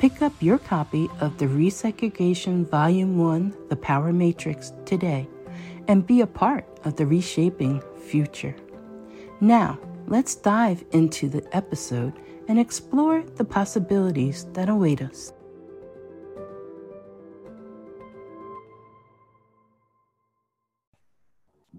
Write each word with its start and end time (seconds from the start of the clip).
Pick 0.00 0.22
up 0.22 0.32
your 0.40 0.56
copy 0.56 1.10
of 1.20 1.36
the 1.36 1.44
Resegregation 1.44 2.66
Volume 2.66 3.18
1 3.18 3.54
The 3.68 3.76
Power 3.76 4.14
Matrix 4.14 4.72
today 4.86 5.28
and 5.88 6.06
be 6.06 6.22
a 6.22 6.26
part 6.26 6.66
of 6.84 6.96
the 6.96 7.04
reshaping 7.04 7.82
future. 8.08 8.56
Now, 9.42 9.78
let's 10.06 10.36
dive 10.36 10.82
into 10.92 11.28
the 11.28 11.46
episode 11.54 12.14
and 12.48 12.58
explore 12.58 13.22
the 13.36 13.44
possibilities 13.44 14.46
that 14.54 14.70
await 14.70 15.02
us. 15.02 15.34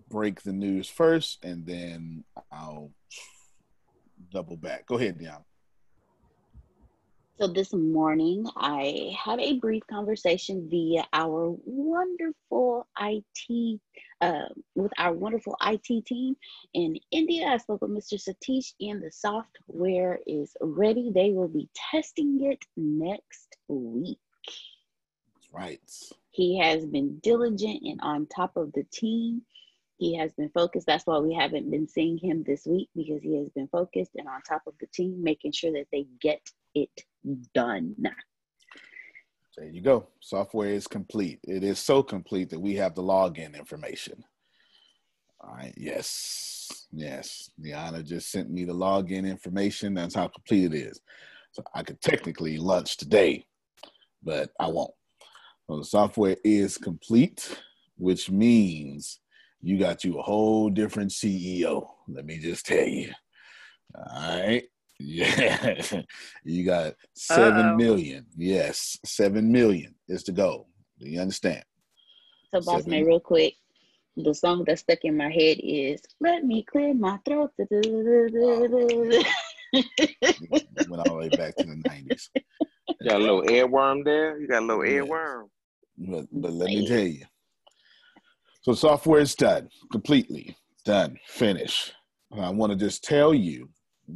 Break 0.09 0.43
the 0.43 0.53
news 0.53 0.87
first, 0.87 1.43
and 1.43 1.65
then 1.65 2.23
I'll 2.51 2.91
double 4.29 4.57
back. 4.57 4.85
Go 4.85 4.99
ahead, 4.99 5.17
Deanna. 5.17 5.43
So 7.41 7.47
this 7.47 7.73
morning, 7.73 8.45
I 8.55 9.17
had 9.17 9.39
a 9.39 9.57
brief 9.57 9.81
conversation 9.87 10.69
via 10.69 11.07
our 11.11 11.55
wonderful 11.65 12.85
IT, 12.99 13.81
uh, 14.21 14.43
with 14.75 14.91
our 14.99 15.11
wonderful 15.11 15.57
IT 15.65 16.05
team 16.05 16.35
in 16.75 16.99
India. 17.09 17.47
I 17.47 17.57
spoke 17.57 17.81
with 17.81 17.89
Mr. 17.89 18.21
Satish, 18.21 18.73
and 18.79 19.01
the 19.01 19.11
software 19.11 20.19
is 20.27 20.55
ready. 20.61 21.09
They 21.11 21.31
will 21.31 21.47
be 21.47 21.67
testing 21.91 22.43
it 22.43 22.63
next 22.77 23.57
week. 23.67 24.19
That's 25.33 25.51
right. 25.51 25.81
He 26.29 26.59
has 26.59 26.85
been 26.85 27.17
diligent 27.23 27.81
and 27.81 27.99
on 28.03 28.27
top 28.27 28.55
of 28.55 28.71
the 28.73 28.83
team. 28.93 29.41
He 29.97 30.15
has 30.15 30.31
been 30.33 30.49
focused. 30.49 30.85
That's 30.85 31.07
why 31.07 31.17
we 31.17 31.33
haven't 31.33 31.71
been 31.71 31.87
seeing 31.87 32.19
him 32.19 32.43
this 32.43 32.67
week 32.67 32.89
because 32.95 33.23
he 33.23 33.35
has 33.39 33.49
been 33.49 33.67
focused 33.69 34.11
and 34.13 34.27
on 34.27 34.43
top 34.43 34.61
of 34.67 34.75
the 34.79 34.85
team, 34.93 35.23
making 35.23 35.53
sure 35.53 35.71
that 35.71 35.87
they 35.91 36.05
get 36.21 36.41
it 36.75 37.03
done. 37.53 37.95
There 39.57 39.67
you 39.67 39.81
go. 39.81 40.07
Software 40.21 40.69
is 40.69 40.87
complete. 40.87 41.39
It 41.43 41.63
is 41.63 41.79
so 41.79 42.01
complete 42.01 42.49
that 42.49 42.59
we 42.59 42.75
have 42.75 42.95
the 42.95 43.03
login 43.03 43.55
information. 43.55 44.23
All 45.41 45.53
right. 45.53 45.73
Yes. 45.75 46.87
Yes. 46.91 47.51
Liana 47.59 48.01
just 48.03 48.31
sent 48.31 48.49
me 48.49 48.63
the 48.63 48.73
login 48.73 49.29
information. 49.29 49.93
That's 49.93 50.15
how 50.15 50.27
complete 50.27 50.73
it 50.73 50.73
is. 50.73 51.01
So 51.51 51.63
I 51.75 51.83
could 51.83 52.01
technically 52.01 52.57
lunch 52.57 52.97
today, 52.97 53.45
but 54.23 54.51
I 54.59 54.67
won't. 54.67 54.93
So 55.67 55.77
the 55.77 55.85
software 55.85 56.37
is 56.43 56.77
complete, 56.77 57.61
which 57.97 58.31
means 58.31 59.19
you 59.61 59.77
got 59.77 60.03
you 60.03 60.17
a 60.17 60.23
whole 60.23 60.69
different 60.69 61.11
CEO. 61.11 61.87
Let 62.07 62.25
me 62.25 62.39
just 62.39 62.65
tell 62.65 62.87
you. 62.87 63.11
All 63.95 64.39
right. 64.39 64.63
Yeah, 65.03 66.01
you 66.43 66.65
got 66.65 66.93
seven 67.15 67.65
Uh-oh. 67.65 67.75
million. 67.75 68.25
Yes, 68.37 68.97
seven 69.05 69.51
million 69.51 69.95
is 70.07 70.23
the 70.23 70.31
goal. 70.31 70.67
Do 70.99 71.09
you 71.09 71.19
understand? 71.19 71.63
So, 72.53 72.61
boss 72.61 72.85
man, 72.85 73.05
real 73.05 73.19
quick, 73.19 73.55
the 74.17 74.33
song 74.33 74.63
that's 74.65 74.81
stuck 74.81 74.99
in 75.03 75.17
my 75.17 75.31
head 75.31 75.57
is 75.61 76.01
"Let 76.19 76.43
Me 76.43 76.63
Clear 76.63 76.93
My 76.93 77.19
Throat." 77.25 77.51
Oh, 79.73 79.87
went 80.89 81.07
all 81.07 81.13
the 81.13 81.17
way 81.17 81.29
back 81.29 81.55
to 81.55 81.63
the 81.65 81.81
nineties. 81.85 82.29
You 82.35 83.09
got 83.09 83.21
a 83.21 83.23
little 83.23 83.43
earworm 83.43 84.03
there. 84.03 84.37
You 84.37 84.45
got 84.45 84.63
a 84.63 84.65
little 84.65 84.83
earworm. 84.83 85.45
But, 85.97 86.25
but 86.29 86.51
let 86.51 86.67
me 86.67 86.85
tell 86.85 86.99
you. 86.99 87.23
So 88.63 88.73
software 88.73 89.21
is 89.21 89.33
done 89.33 89.69
completely 89.89 90.57
done, 90.83 91.17
finish. 91.25 91.93
I 92.31 92.49
want 92.49 92.71
to 92.71 92.77
just 92.77 93.03
tell 93.03 93.33
you 93.33 93.69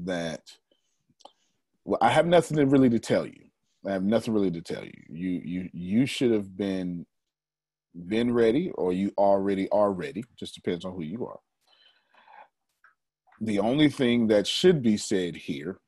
that 0.03 0.41
well, 1.85 1.99
I 2.01 2.09
have 2.09 2.25
nothing 2.25 2.57
to 2.57 2.65
really 2.65 2.89
to 2.89 2.99
tell 2.99 3.25
you. 3.25 3.45
I 3.87 3.91
have 3.91 4.03
nothing 4.03 4.33
really 4.33 4.51
to 4.51 4.61
tell 4.61 4.83
you. 4.83 5.03
You 5.07 5.41
you 5.45 5.69
you 5.71 6.05
should 6.05 6.31
have 6.31 6.57
been 6.57 7.05
been 8.07 8.33
ready 8.33 8.71
or 8.71 8.91
you 8.91 9.11
already 9.17 9.69
are 9.69 9.91
ready. 9.91 10.23
Just 10.37 10.55
depends 10.55 10.83
on 10.83 10.93
who 10.93 11.03
you 11.03 11.25
are. 11.27 11.39
The 13.41 13.59
only 13.59 13.89
thing 13.89 14.27
that 14.27 14.47
should 14.47 14.81
be 14.81 14.97
said 14.97 15.35
here 15.35 15.79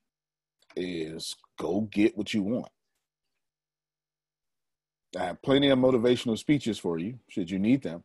is 0.76 1.36
go 1.60 1.82
get 1.92 2.16
what 2.16 2.34
you 2.34 2.44
want. 2.44 2.72
I 5.18 5.26
have 5.26 5.42
plenty 5.42 5.70
of 5.70 5.80
motivational 5.80 6.38
speeches 6.38 6.78
for 6.78 7.00
you, 7.00 7.18
should 7.30 7.50
you 7.50 7.58
need 7.58 7.82
them, 7.82 8.04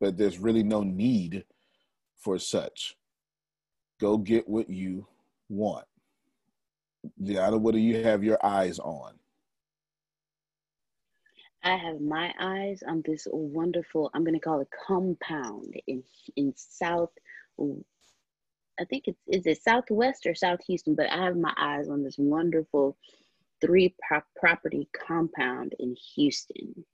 but 0.00 0.16
there's 0.16 0.38
really 0.38 0.62
no 0.62 0.82
need 0.82 1.44
for 2.16 2.38
such. 2.38 2.94
Go 4.00 4.18
get 4.18 4.48
what 4.48 4.68
you 4.68 5.06
want. 5.48 5.86
Deanna, 7.22 7.60
what 7.60 7.74
do 7.74 7.80
you 7.80 8.02
have 8.02 8.24
your 8.24 8.44
eyes 8.44 8.78
on? 8.78 9.14
I 11.62 11.76
have 11.76 12.00
my 12.00 12.32
eyes 12.38 12.82
on 12.86 13.02
this 13.06 13.26
wonderful, 13.30 14.10
I'm 14.12 14.22
going 14.22 14.34
to 14.34 14.40
call 14.40 14.60
it 14.60 14.68
compound 14.86 15.74
in 15.86 16.02
in 16.36 16.52
South, 16.56 17.10
I 17.58 18.84
think 18.84 19.04
it's, 19.06 19.20
is 19.26 19.46
it 19.46 19.62
Southwest 19.62 20.26
or 20.26 20.34
South 20.34 20.60
Houston, 20.66 20.94
but 20.94 21.10
I 21.10 21.24
have 21.24 21.36
my 21.36 21.54
eyes 21.56 21.88
on 21.88 22.02
this 22.02 22.16
wonderful 22.18 22.98
three 23.60 23.94
pro- 24.06 24.20
property 24.36 24.88
compound 25.06 25.74
in 25.78 25.96
Houston. 26.14 26.84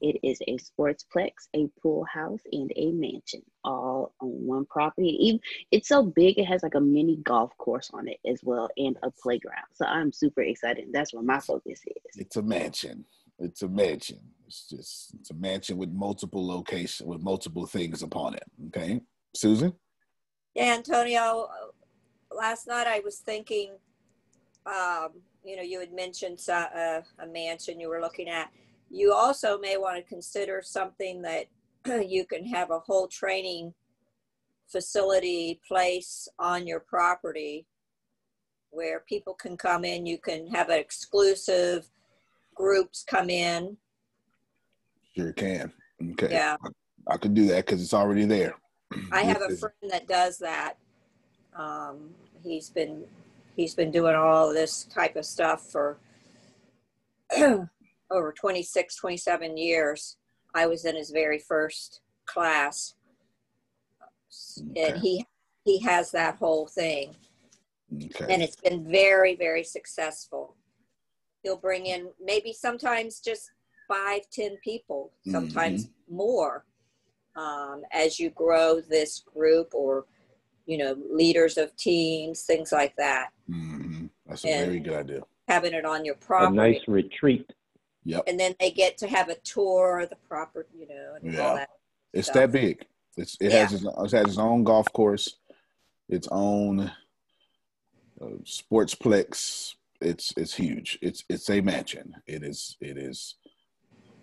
It 0.00 0.18
is 0.22 0.40
a 0.46 0.58
sportsplex, 0.58 1.30
a 1.54 1.68
pool 1.80 2.04
house, 2.12 2.40
and 2.52 2.72
a 2.76 2.92
mansion, 2.92 3.42
all 3.64 4.14
on 4.20 4.28
one 4.28 4.66
property. 4.66 5.16
Even 5.20 5.40
it's 5.70 5.88
so 5.88 6.02
big, 6.02 6.38
it 6.38 6.44
has 6.44 6.62
like 6.62 6.74
a 6.74 6.80
mini 6.80 7.16
golf 7.24 7.56
course 7.58 7.90
on 7.92 8.08
it 8.08 8.18
as 8.26 8.40
well, 8.42 8.68
and 8.76 8.96
a 9.02 9.10
playground. 9.10 9.66
So 9.74 9.86
I'm 9.86 10.12
super 10.12 10.42
excited. 10.42 10.88
That's 10.92 11.12
where 11.12 11.22
my 11.22 11.40
focus 11.40 11.80
is. 11.86 12.16
It's 12.16 12.36
a 12.36 12.42
mansion. 12.42 13.04
It's 13.38 13.62
a 13.62 13.68
mansion. 13.68 14.20
It's 14.46 14.68
just 14.68 15.14
it's 15.14 15.30
a 15.30 15.34
mansion 15.34 15.76
with 15.76 15.90
multiple 15.90 16.46
locations 16.46 17.06
with 17.06 17.22
multiple 17.22 17.66
things 17.66 18.02
upon 18.02 18.34
it. 18.34 18.44
Okay, 18.68 19.00
Susan. 19.34 19.72
Yeah, 20.54 20.74
Antonio. 20.74 21.48
Last 22.34 22.66
night 22.66 22.86
I 22.86 23.00
was 23.00 23.18
thinking. 23.18 23.72
Um, 24.66 25.10
you 25.44 25.54
know, 25.54 25.62
you 25.62 25.78
had 25.78 25.92
mentioned 25.92 26.40
uh, 26.48 27.00
a 27.20 27.26
mansion 27.26 27.78
you 27.78 27.88
were 27.88 28.00
looking 28.00 28.28
at. 28.28 28.50
You 28.90 29.12
also 29.12 29.58
may 29.58 29.76
want 29.76 29.96
to 29.96 30.08
consider 30.08 30.62
something 30.62 31.22
that 31.22 31.46
you 32.08 32.24
can 32.24 32.44
have 32.46 32.70
a 32.70 32.78
whole 32.80 33.08
training 33.08 33.74
facility 34.68 35.60
place 35.66 36.28
on 36.38 36.66
your 36.66 36.80
property 36.80 37.66
where 38.70 39.00
people 39.08 39.34
can 39.34 39.56
come 39.56 39.84
in. 39.84 40.06
You 40.06 40.18
can 40.18 40.46
have 40.48 40.68
an 40.68 40.78
exclusive 40.78 41.88
groups 42.54 43.04
come 43.08 43.30
in. 43.30 43.76
Sure 45.16 45.32
can. 45.32 45.72
Okay. 46.12 46.28
Yeah. 46.30 46.56
I, 46.62 47.14
I 47.14 47.16
could 47.16 47.34
do 47.34 47.46
that 47.46 47.66
because 47.66 47.82
it's 47.82 47.94
already 47.94 48.24
there. 48.24 48.54
I 49.12 49.22
have 49.22 49.42
a 49.42 49.56
friend 49.56 49.74
that 49.90 50.08
does 50.08 50.38
that. 50.38 50.74
Um, 51.56 52.10
he's 52.42 52.68
been 52.68 53.04
he's 53.56 53.74
been 53.74 53.90
doing 53.90 54.14
all 54.14 54.52
this 54.52 54.84
type 54.84 55.16
of 55.16 55.24
stuff 55.24 55.70
for 55.70 55.96
over 58.10 58.32
26 58.32 58.96
27 58.96 59.56
years 59.56 60.16
i 60.54 60.66
was 60.66 60.84
in 60.84 60.96
his 60.96 61.10
very 61.10 61.38
first 61.38 62.00
class 62.26 62.94
okay. 64.70 64.90
and 64.90 65.00
he 65.00 65.24
he 65.64 65.80
has 65.80 66.10
that 66.10 66.36
whole 66.36 66.66
thing 66.66 67.14
okay. 67.94 68.32
and 68.32 68.42
it's 68.42 68.56
been 68.56 68.88
very 68.88 69.34
very 69.34 69.64
successful 69.64 70.54
he'll 71.42 71.56
bring 71.56 71.86
in 71.86 72.08
maybe 72.24 72.52
sometimes 72.52 73.20
just 73.20 73.50
five 73.88 74.20
ten 74.32 74.56
people 74.62 75.12
sometimes 75.30 75.86
mm-hmm. 75.86 76.16
more 76.16 76.64
um, 77.36 77.82
as 77.92 78.18
you 78.18 78.30
grow 78.30 78.80
this 78.80 79.20
group 79.20 79.74
or 79.74 80.06
you 80.66 80.78
know, 80.78 80.96
leaders 81.10 81.56
of 81.56 81.74
teams, 81.76 82.42
things 82.42 82.72
like 82.72 82.94
that. 82.96 83.30
Mm-hmm. 83.48 84.06
That's 84.26 84.44
a 84.44 84.48
and 84.48 84.66
very 84.66 84.80
good 84.80 84.94
idea. 84.94 85.20
Having 85.48 85.74
it 85.74 85.84
on 85.84 86.04
your 86.04 86.16
property. 86.16 86.52
A 86.52 86.72
nice 86.72 86.80
retreat. 86.88 87.48
Yep. 88.06 88.24
And 88.26 88.40
then 88.40 88.54
they 88.58 88.70
get 88.70 88.96
to 88.98 89.08
have 89.08 89.28
a 89.28 89.34
tour 89.36 90.00
of 90.00 90.10
the 90.10 90.16
property, 90.28 90.68
you 90.78 90.88
know, 90.88 91.14
and 91.20 91.32
yeah. 91.32 91.40
all 91.40 91.56
that. 91.56 91.70
It's 92.12 92.28
stuff. 92.28 92.34
that 92.34 92.52
big. 92.52 92.86
It's, 93.16 93.36
it 93.40 93.50
yeah. 93.50 93.66
has 93.66 93.72
its, 93.72 93.84
it 93.84 94.12
has 94.12 94.28
its 94.28 94.38
own 94.38 94.64
golf 94.64 94.90
course, 94.92 95.36
its 96.08 96.28
own 96.30 96.80
uh, 98.20 98.24
sportsplex. 98.44 99.74
It's 100.00 100.32
it's 100.36 100.54
huge. 100.54 100.98
It's 101.00 101.24
it's 101.28 101.48
a 101.48 101.60
mansion. 101.62 102.14
It 102.26 102.42
is 102.42 102.76
it 102.80 102.98
is 102.98 103.36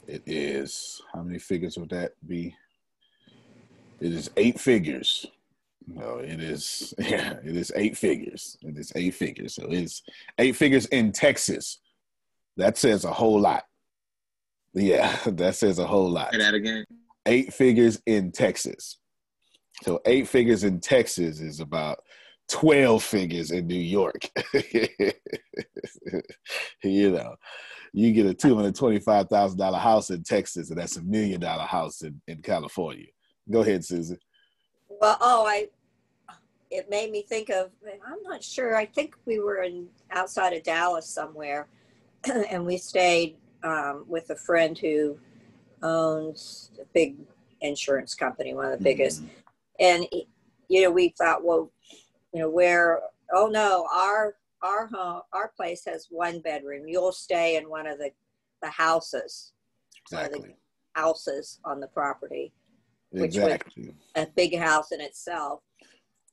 it 0.07 0.21
is 0.27 1.01
how 1.11 1.23
many 1.23 1.39
figures 1.39 1.77
would 1.77 1.89
that 1.89 2.13
be? 2.25 2.55
It 3.99 4.13
is 4.13 4.29
eight 4.37 4.59
figures 4.59 5.25
no, 5.87 6.19
it 6.19 6.41
is. 6.41 6.93
Yeah, 7.03 7.33
it 7.43 7.55
is 7.55 7.71
eight 7.75 7.97
figures. 7.97 8.57
It 8.61 8.77
is 8.77 8.91
eight 8.95 9.13
figures. 9.13 9.55
So 9.55 9.67
it's 9.69 10.03
eight 10.37 10.55
figures 10.55 10.85
in 10.87 11.11
Texas. 11.11 11.79
That 12.57 12.77
says 12.77 13.03
a 13.03 13.11
whole 13.11 13.39
lot. 13.39 13.65
Yeah, 14.73 15.17
that 15.25 15.55
says 15.55 15.79
a 15.79 15.87
whole 15.87 16.09
lot. 16.09 16.31
Say 16.31 16.39
that 16.39 16.53
again. 16.53 16.85
Eight 17.25 17.53
figures 17.53 18.01
in 18.05 18.31
Texas. 18.31 18.97
So 19.83 20.01
eight 20.05 20.27
figures 20.27 20.63
in 20.63 20.79
Texas 20.79 21.39
is 21.39 21.59
about 21.59 21.99
12 22.49 23.03
figures 23.03 23.51
in 23.51 23.67
New 23.67 23.75
York. 23.75 24.29
you 26.83 27.11
know, 27.11 27.35
you 27.93 28.11
get 28.11 28.25
a 28.25 28.33
$225,000 28.33 29.79
house 29.79 30.09
in 30.09 30.23
Texas, 30.23 30.69
and 30.69 30.79
that's 30.79 30.97
a 30.97 31.03
million 31.03 31.39
dollar 31.39 31.63
house 31.63 32.01
in, 32.01 32.21
in 32.27 32.41
California. 32.41 33.07
Go 33.49 33.61
ahead, 33.61 33.85
Susan. 33.85 34.17
Well, 34.89 35.17
oh, 35.21 35.45
I 35.45 35.67
it 36.71 36.89
made 36.89 37.11
me 37.11 37.21
think 37.21 37.49
of 37.49 37.69
I'm 37.85 38.23
not 38.23 38.43
sure. 38.43 38.75
I 38.75 38.85
think 38.85 39.15
we 39.25 39.39
were 39.39 39.61
in 39.61 39.87
outside 40.11 40.53
of 40.53 40.63
Dallas 40.63 41.07
somewhere, 41.07 41.67
and 42.49 42.65
we 42.65 42.77
stayed 42.77 43.37
um, 43.63 44.05
with 44.07 44.29
a 44.29 44.35
friend 44.35 44.77
who 44.77 45.17
owns 45.81 46.71
a 46.81 46.85
big 46.93 47.15
insurance 47.61 48.15
company, 48.15 48.53
one 48.53 48.65
of 48.65 48.71
the 48.71 48.77
mm-hmm. 48.77 48.83
biggest. 48.83 49.23
And 49.79 50.05
you 50.69 50.81
know, 50.81 50.91
we 50.91 51.09
thought, 51.09 51.43
well, 51.43 51.71
you 52.33 52.41
know, 52.41 52.49
where? 52.49 53.01
Oh 53.33 53.47
no, 53.47 53.87
our 53.93 54.35
our 54.61 54.87
home, 54.87 55.21
our 55.33 55.51
place 55.55 55.83
has 55.85 56.07
one 56.09 56.39
bedroom. 56.39 56.87
You'll 56.87 57.11
stay 57.11 57.57
in 57.57 57.69
one 57.69 57.87
of 57.87 57.97
the 57.97 58.11
the 58.61 58.69
houses, 58.69 59.53
exactly. 60.05 60.39
one 60.39 60.49
of 60.49 60.55
the 60.55 61.01
houses 61.01 61.59
on 61.65 61.79
the 61.79 61.87
property, 61.87 62.53
which 63.09 63.35
exactly. 63.35 63.87
was 64.15 64.27
a 64.27 64.27
big 64.35 64.57
house 64.57 64.91
in 64.91 65.01
itself 65.01 65.61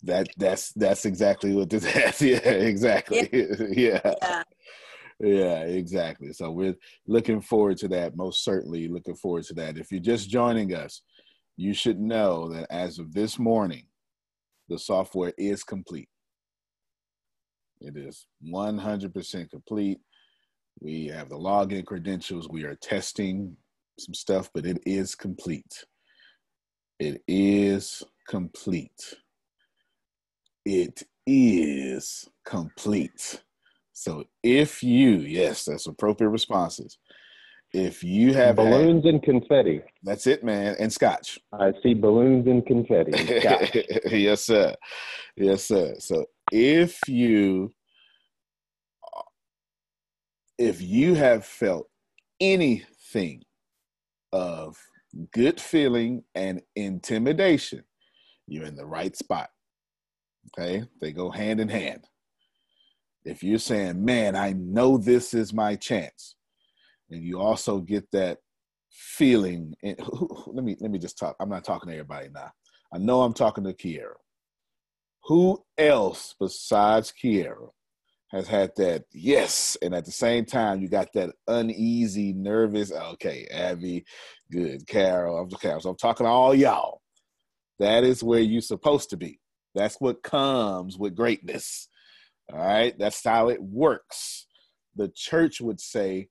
that 0.02 0.28
that's 0.36 0.72
that's 0.72 1.04
exactly 1.04 1.54
what 1.54 1.70
this 1.70 1.84
has. 1.84 2.20
Yeah, 2.22 2.38
exactly. 2.38 3.28
Yeah. 3.32 3.66
yeah. 3.70 4.14
yeah. 4.22 4.42
Exactly. 5.20 6.32
So 6.32 6.50
we're 6.50 6.76
looking 7.06 7.40
forward 7.40 7.78
to 7.78 7.88
that. 7.88 8.16
Most 8.16 8.44
certainly 8.44 8.88
looking 8.88 9.16
forward 9.16 9.44
to 9.44 9.54
that. 9.54 9.78
If 9.78 9.90
you're 9.90 10.00
just 10.00 10.30
joining 10.30 10.74
us, 10.74 11.02
you 11.56 11.74
should 11.74 12.00
know 12.00 12.48
that 12.52 12.66
as 12.70 12.98
of 12.98 13.12
this 13.12 13.38
morning, 13.38 13.86
the 14.68 14.78
software 14.78 15.32
is 15.36 15.62
complete. 15.62 16.08
It 17.80 17.96
is 17.96 18.26
100% 18.46 19.50
complete. 19.50 20.00
We 20.80 21.06
have 21.08 21.28
the 21.28 21.38
login 21.38 21.84
credentials. 21.84 22.48
We 22.48 22.64
are 22.64 22.76
testing 22.76 23.56
some 23.98 24.14
stuff, 24.14 24.50
but 24.54 24.64
it 24.64 24.78
is 24.86 25.14
complete. 25.14 25.84
It 26.98 27.22
is 27.26 28.02
complete 28.28 29.14
it 30.64 31.02
is 31.26 32.28
complete. 32.44 33.42
So 34.00 34.24
if 34.42 34.82
you, 34.82 35.10
yes, 35.18 35.66
that's 35.66 35.86
appropriate 35.86 36.30
responses. 36.30 36.96
If 37.74 38.02
you 38.02 38.32
have 38.32 38.56
balloons 38.56 39.04
had, 39.04 39.12
and 39.12 39.22
confetti, 39.22 39.82
that's 40.02 40.26
it, 40.26 40.42
man, 40.42 40.74
and 40.80 40.90
scotch. 40.90 41.38
I 41.52 41.74
see 41.82 41.92
balloons 41.92 42.46
and 42.46 42.64
confetti. 42.64 43.12
And 43.12 43.28
yes, 44.10 44.46
sir. 44.46 44.74
Yes, 45.36 45.64
sir. 45.64 45.96
So 45.98 46.24
if 46.50 46.98
you, 47.08 47.72
if 50.56 50.80
you 50.80 51.14
have 51.16 51.44
felt 51.44 51.86
anything 52.40 53.42
of 54.32 54.78
good 55.30 55.60
feeling 55.60 56.24
and 56.34 56.62
intimidation, 56.74 57.84
you're 58.46 58.64
in 58.64 58.76
the 58.76 58.86
right 58.86 59.14
spot. 59.14 59.50
Okay, 60.58 60.84
they 61.02 61.12
go 61.12 61.30
hand 61.30 61.60
in 61.60 61.68
hand. 61.68 62.06
If 63.24 63.42
you're 63.42 63.58
saying, 63.58 64.02
man, 64.04 64.34
I 64.34 64.52
know 64.52 64.96
this 64.96 65.34
is 65.34 65.52
my 65.52 65.76
chance, 65.76 66.36
and 67.10 67.22
you 67.22 67.40
also 67.40 67.80
get 67.80 68.10
that 68.12 68.38
feeling, 68.90 69.74
and 69.82 69.98
let 70.46 70.64
me 70.64 70.76
let 70.80 70.90
me 70.90 70.98
just 70.98 71.18
talk. 71.18 71.36
I'm 71.40 71.50
not 71.50 71.64
talking 71.64 71.88
to 71.88 71.94
everybody 71.94 72.28
now. 72.34 72.50
I 72.92 72.98
know 72.98 73.22
I'm 73.22 73.34
talking 73.34 73.64
to 73.64 73.72
Kiera. 73.72 74.14
Who 75.24 75.62
else 75.76 76.34
besides 76.40 77.12
Kiera 77.12 77.68
has 78.30 78.48
had 78.48 78.70
that 78.76 79.04
yes, 79.12 79.76
and 79.82 79.94
at 79.94 80.04
the 80.04 80.12
same 80.12 80.44
time 80.44 80.80
you 80.80 80.88
got 80.88 81.12
that 81.14 81.34
uneasy, 81.46 82.32
nervous. 82.32 82.92
Okay, 82.92 83.46
Abby, 83.50 84.04
good, 84.50 84.86
Carol. 84.86 85.38
I'm. 85.38 85.80
So 85.80 85.90
I'm 85.90 85.96
talking 85.96 86.24
to 86.24 86.30
all 86.30 86.54
y'all. 86.54 87.00
That 87.80 88.04
is 88.04 88.22
where 88.22 88.40
you're 88.40 88.60
supposed 88.60 89.10
to 89.10 89.16
be. 89.16 89.40
That's 89.74 89.96
what 90.00 90.22
comes 90.22 90.98
with 90.98 91.16
greatness. 91.16 91.88
All 92.52 92.58
right, 92.58 92.98
that's 92.98 93.22
how 93.24 93.48
it 93.48 93.62
works. 93.62 94.46
The 94.96 95.08
church 95.14 95.60
would 95.60 95.80
say 95.80 96.28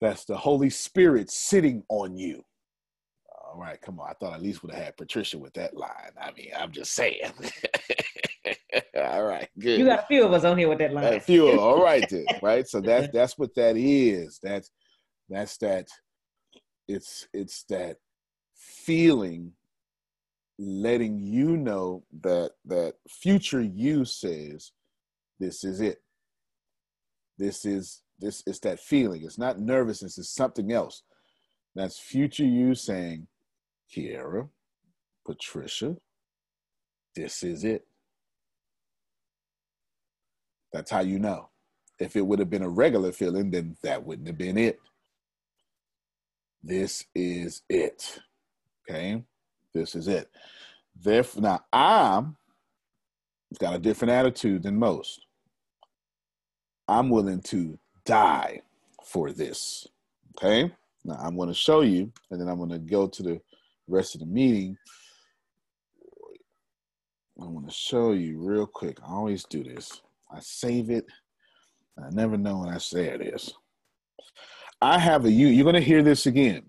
that's 0.00 0.24
the 0.24 0.36
Holy 0.36 0.70
Spirit 0.70 1.30
sitting 1.30 1.82
on 1.88 2.16
you. 2.16 2.42
All 3.46 3.60
right, 3.60 3.80
come 3.80 4.00
on. 4.00 4.10
I 4.10 4.14
thought 4.14 4.34
at 4.34 4.42
least 4.42 4.62
would 4.62 4.74
have 4.74 4.84
had 4.84 4.96
Patricia 4.96 5.38
with 5.38 5.54
that 5.54 5.76
line. 5.76 6.12
I 6.20 6.32
mean, 6.32 6.50
I'm 6.58 6.72
just 6.72 6.92
saying. 6.92 7.32
all 8.96 9.24
right, 9.24 9.48
good. 9.58 9.78
You 9.78 9.86
got 9.86 10.00
a 10.00 10.06
few 10.06 10.24
of 10.24 10.32
us 10.32 10.44
on 10.44 10.58
here 10.58 10.68
with 10.68 10.78
that 10.78 10.92
line. 10.92 11.14
A 11.14 11.20
few. 11.20 11.48
All 11.58 11.82
right, 11.82 12.06
then. 12.10 12.26
Right. 12.42 12.66
So 12.66 12.80
that's 12.80 13.08
that's 13.12 13.38
what 13.38 13.54
that 13.54 13.76
is. 13.76 14.38
That's 14.42 14.70
that's 15.28 15.56
that. 15.58 15.86
It's 16.88 17.26
it's 17.32 17.64
that 17.64 17.96
feeling, 18.54 19.52
letting 20.58 21.20
you 21.20 21.56
know 21.56 22.04
that 22.22 22.52
that 22.66 22.94
future 23.08 23.62
you 23.62 24.04
says, 24.04 24.72
this 25.38 25.64
is 25.64 25.80
it. 25.80 25.98
This 27.38 27.64
is 27.64 28.02
this 28.18 28.42
it's 28.46 28.60
that 28.60 28.80
feeling. 28.80 29.22
It's 29.24 29.38
not 29.38 29.58
nervousness. 29.58 30.18
It's 30.18 30.34
something 30.34 30.72
else. 30.72 31.02
That's 31.74 31.98
future 31.98 32.44
you 32.44 32.74
saying, 32.74 33.26
Kiera, 33.94 34.48
Patricia, 35.26 35.96
this 37.14 37.42
is 37.42 37.64
it. 37.64 37.86
That's 40.72 40.90
how 40.90 41.00
you 41.00 41.18
know. 41.18 41.50
If 41.98 42.16
it 42.16 42.26
would 42.26 42.38
have 42.38 42.50
been 42.50 42.62
a 42.62 42.68
regular 42.68 43.12
feeling, 43.12 43.50
then 43.50 43.76
that 43.82 44.04
wouldn't 44.04 44.28
have 44.28 44.38
been 44.38 44.58
it. 44.58 44.78
This 46.62 47.04
is 47.14 47.62
it. 47.68 48.20
Okay? 48.88 49.22
This 49.74 49.94
is 49.94 50.08
it. 50.08 50.30
Therefore, 50.98 51.42
now 51.42 51.64
I'm 51.72 52.36
got 53.58 53.74
a 53.74 53.78
different 53.78 54.12
attitude 54.12 54.62
than 54.62 54.78
most. 54.78 55.25
I'm 56.88 57.10
willing 57.10 57.40
to 57.42 57.78
die 58.04 58.62
for 59.04 59.32
this. 59.32 59.86
Okay? 60.36 60.70
Now 61.04 61.16
I'm 61.20 61.36
going 61.36 61.48
to 61.48 61.54
show 61.54 61.80
you, 61.80 62.12
and 62.30 62.40
then 62.40 62.48
I'm 62.48 62.58
going 62.58 62.70
to 62.70 62.78
go 62.78 63.06
to 63.06 63.22
the 63.22 63.40
rest 63.88 64.14
of 64.14 64.20
the 64.20 64.26
meeting. 64.26 64.76
I 67.40 67.44
want 67.44 67.68
to 67.68 67.74
show 67.74 68.12
you 68.12 68.38
real 68.38 68.66
quick. 68.66 68.98
I 69.02 69.12
always 69.12 69.44
do 69.44 69.62
this. 69.62 70.00
I 70.30 70.40
save 70.40 70.90
it. 70.90 71.06
I 71.98 72.10
never 72.10 72.36
know 72.36 72.58
when 72.58 72.68
I 72.68 72.78
say 72.78 73.06
it 73.06 73.20
is. 73.20 73.52
I 74.80 74.98
have 74.98 75.24
a 75.24 75.30
you. 75.30 75.48
You're 75.48 75.64
going 75.64 75.74
to 75.74 75.80
hear 75.80 76.02
this 76.02 76.26
again. 76.26 76.64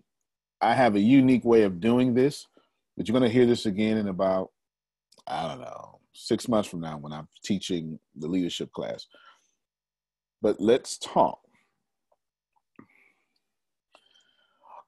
I 0.62 0.74
have 0.74 0.96
a 0.96 1.00
unique 1.00 1.46
way 1.46 1.64
of 1.64 1.80
doing 1.80 2.14
this, 2.14 2.48
but 2.96 3.08
you're 3.08 3.18
going 3.18 3.30
to 3.30 3.34
hear 3.34 3.46
this 3.46 3.66
again 3.66 3.98
in 3.98 4.08
about 4.08 4.52
I 5.28 5.48
don't 5.48 5.62
know 5.62 6.00
six 6.14 6.48
months 6.48 6.70
from 6.70 6.82
now 6.82 6.98
when 6.98 7.14
I'm 7.14 7.28
teaching 7.44 8.00
the 8.16 8.28
leadership 8.28 8.72
class. 8.72 9.06
But 10.42 10.60
let's 10.60 10.98
talk. 10.98 11.40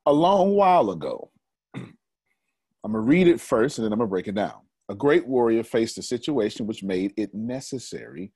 A 0.05 0.13
long 0.13 0.55
while 0.55 0.91
ago, 0.91 1.31
I'm 1.75 2.93
going 2.93 2.93
to 2.93 2.99
read 2.99 3.27
it 3.27 3.41
first 3.41 3.77
and 3.77 3.85
then 3.85 3.93
I'm 3.93 3.99
going 3.99 4.07
to 4.07 4.11
break 4.11 4.27
it 4.27 4.35
down. 4.35 4.61
A 4.89 4.95
great 4.95 5.27
warrior 5.27 5.63
faced 5.63 5.97
a 5.97 6.01
situation 6.01 6.65
which 6.65 6.83
made 6.83 7.13
it 7.17 7.33
necessary 7.33 8.31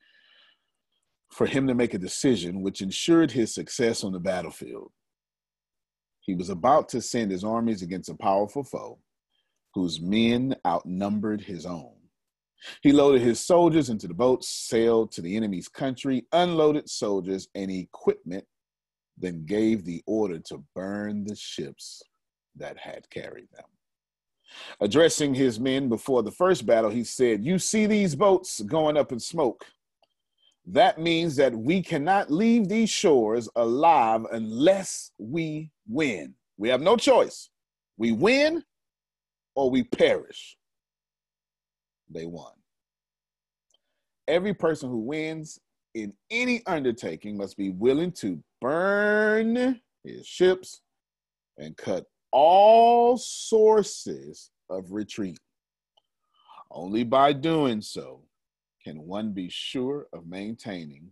for 1.31 1.47
him 1.47 1.67
to 1.67 1.73
make 1.73 1.93
a 1.93 1.99
decision 1.99 2.61
which 2.61 2.81
ensured 2.81 3.31
his 3.31 3.53
success 3.53 4.03
on 4.03 4.11
the 4.11 4.19
battlefield. 4.19 4.91
He 6.21 6.35
was 6.35 6.49
about 6.49 6.89
to 6.89 7.01
send 7.01 7.31
his 7.31 7.43
armies 7.43 7.81
against 7.81 8.09
a 8.09 8.15
powerful 8.15 8.63
foe 8.63 8.99
whose 9.73 9.99
men 9.99 10.55
outnumbered 10.65 11.41
his 11.41 11.65
own. 11.65 11.95
He 12.81 12.91
loaded 12.91 13.21
his 13.21 13.39
soldiers 13.39 13.89
into 13.89 14.07
the 14.07 14.13
boats, 14.13 14.49
sailed 14.49 15.11
to 15.13 15.21
the 15.21 15.35
enemy's 15.35 15.67
country, 15.67 16.25
unloaded 16.31 16.89
soldiers 16.89 17.47
and 17.55 17.69
equipment, 17.71 18.45
then 19.17 19.45
gave 19.45 19.85
the 19.85 20.01
order 20.05 20.39
to 20.39 20.63
burn 20.75 21.23
the 21.23 21.35
ships 21.35 22.01
that 22.55 22.77
had 22.77 23.09
carried 23.09 23.47
them. 23.51 23.65
Addressing 24.81 25.33
his 25.33 25.59
men 25.59 25.89
before 25.89 26.23
the 26.23 26.31
first 26.31 26.65
battle, 26.65 26.89
he 26.89 27.03
said, 27.03 27.43
You 27.43 27.57
see 27.57 27.85
these 27.85 28.15
boats 28.15 28.61
going 28.61 28.97
up 28.97 29.11
in 29.11 29.19
smoke. 29.19 29.65
That 30.65 30.99
means 30.99 31.35
that 31.37 31.53
we 31.53 31.81
cannot 31.81 32.31
leave 32.31 32.69
these 32.69 32.89
shores 32.89 33.49
alive 33.55 34.25
unless 34.31 35.11
we 35.17 35.71
win. 35.87 36.35
We 36.57 36.69
have 36.69 36.81
no 36.81 36.95
choice. 36.95 37.49
We 37.97 38.11
win 38.11 38.63
or 39.55 39.69
we 39.69 39.83
perish 39.83 40.57
they 42.13 42.25
won. 42.25 42.51
Every 44.27 44.53
person 44.53 44.89
who 44.89 44.99
wins 44.99 45.59
in 45.93 46.13
any 46.31 46.65
undertaking 46.65 47.37
must 47.37 47.57
be 47.57 47.69
willing 47.69 48.11
to 48.13 48.41
burn 48.61 49.79
his 50.03 50.25
ships 50.25 50.81
and 51.57 51.75
cut 51.77 52.05
all 52.31 53.17
sources 53.17 54.49
of 54.69 54.91
retreat. 54.91 55.39
Only 56.71 57.03
by 57.03 57.33
doing 57.33 57.81
so 57.81 58.21
can 58.83 59.05
one 59.05 59.31
be 59.31 59.49
sure 59.49 60.07
of 60.13 60.25
maintaining 60.25 61.09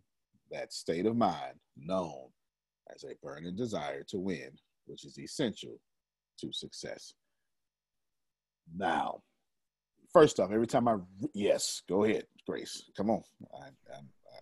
that 0.49 0.73
state 0.73 1.05
of 1.05 1.15
mind 1.15 1.59
known 1.77 2.27
as 2.93 3.03
a 3.03 3.15
burning 3.21 3.55
desire 3.55 4.03
to 4.09 4.19
win, 4.19 4.51
which 4.85 5.05
is 5.05 5.19
essential 5.19 5.79
to 6.39 6.51
success. 6.51 7.13
Now, 8.75 9.21
first 10.13 10.39
off, 10.39 10.51
every 10.51 10.67
time 10.67 10.87
I 10.87 10.97
yes, 11.33 11.81
go 11.87 12.03
ahead, 12.03 12.25
Grace. 12.47 12.89
Come 12.95 13.09
on. 13.09 13.23
I, 13.53 13.67
I, 13.93 13.99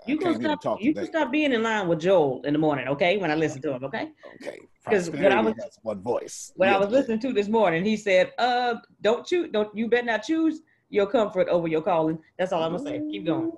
you 0.07 0.17
can 0.17 0.39
stop. 0.39 0.81
You 0.81 0.93
can 0.93 1.05
stop 1.05 1.31
being 1.31 1.53
in 1.53 1.61
line 1.63 1.87
with 1.87 1.99
Joel 1.99 2.41
in 2.43 2.53
the 2.53 2.59
morning, 2.59 2.87
okay? 2.87 3.17
When 3.17 3.31
I 3.31 3.35
listen 3.35 3.61
to 3.63 3.73
him, 3.73 3.83
okay? 3.83 4.11
Okay. 4.35 4.59
Because 4.83 5.09
when 5.09 5.31
I 5.31 5.41
was 5.41 5.53
one 5.81 6.01
voice. 6.01 6.51
When 6.55 6.69
I 6.69 6.77
was 6.77 6.89
listening 6.89 7.19
to 7.19 7.33
this 7.33 7.47
morning, 7.47 7.85
he 7.85 7.97
said, 7.97 8.31
"Uh, 8.37 8.75
don't 9.01 9.25
choose. 9.25 9.49
Don't 9.51 9.75
you 9.75 9.87
better 9.87 10.05
not 10.05 10.23
choose 10.23 10.61
your 10.89 11.05
comfort 11.05 11.47
over 11.49 11.67
your 11.67 11.81
calling." 11.81 12.19
That's 12.37 12.51
all 12.51 12.63
I'm 12.63 12.75
gonna 12.75 12.89
say. 12.89 13.01
Keep 13.11 13.25
going. 13.25 13.51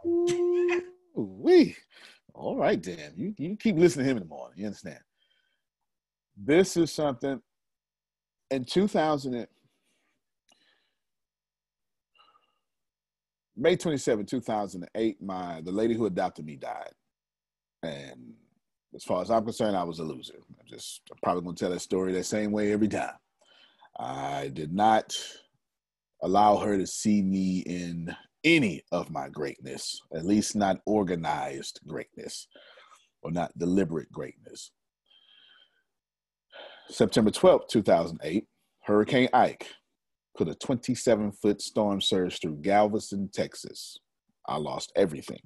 We. 1.16 1.76
All 2.34 2.58
right, 2.58 2.82
Dan. 2.82 3.14
You 3.16 3.34
you 3.38 3.56
keep 3.56 3.78
listening 3.78 4.06
to 4.06 4.12
him 4.12 4.18
in 4.18 4.24
the 4.24 4.30
morning. 4.30 4.58
You 4.58 4.66
understand? 4.68 5.00
This 6.36 6.76
is 6.76 6.92
something. 6.92 7.42
In 8.50 8.66
2000. 8.66 9.48
May 13.58 13.76
27, 13.76 14.26
2008, 14.26 15.22
my 15.22 15.62
the 15.62 15.72
lady 15.72 15.94
who 15.94 16.06
adopted 16.06 16.46
me 16.46 16.56
died. 16.56 16.92
And 17.84 18.34
as 18.96 19.04
far 19.04 19.22
as 19.22 19.32
I'm 19.32 19.44
concerned, 19.44 19.76
I 19.76 19.84
was 19.84 20.00
a 20.00 20.04
loser. 20.04 20.36
I'm 20.60 20.66
just 20.68 21.02
I'm 21.12 21.18
probably 21.22 21.44
gonna 21.44 21.56
tell 21.56 21.72
that 21.72 21.82
story 21.82 22.14
the 22.14 22.24
same 22.24 22.52
way 22.52 22.72
every 22.72 22.88
time. 22.88 23.16
I 24.00 24.52
did 24.54 24.74
not 24.74 25.16
allow 26.24 26.58
her 26.58 26.78
to 26.78 26.88
see 26.88 27.22
me 27.22 27.60
in 27.60 28.16
any 28.44 28.82
of 28.92 29.12
my 29.12 29.30
greatness, 29.30 30.02
at 30.14 30.26
least 30.26 30.56
not 30.56 30.80
organized 30.86 31.80
greatness 31.88 32.48
or 33.22 33.32
not 33.32 33.56
deliberate 33.58 34.12
greatness. 34.12 34.72
September 36.90 37.32
12th, 37.32 37.68
2008, 37.70 38.46
Hurricane 38.82 39.30
Ike 39.34 39.68
put 40.38 40.48
a 40.48 40.56
27 40.56 41.32
foot 41.32 41.62
storm 41.62 42.02
surge 42.02 42.40
through 42.40 42.58
Galveston, 42.62 43.30
Texas. 43.34 43.98
I 44.48 44.58
lost 44.58 44.92
everything. 44.96 45.42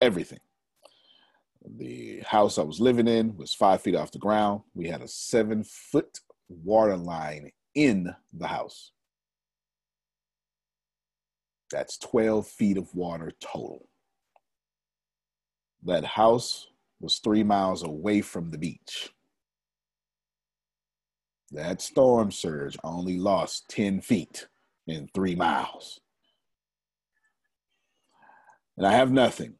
Everything. 0.00 0.40
The 1.78 2.20
house 2.26 2.58
I 2.58 2.62
was 2.62 2.80
living 2.80 3.08
in 3.08 3.36
was 3.36 3.54
five 3.54 3.82
feet 3.82 3.96
off 3.96 4.12
the 4.12 4.18
ground. 4.18 4.62
We 4.74 4.88
had 4.88 5.02
a 5.02 5.08
seven 5.08 5.64
foot 5.64 6.20
water 6.48 6.96
line 6.96 7.50
in 7.74 8.14
the 8.32 8.46
house. 8.46 8.92
That's 11.70 11.98
12 11.98 12.46
feet 12.46 12.78
of 12.78 12.94
water 12.94 13.32
total. 13.40 13.88
That 15.84 16.04
house 16.04 16.68
was 17.00 17.18
three 17.18 17.42
miles 17.42 17.82
away 17.82 18.20
from 18.20 18.50
the 18.50 18.58
beach. 18.58 19.10
That 21.52 21.80
storm 21.80 22.30
surge 22.30 22.76
only 22.82 23.16
lost 23.16 23.68
10 23.70 24.00
feet 24.00 24.48
in 24.86 25.08
three 25.14 25.34
miles. 25.34 26.00
And 28.76 28.86
I 28.86 28.92
have 28.92 29.10
nothing. 29.10 29.54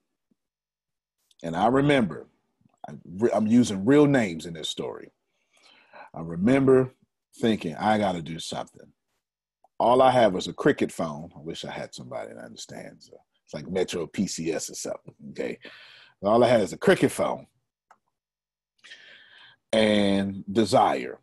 And 1.43 1.57
I 1.57 1.69
remember, 1.69 2.27
I'm 3.33 3.47
using 3.47 3.85
real 3.85 4.07
names 4.07 4.47
in 4.47 4.55
this 4.55 4.69
story. 4.69 5.11
I 6.15 6.21
remember 6.21 6.93
thinking, 7.41 7.75
I 7.77 7.99
got 7.99 8.13
to 8.13 8.23
do 8.23 8.39
something. 8.39 8.93
All 9.79 10.01
I 10.01 10.11
have 10.11 10.33
was 10.33 10.49
a 10.49 10.55
cricket 10.55 10.91
phone. 10.91 11.31
I 11.37 11.41
wish 11.41 11.65
I 11.65 11.71
had 11.71 11.95
somebody 11.95 12.33
that 12.33 12.43
understands. 12.43 13.11
Uh, 13.13 13.19
it's 13.45 13.55
like 13.55 13.69
Metro 13.69 14.07
PCS 14.07 14.71
or 14.71 14.75
something. 14.75 15.15
Okay. 15.31 15.59
All 16.23 16.43
I 16.43 16.49
had 16.49 16.63
is 16.63 16.73
a 16.73 16.79
cricket 16.79 17.13
phone 17.13 17.47
and 19.73 20.45
desire. 20.51 21.21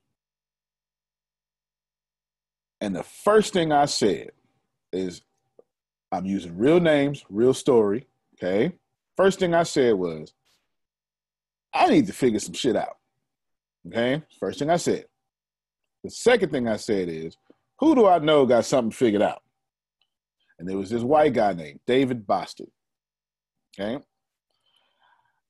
And 2.83 2.93
the 2.93 3.03
first 3.03 3.53
thing 3.53 3.71
I 3.71 3.85
said 3.85 4.31
is, 4.91 5.21
I'm 6.11 6.25
using 6.25 6.57
real 6.57 6.81
names, 6.81 7.23
real 7.29 7.53
story. 7.53 8.07
Okay. 8.35 8.73
First 9.15 9.39
thing 9.39 9.53
I 9.53 9.63
said 9.63 9.93
was, 9.93 10.33
I 11.73 11.87
need 11.87 12.07
to 12.07 12.13
figure 12.13 12.41
some 12.41 12.53
shit 12.53 12.75
out. 12.75 12.97
Okay. 13.87 14.21
First 14.37 14.59
thing 14.59 14.69
I 14.69 14.75
said. 14.75 15.05
The 16.03 16.09
second 16.09 16.51
thing 16.51 16.67
I 16.67 16.75
said 16.75 17.07
is, 17.07 17.37
who 17.79 17.95
do 17.95 18.05
I 18.05 18.19
know 18.19 18.45
got 18.45 18.65
something 18.65 18.91
figured 18.91 19.21
out? 19.21 19.43
And 20.59 20.67
there 20.67 20.77
was 20.77 20.89
this 20.89 21.03
white 21.03 21.31
guy 21.31 21.53
named 21.53 21.79
David 21.87 22.27
Boston. 22.27 22.67
Okay. 23.79 23.95
I 23.95 24.01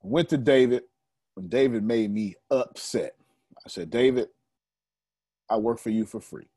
went 0.04 0.30
to 0.30 0.38
David 0.38 0.84
when 1.34 1.48
David 1.48 1.84
made 1.84 2.14
me 2.14 2.36
upset. 2.52 3.16
I 3.58 3.70
said, 3.70 3.90
David, 3.90 4.28
I 5.50 5.58
work 5.58 5.80
for 5.80 5.90
you 5.90 6.06
for 6.06 6.22
free. 6.22 6.48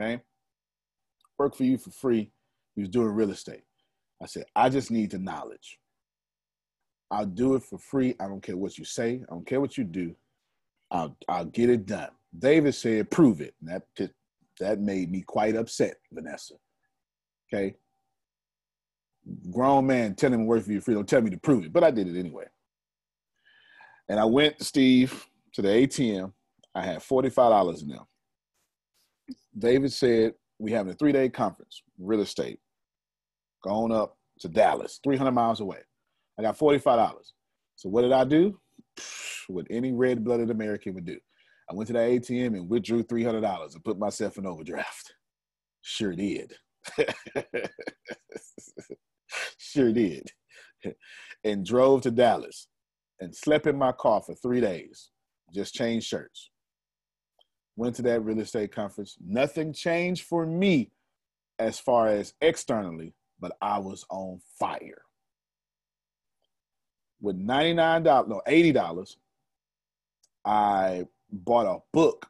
Okay. 0.00 0.22
Work 1.38 1.56
for 1.56 1.64
you 1.64 1.78
for 1.78 1.90
free. 1.90 2.30
He 2.74 2.82
was 2.82 2.90
doing 2.90 3.08
real 3.08 3.30
estate. 3.30 3.64
I 4.22 4.26
said, 4.26 4.44
I 4.54 4.68
just 4.68 4.90
need 4.90 5.10
the 5.10 5.18
knowledge. 5.18 5.78
I'll 7.10 7.26
do 7.26 7.54
it 7.54 7.62
for 7.62 7.78
free. 7.78 8.14
I 8.20 8.28
don't 8.28 8.42
care 8.42 8.56
what 8.56 8.78
you 8.78 8.84
say. 8.84 9.22
I 9.28 9.34
don't 9.34 9.46
care 9.46 9.60
what 9.60 9.76
you 9.76 9.84
do. 9.84 10.14
I'll 10.90 11.16
I'll 11.28 11.44
get 11.46 11.70
it 11.70 11.86
done. 11.86 12.10
David 12.38 12.74
said, 12.74 13.10
prove 13.10 13.40
it. 13.40 13.54
And 13.60 13.70
that 13.70 14.10
that 14.60 14.80
made 14.80 15.10
me 15.10 15.22
quite 15.22 15.56
upset, 15.56 15.96
Vanessa. 16.12 16.54
Okay. 17.52 17.74
Grown 19.50 19.86
man 19.86 20.14
telling 20.14 20.40
me 20.40 20.46
work 20.46 20.64
for 20.64 20.72
you 20.72 20.80
for 20.80 20.86
free. 20.86 20.94
Don't 20.94 21.08
tell 21.08 21.22
me 21.22 21.30
to 21.30 21.38
prove 21.38 21.64
it. 21.64 21.72
But 21.72 21.84
I 21.84 21.90
did 21.90 22.08
it 22.08 22.18
anyway. 22.18 22.44
And 24.08 24.20
I 24.20 24.24
went, 24.24 24.62
Steve, 24.62 25.26
to 25.54 25.62
the 25.62 25.68
ATM. 25.68 26.32
I 26.74 26.84
had 26.84 26.98
$45 26.98 27.82
in 27.82 27.88
there. 27.88 27.98
David 29.58 29.92
said, 29.92 30.34
we 30.58 30.72
having 30.72 30.92
a 30.92 30.96
three-day 30.96 31.30
conference, 31.30 31.82
real 31.98 32.20
estate, 32.20 32.58
going 33.64 33.92
up 33.92 34.16
to 34.40 34.48
Dallas, 34.48 35.00
300 35.02 35.32
miles 35.32 35.60
away. 35.60 35.78
I 36.38 36.42
got 36.42 36.58
$45. 36.58 37.14
So 37.76 37.88
what 37.88 38.02
did 38.02 38.12
I 38.12 38.24
do? 38.24 38.58
What 39.48 39.66
any 39.70 39.92
red-blooded 39.92 40.50
American 40.50 40.94
would 40.94 41.06
do. 41.06 41.18
I 41.70 41.74
went 41.74 41.86
to 41.88 41.92
the 41.92 41.98
ATM 42.00 42.54
and 42.56 42.68
withdrew 42.68 43.04
$300 43.04 43.74
and 43.74 43.84
put 43.84 43.98
myself 43.98 44.38
in 44.38 44.46
overdraft. 44.46 45.14
Sure 45.82 46.14
did. 46.14 46.52
sure 49.58 49.92
did. 49.92 50.26
and 51.44 51.64
drove 51.64 52.02
to 52.02 52.10
Dallas 52.10 52.68
and 53.20 53.34
slept 53.34 53.66
in 53.66 53.76
my 53.76 53.92
car 53.92 54.22
for 54.22 54.34
three 54.34 54.60
days, 54.60 55.10
just 55.54 55.74
changed 55.74 56.06
shirts. 56.06 56.49
Went 57.80 57.96
to 57.96 58.02
that 58.02 58.20
real 58.20 58.40
estate 58.40 58.72
conference. 58.72 59.16
Nothing 59.26 59.72
changed 59.72 60.24
for 60.24 60.44
me 60.44 60.90
as 61.58 61.80
far 61.80 62.08
as 62.08 62.34
externally, 62.42 63.14
but 63.40 63.56
I 63.62 63.78
was 63.78 64.04
on 64.10 64.38
fire. 64.58 65.00
With 67.22 67.38
$99, 67.38 68.28
no, 68.28 68.42
$80, 68.46 69.16
I 70.44 71.06
bought 71.32 71.74
a 71.74 71.80
book 71.94 72.26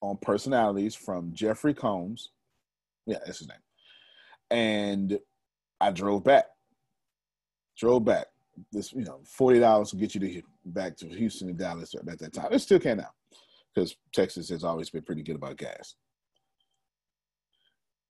on 0.00 0.16
personalities 0.16 0.94
from 0.94 1.30
Jeffrey 1.34 1.74
Combs. 1.74 2.30
Yeah, 3.04 3.18
that's 3.26 3.40
his 3.40 3.48
name. 3.48 3.58
And 4.50 5.18
I 5.78 5.90
drove 5.90 6.24
back. 6.24 6.46
Drove 7.76 8.02
back 8.02 8.28
this 8.72 8.94
you 8.94 9.04
know 9.04 9.20
forty 9.26 9.58
dollars 9.58 9.92
will 9.92 10.00
get 10.00 10.14
you 10.14 10.20
to 10.22 10.42
back 10.64 10.96
to 10.96 11.06
Houston 11.08 11.50
and 11.50 11.58
Dallas 11.58 11.94
at 11.94 12.18
that 12.18 12.32
time. 12.32 12.50
It 12.50 12.60
still 12.60 12.80
can 12.80 12.96
now 12.96 13.10
because 13.76 13.94
Texas 14.14 14.48
has 14.48 14.64
always 14.64 14.88
been 14.90 15.02
pretty 15.02 15.22
good 15.22 15.36
about 15.36 15.58
gas. 15.58 15.94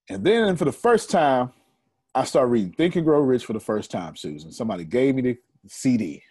And 0.08 0.24
then 0.24 0.54
for 0.56 0.64
the 0.64 0.72
first 0.72 1.10
time, 1.10 1.52
I 2.14 2.24
started 2.24 2.50
reading 2.50 2.72
Think 2.72 2.96
and 2.96 3.04
Grow 3.04 3.20
Rich 3.20 3.44
for 3.44 3.52
the 3.52 3.60
first 3.60 3.90
time, 3.90 4.14
Susan. 4.16 4.52
Somebody 4.52 4.84
gave 4.84 5.16
me 5.16 5.22
the 5.22 5.36
CD. 5.66 6.22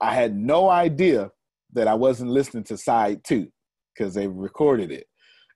I 0.00 0.14
had 0.14 0.36
no 0.36 0.70
idea 0.70 1.30
that 1.72 1.88
I 1.88 1.94
wasn't 1.94 2.30
listening 2.30 2.64
to 2.64 2.76
side 2.76 3.24
two 3.24 3.48
because 3.94 4.14
they 4.14 4.28
recorded 4.28 4.92
it. 4.92 5.06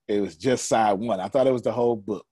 It 0.09 0.20
was 0.20 0.37
just 0.37 0.68
side 0.68 0.94
one. 0.94 1.20
I 1.20 1.29
thought 1.29 1.46
it 1.46 1.53
was 1.53 1.62
the 1.62 1.72
whole 1.72 1.96
book. 1.96 2.27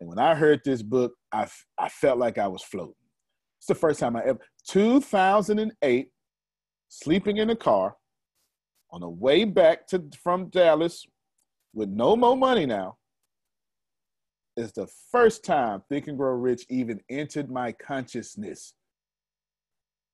And 0.00 0.08
when 0.08 0.18
I 0.18 0.34
heard 0.34 0.60
this 0.64 0.82
book, 0.82 1.12
I, 1.32 1.46
I 1.78 1.88
felt 1.88 2.18
like 2.18 2.38
I 2.38 2.48
was 2.48 2.62
floating. 2.62 2.94
It's 3.60 3.68
the 3.68 3.74
first 3.74 4.00
time 4.00 4.16
I 4.16 4.24
ever, 4.24 4.40
2008, 4.68 6.08
sleeping 6.88 7.36
in 7.36 7.50
a 7.50 7.56
car 7.56 7.94
on 8.94 9.00
the 9.00 9.08
way 9.08 9.44
back 9.44 9.88
to 9.88 10.04
from 10.22 10.46
Dallas 10.50 11.04
with 11.74 11.88
no 11.88 12.14
more 12.14 12.36
money 12.36 12.64
now. 12.64 12.96
Is 14.56 14.70
the 14.70 14.86
first 15.10 15.44
time 15.44 15.82
Think 15.88 16.06
and 16.06 16.16
Grow 16.16 16.34
Rich 16.34 16.64
even 16.70 17.00
entered 17.10 17.50
my 17.50 17.72
consciousness 17.72 18.74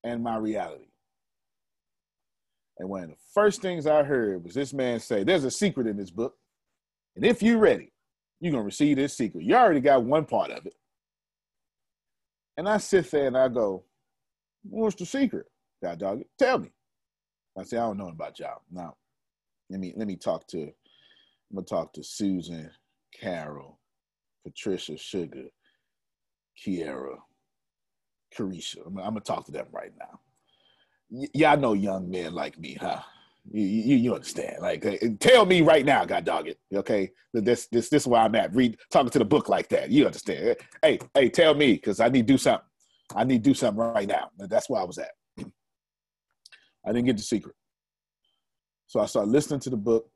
and 0.03 0.23
my 0.23 0.37
reality. 0.37 0.87
And 2.79 2.89
one 2.89 3.03
of 3.03 3.09
the 3.09 3.15
first 3.35 3.61
things 3.61 3.85
I 3.85 4.01
heard 4.01 4.43
was 4.43 4.55
this 4.55 4.73
man 4.73 4.99
say, 4.99 5.23
There's 5.23 5.43
a 5.43 5.51
secret 5.51 5.85
in 5.85 5.95
this 5.95 6.09
book. 6.09 6.33
And 7.15 7.23
if 7.23 7.43
you're 7.43 7.59
ready, 7.59 7.93
you're 8.39 8.51
going 8.51 8.63
to 8.63 8.65
receive 8.65 8.97
this 8.97 9.15
secret. 9.15 9.43
You 9.43 9.53
already 9.53 9.79
got 9.79 10.03
one 10.03 10.25
part 10.25 10.49
of 10.49 10.65
it. 10.65 10.73
And 12.57 12.67
I 12.67 12.77
sit 12.77 13.11
there 13.11 13.27
and 13.27 13.37
I 13.37 13.47
go, 13.47 13.83
What's 14.63 14.95
the 14.95 15.05
secret? 15.05 15.45
God 15.83 15.99
dog, 15.99 16.23
tell 16.39 16.57
me. 16.57 16.71
I 17.57 17.63
say, 17.63 17.77
I 17.77 17.81
don't 17.81 17.97
know 17.97 18.07
about 18.07 18.39
y'all. 18.39 18.61
Now, 18.71 18.95
let 19.69 19.79
me 19.79 19.93
let 19.95 20.07
me 20.07 20.15
talk 20.15 20.47
to 20.47 20.71
I'm 21.51 21.55
gonna 21.55 21.65
talk 21.65 21.93
to 21.93 22.03
Susan, 22.03 22.71
Carol, 23.13 23.77
Patricia, 24.45 24.97
Sugar, 24.97 25.47
Kiera, 26.57 27.17
Carisha. 28.35 28.87
I'm, 28.87 28.97
I'm, 28.97 29.09
gonna 29.09 29.19
talk 29.19 29.45
to 29.45 29.51
them 29.51 29.67
right 29.71 29.91
now. 29.99 30.19
Y- 31.09 31.27
y'all 31.33 31.57
know 31.57 31.73
young 31.73 32.09
men 32.09 32.33
like 32.33 32.57
me, 32.57 32.77
huh? 32.79 33.01
You, 33.51 33.63
you, 33.63 33.95
you 33.97 34.13
understand? 34.13 34.61
Like, 34.61 34.85
tell 35.19 35.45
me 35.45 35.61
right 35.61 35.83
now, 35.83 36.05
God 36.05 36.23
dog 36.23 36.47
it. 36.47 36.59
Okay, 36.73 37.11
this 37.33 37.67
this 37.67 37.89
this 37.89 38.03
is 38.03 38.07
where 38.07 38.21
I'm 38.21 38.35
at. 38.35 38.55
Read 38.55 38.77
talking 38.91 39.09
to 39.09 39.19
the 39.19 39.25
book 39.25 39.49
like 39.49 39.67
that. 39.69 39.89
You 39.91 40.05
understand? 40.05 40.55
Hey, 40.81 40.99
hey, 41.13 41.27
tell 41.27 41.53
me 41.53 41.73
because 41.73 41.99
I 41.99 42.07
need 42.07 42.27
to 42.27 42.33
do 42.33 42.37
something. 42.37 42.67
I 43.13 43.25
need 43.25 43.43
to 43.43 43.49
do 43.49 43.53
something 43.53 43.83
right 43.83 44.07
now. 44.07 44.29
That's 44.37 44.69
where 44.69 44.81
I 44.81 44.85
was 44.85 44.99
at. 44.99 45.11
I 46.85 46.91
didn't 46.91 47.05
get 47.05 47.17
the 47.17 47.23
secret, 47.23 47.55
so 48.87 48.99
I 48.99 49.05
started 49.05 49.31
listening 49.31 49.59
to 49.61 49.69
the 49.69 49.77
book 49.77 50.09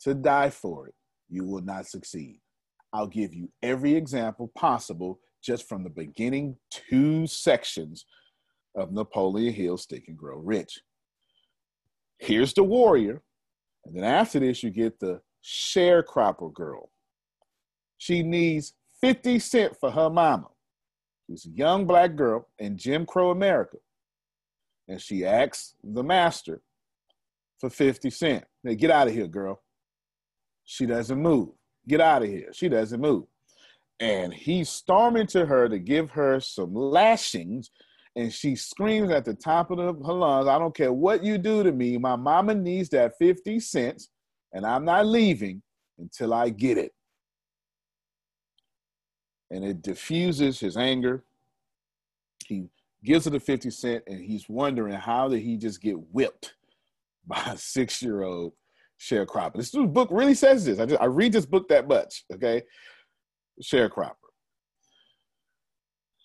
to 0.00 0.14
die 0.14 0.50
for 0.50 0.88
it, 0.88 0.94
you 1.28 1.44
will 1.44 1.62
not 1.62 1.86
succeed. 1.86 2.40
I'll 2.92 3.06
give 3.06 3.34
you 3.34 3.50
every 3.62 3.94
example 3.94 4.50
possible 4.54 5.20
just 5.46 5.68
from 5.68 5.84
the 5.84 5.90
beginning 5.90 6.56
two 6.70 7.26
sections 7.28 8.04
of 8.74 8.92
Napoleon 8.92 9.54
Hill's 9.54 9.86
Think 9.86 10.04
and 10.08 10.18
Grow 10.18 10.38
Rich. 10.38 10.80
Here's 12.18 12.52
the 12.52 12.64
warrior, 12.64 13.22
and 13.84 13.96
then 13.96 14.04
after 14.04 14.40
this, 14.40 14.62
you 14.62 14.70
get 14.70 14.98
the 14.98 15.20
sharecropper 15.44 16.52
girl. 16.52 16.90
She 17.98 18.22
needs 18.22 18.74
50 19.00 19.38
cents 19.38 19.76
for 19.78 19.90
her 19.90 20.10
mama. 20.10 20.48
She's 21.26 21.46
a 21.46 21.50
young 21.50 21.86
black 21.86 22.16
girl 22.16 22.48
in 22.58 22.76
Jim 22.76 23.06
Crow 23.06 23.30
America. 23.30 23.76
And 24.88 25.00
she 25.00 25.24
asks 25.24 25.74
the 25.82 26.02
master 26.02 26.62
for 27.58 27.70
50 27.70 28.10
cents. 28.10 28.46
Hey, 28.62 28.74
get 28.74 28.90
out 28.90 29.08
of 29.08 29.14
here, 29.14 29.26
girl. 29.26 29.62
She 30.64 30.86
doesn't 30.86 31.20
move. 31.20 31.50
Get 31.86 32.00
out 32.00 32.22
of 32.22 32.28
here. 32.28 32.48
She 32.52 32.68
doesn't 32.68 33.00
move. 33.00 33.24
And 34.00 34.32
he's 34.32 34.68
storming 34.68 35.26
to 35.28 35.46
her 35.46 35.68
to 35.68 35.78
give 35.78 36.10
her 36.10 36.38
some 36.40 36.74
lashings. 36.74 37.70
And 38.14 38.32
she 38.32 38.56
screams 38.56 39.10
at 39.10 39.24
the 39.24 39.34
top 39.34 39.70
of 39.70 39.78
her 39.78 40.12
lungs, 40.12 40.48
I 40.48 40.58
don't 40.58 40.74
care 40.74 40.92
what 40.92 41.22
you 41.22 41.38
do 41.38 41.62
to 41.62 41.72
me. 41.72 41.98
My 41.98 42.16
mama 42.16 42.54
needs 42.54 42.88
that 42.90 43.12
50 43.18 43.60
cents, 43.60 44.08
and 44.52 44.66
I'm 44.66 44.84
not 44.84 45.06
leaving 45.06 45.62
until 45.98 46.32
I 46.32 46.50
get 46.50 46.78
it 46.78 46.92
and 49.50 49.64
it 49.64 49.82
diffuses 49.82 50.60
his 50.60 50.76
anger. 50.76 51.24
He 52.46 52.66
gives 53.04 53.24
her 53.24 53.30
the 53.30 53.40
50 53.40 53.70
cent 53.70 54.04
and 54.06 54.24
he's 54.24 54.48
wondering 54.48 54.94
how 54.94 55.28
did 55.28 55.40
he 55.40 55.56
just 55.56 55.80
get 55.80 55.96
whipped 56.12 56.54
by 57.26 57.42
a 57.46 57.56
six-year-old 57.56 58.52
sharecropper. 59.00 59.56
This 59.56 59.70
book 59.70 60.08
really 60.10 60.34
says 60.34 60.64
this. 60.64 60.78
I 60.78 60.86
just 60.86 61.00
I 61.00 61.06
read 61.06 61.32
this 61.32 61.46
book 61.46 61.68
that 61.68 61.88
much, 61.88 62.24
okay? 62.32 62.62
Sharecropper. 63.62 64.14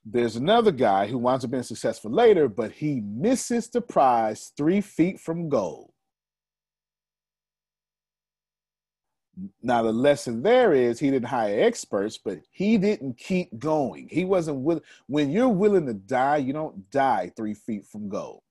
There's 0.04 0.36
another 0.36 0.72
guy 0.72 1.08
who 1.08 1.18
winds 1.18 1.46
up 1.46 1.52
being 1.52 1.64
successful 1.64 2.12
later, 2.12 2.48
but 2.48 2.72
he 2.72 3.02
misses 3.02 3.70
the 3.70 3.82
prize 3.82 4.52
three 4.58 4.82
feet 4.82 5.20
from 5.20 5.48
gold. 5.48 5.92
Now 9.62 9.84
the 9.84 9.92
lesson 9.92 10.44
there 10.44 10.74
is 10.74 11.00
he 11.00 11.10
didn't 11.10 11.30
hire 11.30 11.64
experts, 11.64 12.18
but 12.18 12.40
he 12.52 12.78
didn't 12.78 13.18
keep 13.18 13.58
going. 13.58 14.10
He 14.12 14.26
wasn't 14.26 14.58
willing. 14.58 14.84
When 15.08 15.32
you're 15.32 15.50
willing 15.50 15.86
to 15.86 15.94
die, 15.94 16.38
you 16.38 16.54
don't 16.54 16.90
die 16.92 17.32
three 17.36 17.54
feet 17.54 17.86
from 17.86 18.10
gold. 18.10 18.42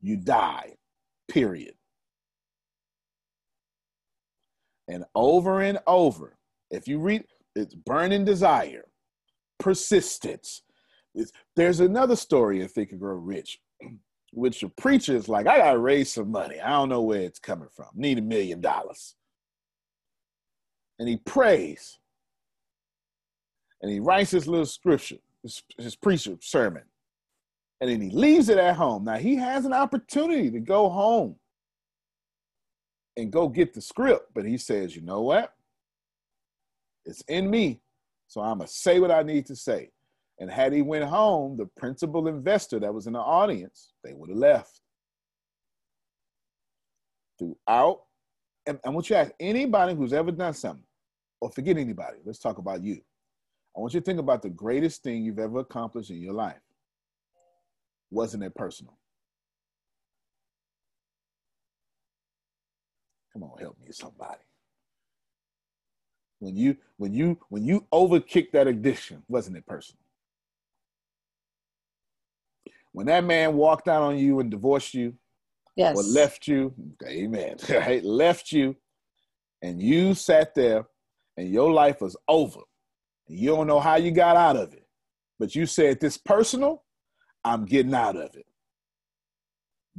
You 0.00 0.16
die, 0.16 0.76
period. 1.28 1.74
And 4.88 5.04
over 5.14 5.60
and 5.60 5.78
over, 5.86 6.36
if 6.70 6.86
you 6.86 6.98
read, 6.98 7.24
it's 7.56 7.74
burning 7.74 8.24
desire, 8.24 8.84
persistence. 9.58 10.62
It's, 11.14 11.32
there's 11.56 11.80
another 11.80 12.16
story 12.16 12.60
in 12.60 12.68
Think 12.68 12.90
and 12.92 13.00
Grow 13.00 13.16
Rich, 13.16 13.58
which 14.32 14.62
a 14.62 14.68
preacher 14.68 15.16
is 15.16 15.28
like, 15.28 15.46
I 15.46 15.58
gotta 15.58 15.78
raise 15.78 16.12
some 16.12 16.30
money. 16.30 16.60
I 16.60 16.70
don't 16.70 16.88
know 16.88 17.02
where 17.02 17.22
it's 17.22 17.38
coming 17.38 17.68
from. 17.74 17.88
Need 17.94 18.18
a 18.18 18.22
million 18.22 18.60
dollars 18.60 19.16
and 20.98 21.08
he 21.08 21.16
prays 21.16 21.98
and 23.82 23.90
he 23.90 24.00
writes 24.00 24.30
his 24.30 24.48
little 24.48 24.66
scripture, 24.66 25.18
his, 25.42 25.62
his 25.78 25.94
preacher 25.94 26.36
sermon, 26.40 26.82
and 27.80 27.90
then 27.90 28.00
he 28.00 28.10
leaves 28.10 28.48
it 28.48 28.58
at 28.58 28.76
home. 28.76 29.04
Now 29.04 29.16
he 29.16 29.36
has 29.36 29.66
an 29.66 29.74
opportunity 29.74 30.50
to 30.50 30.60
go 30.60 30.88
home 30.88 31.36
and 33.16 33.30
go 33.30 33.48
get 33.48 33.74
the 33.74 33.80
script, 33.82 34.30
but 34.34 34.46
he 34.46 34.56
says, 34.56 34.96
you 34.96 35.02
know 35.02 35.20
what? 35.20 35.52
It's 37.06 37.22
in 37.28 37.48
me, 37.48 37.80
so 38.26 38.40
I'm 38.40 38.58
gonna 38.58 38.68
say 38.68 39.00
what 39.00 39.10
I 39.10 39.22
need 39.22 39.46
to 39.46 39.56
say. 39.56 39.90
And 40.38 40.50
had 40.50 40.72
he 40.72 40.82
went 40.82 41.04
home, 41.04 41.56
the 41.56 41.66
principal 41.76 42.28
investor 42.28 42.78
that 42.80 42.92
was 42.92 43.06
in 43.06 43.14
the 43.14 43.20
audience, 43.20 43.94
they 44.04 44.12
would 44.12 44.28
have 44.28 44.38
left. 44.38 44.80
Throughout, 47.38 48.02
and 48.66 48.78
I 48.84 48.90
want 48.90 49.08
you 49.08 49.16
to 49.16 49.20
ask 49.20 49.32
anybody 49.40 49.94
who's 49.94 50.12
ever 50.12 50.32
done 50.32 50.52
something, 50.52 50.84
or 51.40 51.50
forget 51.50 51.78
anybody. 51.78 52.18
Let's 52.24 52.38
talk 52.38 52.58
about 52.58 52.82
you. 52.82 53.00
I 53.76 53.80
want 53.80 53.94
you 53.94 54.00
to 54.00 54.04
think 54.04 54.18
about 54.18 54.42
the 54.42 54.50
greatest 54.50 55.02
thing 55.02 55.22
you've 55.22 55.38
ever 55.38 55.58
accomplished 55.58 56.10
in 56.10 56.20
your 56.20 56.34
life. 56.34 56.60
Wasn't 58.10 58.42
it 58.42 58.54
personal? 58.54 58.98
Come 63.32 63.42
on, 63.42 63.58
help 63.58 63.78
me, 63.78 63.88
somebody. 63.92 64.45
When 66.38 66.56
you 66.56 66.76
when 66.96 67.14
you 67.14 67.38
when 67.48 67.64
you 67.64 67.86
overkick 67.92 68.50
that 68.52 68.66
addiction, 68.66 69.22
wasn't 69.28 69.56
it 69.56 69.66
personal? 69.66 70.00
When 72.92 73.06
that 73.06 73.24
man 73.24 73.56
walked 73.56 73.88
out 73.88 74.02
on 74.02 74.18
you 74.18 74.40
and 74.40 74.50
divorced 74.50 74.94
you, 74.94 75.14
yes, 75.76 75.96
or 75.96 76.02
left 76.02 76.46
you, 76.46 76.74
amen, 77.06 77.56
right? 77.70 78.04
Left 78.04 78.52
you, 78.52 78.76
and 79.62 79.80
you 79.80 80.14
sat 80.14 80.54
there 80.54 80.86
and 81.36 81.50
your 81.50 81.72
life 81.72 82.00
was 82.00 82.16
over. 82.28 82.60
And 83.28 83.38
you 83.38 83.48
don't 83.50 83.66
know 83.66 83.80
how 83.80 83.96
you 83.96 84.10
got 84.10 84.36
out 84.36 84.56
of 84.56 84.72
it. 84.72 84.86
But 85.38 85.54
you 85.54 85.66
said, 85.66 86.00
This 86.00 86.16
personal, 86.16 86.84
I'm 87.44 87.64
getting 87.64 87.94
out 87.94 88.16
of 88.16 88.34
it. 88.34 88.46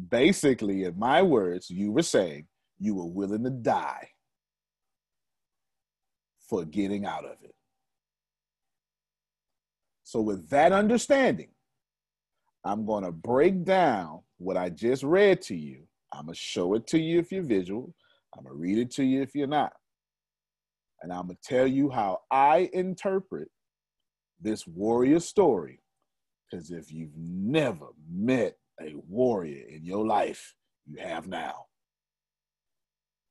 Basically, 0.10 0.84
in 0.84 0.98
my 0.98 1.22
words, 1.22 1.70
you 1.70 1.92
were 1.92 2.04
saying 2.04 2.48
you 2.80 2.96
were 2.96 3.06
willing 3.08 3.44
to 3.44 3.50
die 3.50 4.10
for 6.48 6.66
getting 6.66 7.06
out 7.06 7.26
of 7.26 7.38
it. 7.44 7.54
So, 10.04 10.22
with 10.22 10.50
that 10.50 10.72
understanding, 10.72 11.50
I'm 12.64 12.86
going 12.86 13.04
to 13.04 13.12
break 13.12 13.64
down 13.64 14.22
what 14.38 14.58
I 14.58 14.70
just 14.70 15.04
read 15.04 15.42
to 15.44 15.56
you. 15.56 15.84
I'm 16.14 16.26
going 16.26 16.34
to 16.34 16.40
show 16.40 16.74
it 16.76 16.88
to 16.88 17.00
you 17.00 17.20
if 17.20 17.32
you're 17.32 17.44
visual. 17.44 17.94
I'm 18.36 18.44
going 18.44 18.56
to 18.56 18.60
read 18.60 18.78
it 18.78 18.92
to 18.92 19.04
you 19.04 19.22
if 19.22 19.36
you're 19.36 19.48
not 19.48 19.74
and 21.02 21.12
I'm 21.12 21.28
going 21.28 21.38
to 21.42 21.48
tell 21.48 21.68
you 21.68 21.90
how 21.90 22.22
I 22.32 22.70
interpret 22.74 23.50
this 24.40 24.66
warrior 24.66 25.20
story. 25.20 25.82
Because 26.50 26.72
if 26.72 26.92
you've 26.92 27.16
never 27.16 27.88
met 28.10 28.58
a 28.82 28.96
warrior 29.08 29.66
in 29.68 29.84
your 29.84 30.06
life, 30.06 30.56
you 30.86 30.98
have 30.98 31.28
now. 31.28 31.66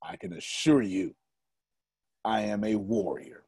I 0.02 0.16
can 0.16 0.34
assure 0.34 0.82
you, 0.82 1.14
I 2.26 2.40
am 2.40 2.64
a 2.64 2.74
warrior. 2.74 3.44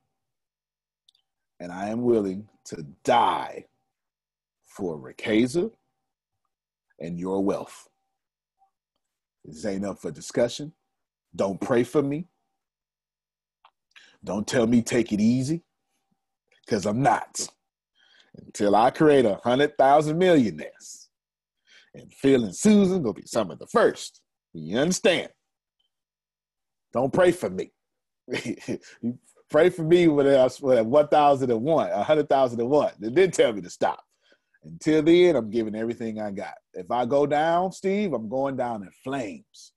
And 1.58 1.72
I 1.72 1.88
am 1.88 2.02
willing 2.02 2.48
to 2.66 2.86
die 3.02 3.64
for 4.66 4.96
Riqueza 4.96 5.72
and 7.00 7.18
your 7.18 7.42
wealth. 7.42 7.88
This 9.44 9.66
ain't 9.66 9.84
up 9.84 9.98
for 10.00 10.12
discussion. 10.12 10.72
Don't 11.34 11.60
pray 11.60 11.82
for 11.82 12.02
me. 12.02 12.28
Don't 14.22 14.46
tell 14.46 14.68
me 14.68 14.80
take 14.80 15.12
it 15.12 15.20
easy, 15.20 15.64
because 16.64 16.86
I'm 16.86 17.02
not. 17.02 17.48
Until 18.36 18.76
I 18.76 18.90
create 18.90 19.24
a 19.24 19.40
hundred 19.42 19.76
thousand 19.76 20.18
millionaires. 20.18 21.08
And 21.94 22.12
Phil 22.12 22.44
and 22.44 22.54
Susan 22.54 23.02
gonna 23.02 23.14
be 23.14 23.26
some 23.26 23.50
of 23.50 23.58
the 23.58 23.66
first. 23.66 24.20
You 24.52 24.78
understand? 24.78 25.30
Don't 26.92 27.12
pray 27.12 27.32
for 27.32 27.50
me. 27.50 27.72
Pray 29.50 29.70
for 29.70 29.82
me 29.82 30.08
one, 30.08 30.26
a 30.26 30.48
hundred 30.48 31.10
thousand 31.10 31.50
and 31.50 32.70
one. 32.70 32.92
They 32.98 33.10
didn't 33.10 33.34
tell 33.34 33.52
me 33.52 33.60
to 33.62 33.70
stop. 33.70 34.04
Until 34.64 35.02
then, 35.02 35.36
I'm 35.36 35.50
giving 35.50 35.74
everything 35.74 36.20
I 36.20 36.30
got. 36.30 36.54
If 36.74 36.90
I 36.90 37.06
go 37.06 37.26
down, 37.26 37.72
Steve, 37.72 38.12
I'm 38.12 38.28
going 38.28 38.56
down 38.56 38.82
in 38.82 38.90
flames. 39.04 39.72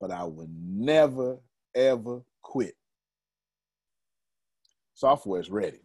But 0.00 0.10
I 0.10 0.24
would 0.24 0.50
never, 0.50 1.38
ever 1.74 2.22
quit. 2.42 2.74
Software 4.94 5.40
is 5.40 5.50
ready. 5.50 5.80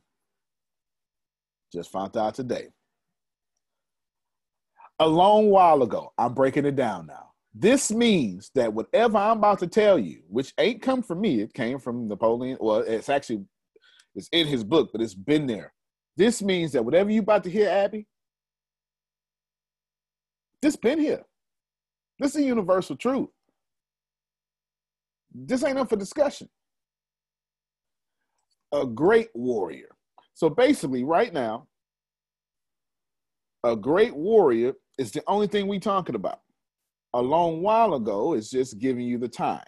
Just 1.71 1.91
found 1.91 2.15
out 2.17 2.35
today. 2.35 2.69
A 4.99 5.07
long 5.07 5.49
while 5.49 5.83
ago, 5.83 6.13
I'm 6.17 6.33
breaking 6.33 6.65
it 6.65 6.77
down 6.77 7.07
now. 7.07 7.31
This 7.57 7.89
means 7.89 8.51
that 8.55 8.73
whatever 8.73 9.17
I'm 9.17 9.37
about 9.37 9.59
to 9.59 9.67
tell 9.67 9.97
you, 9.97 10.23
which 10.27 10.53
ain't 10.57 10.81
come 10.81 11.01
from 11.01 11.21
me, 11.21 11.39
it 11.39 11.53
came 11.53 11.79
from 11.79 12.09
Napoleon. 12.09 12.57
Well, 12.59 12.79
it's 12.79 13.07
actually 13.07 13.45
it's 14.13 14.27
in 14.33 14.45
his 14.45 14.63
book, 14.63 14.89
but 14.91 15.01
it's 15.01 15.13
been 15.13 15.47
there. 15.47 15.73
This 16.17 16.41
means 16.41 16.73
that 16.73 16.83
whatever 16.83 17.09
you 17.09 17.21
about 17.21 17.45
to 17.45 17.49
hear, 17.49 17.69
Abby, 17.69 18.07
This 20.61 20.75
been 20.75 20.99
here. 20.99 21.23
This 22.19 22.35
is 22.35 22.41
a 22.41 22.45
universal 22.45 22.95
truth. 22.95 23.29
This 25.33 25.63
ain't 25.63 25.77
up 25.77 25.89
for 25.89 25.95
discussion. 25.95 26.49
A 28.73 28.85
great 28.85 29.29
warrior. 29.35 29.89
So 30.33 30.49
basically, 30.49 31.03
right 31.03 31.31
now, 31.31 31.67
a 33.63 33.75
great 33.75 34.15
warrior 34.15 34.73
is 34.97 35.11
the 35.11 35.23
only 35.27 35.47
thing 35.47 35.67
we 35.67 35.79
talking 35.79 36.15
about. 36.15 36.39
A 37.15 37.21
long 37.21 37.61
while 37.61 37.93
ago, 37.93 38.33
it's 38.33 38.49
just 38.49 38.77
giving 38.77 39.05
you 39.05 39.17
the 39.17 39.29
time. 39.29 39.63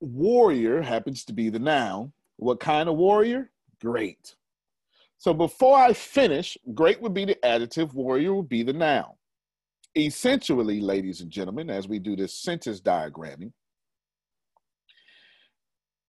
Warrior 0.00 0.82
happens 0.82 1.24
to 1.26 1.32
be 1.32 1.50
the 1.50 1.60
noun. 1.60 2.12
What 2.36 2.58
kind 2.58 2.88
of 2.88 2.96
warrior? 2.96 3.52
Great. 3.80 4.34
So 5.18 5.32
before 5.32 5.78
I 5.78 5.92
finish, 5.92 6.58
great 6.74 7.00
would 7.00 7.14
be 7.14 7.26
the 7.26 7.46
adjective, 7.46 7.94
warrior 7.94 8.34
would 8.34 8.48
be 8.48 8.64
the 8.64 8.72
noun. 8.72 9.12
Essentially, 9.96 10.80
ladies 10.80 11.20
and 11.20 11.30
gentlemen, 11.30 11.70
as 11.70 11.86
we 11.86 12.00
do 12.00 12.16
this 12.16 12.34
sentence 12.34 12.80
diagramming, 12.80 13.52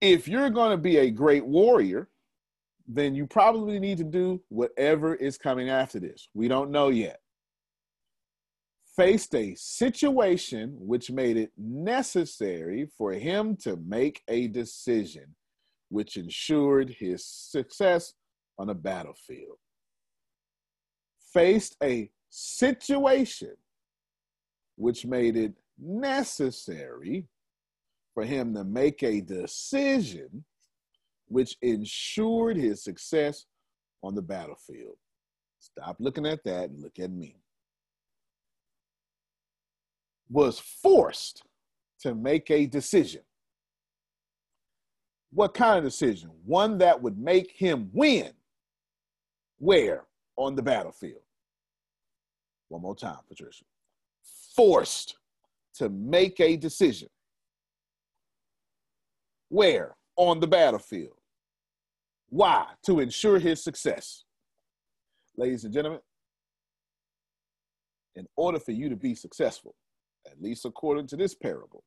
if 0.01 0.27
you're 0.27 0.49
going 0.49 0.71
to 0.71 0.77
be 0.77 0.97
a 0.97 1.11
great 1.11 1.45
warrior, 1.45 2.09
then 2.87 3.13
you 3.13 3.27
probably 3.27 3.79
need 3.79 3.99
to 3.99 4.03
do 4.03 4.41
whatever 4.49 5.13
is 5.13 5.37
coming 5.37 5.69
after 5.69 5.99
this. 5.99 6.27
We 6.33 6.47
don't 6.47 6.71
know 6.71 6.89
yet. 6.89 7.19
Faced 9.01 9.33
a 9.33 9.55
situation 9.55 10.75
which 10.77 11.09
made 11.09 11.35
it 11.35 11.51
necessary 11.57 12.87
for 12.95 13.13
him 13.13 13.55
to 13.63 13.75
make 13.77 14.21
a 14.27 14.47
decision 14.47 15.35
which 15.89 16.17
ensured 16.17 16.91
his 16.99 17.25
success 17.25 18.13
on 18.59 18.67
the 18.67 18.75
battlefield. 18.75 19.57
Faced 21.33 21.77
a 21.81 22.11
situation 22.29 23.55
which 24.75 25.03
made 25.03 25.35
it 25.35 25.53
necessary 25.79 27.25
for 28.13 28.23
him 28.23 28.53
to 28.53 28.63
make 28.63 29.01
a 29.01 29.19
decision 29.19 30.45
which 31.27 31.57
ensured 31.63 32.55
his 32.55 32.83
success 32.83 33.47
on 34.03 34.13
the 34.13 34.21
battlefield. 34.21 34.97
Stop 35.57 35.95
looking 35.99 36.27
at 36.27 36.43
that 36.43 36.69
and 36.69 36.83
look 36.83 36.99
at 36.99 37.09
me. 37.09 37.40
Was 40.31 40.59
forced 40.59 41.43
to 42.01 42.15
make 42.15 42.49
a 42.49 42.65
decision. 42.65 43.21
What 45.33 45.53
kind 45.53 45.77
of 45.77 45.83
decision? 45.83 46.29
One 46.45 46.77
that 46.79 47.01
would 47.01 47.17
make 47.17 47.51
him 47.51 47.89
win. 47.93 48.31
Where? 49.57 50.05
On 50.37 50.55
the 50.55 50.61
battlefield. 50.61 51.21
One 52.69 52.81
more 52.81 52.95
time, 52.95 53.17
Patricia. 53.27 53.65
Forced 54.55 55.17
to 55.75 55.89
make 55.89 56.39
a 56.39 56.55
decision. 56.57 57.09
Where? 59.49 59.95
On 60.15 60.39
the 60.39 60.47
battlefield. 60.47 61.17
Why? 62.29 62.65
To 62.85 63.01
ensure 63.01 63.39
his 63.39 63.63
success. 63.63 64.23
Ladies 65.37 65.65
and 65.65 65.73
gentlemen, 65.73 65.99
in 68.15 68.27
order 68.35 68.59
for 68.59 68.71
you 68.71 68.89
to 68.89 68.95
be 68.95 69.15
successful, 69.15 69.75
at 70.25 70.41
least 70.41 70.65
according 70.65 71.07
to 71.07 71.15
this 71.15 71.35
parable, 71.35 71.83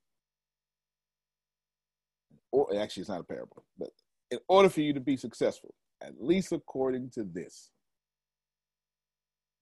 or 2.53 2.75
actually 2.77 3.03
it's 3.03 3.11
not 3.11 3.21
a 3.21 3.25
parable, 3.25 3.65
but 3.79 3.91
in 4.31 4.39
order 4.49 4.69
for 4.69 4.81
you 4.81 4.93
to 4.93 5.01
be 5.01 5.17
successful, 5.17 5.75
at 6.03 6.21
least 6.21 6.53
according 6.53 7.11
to 7.11 7.25
this, 7.25 7.71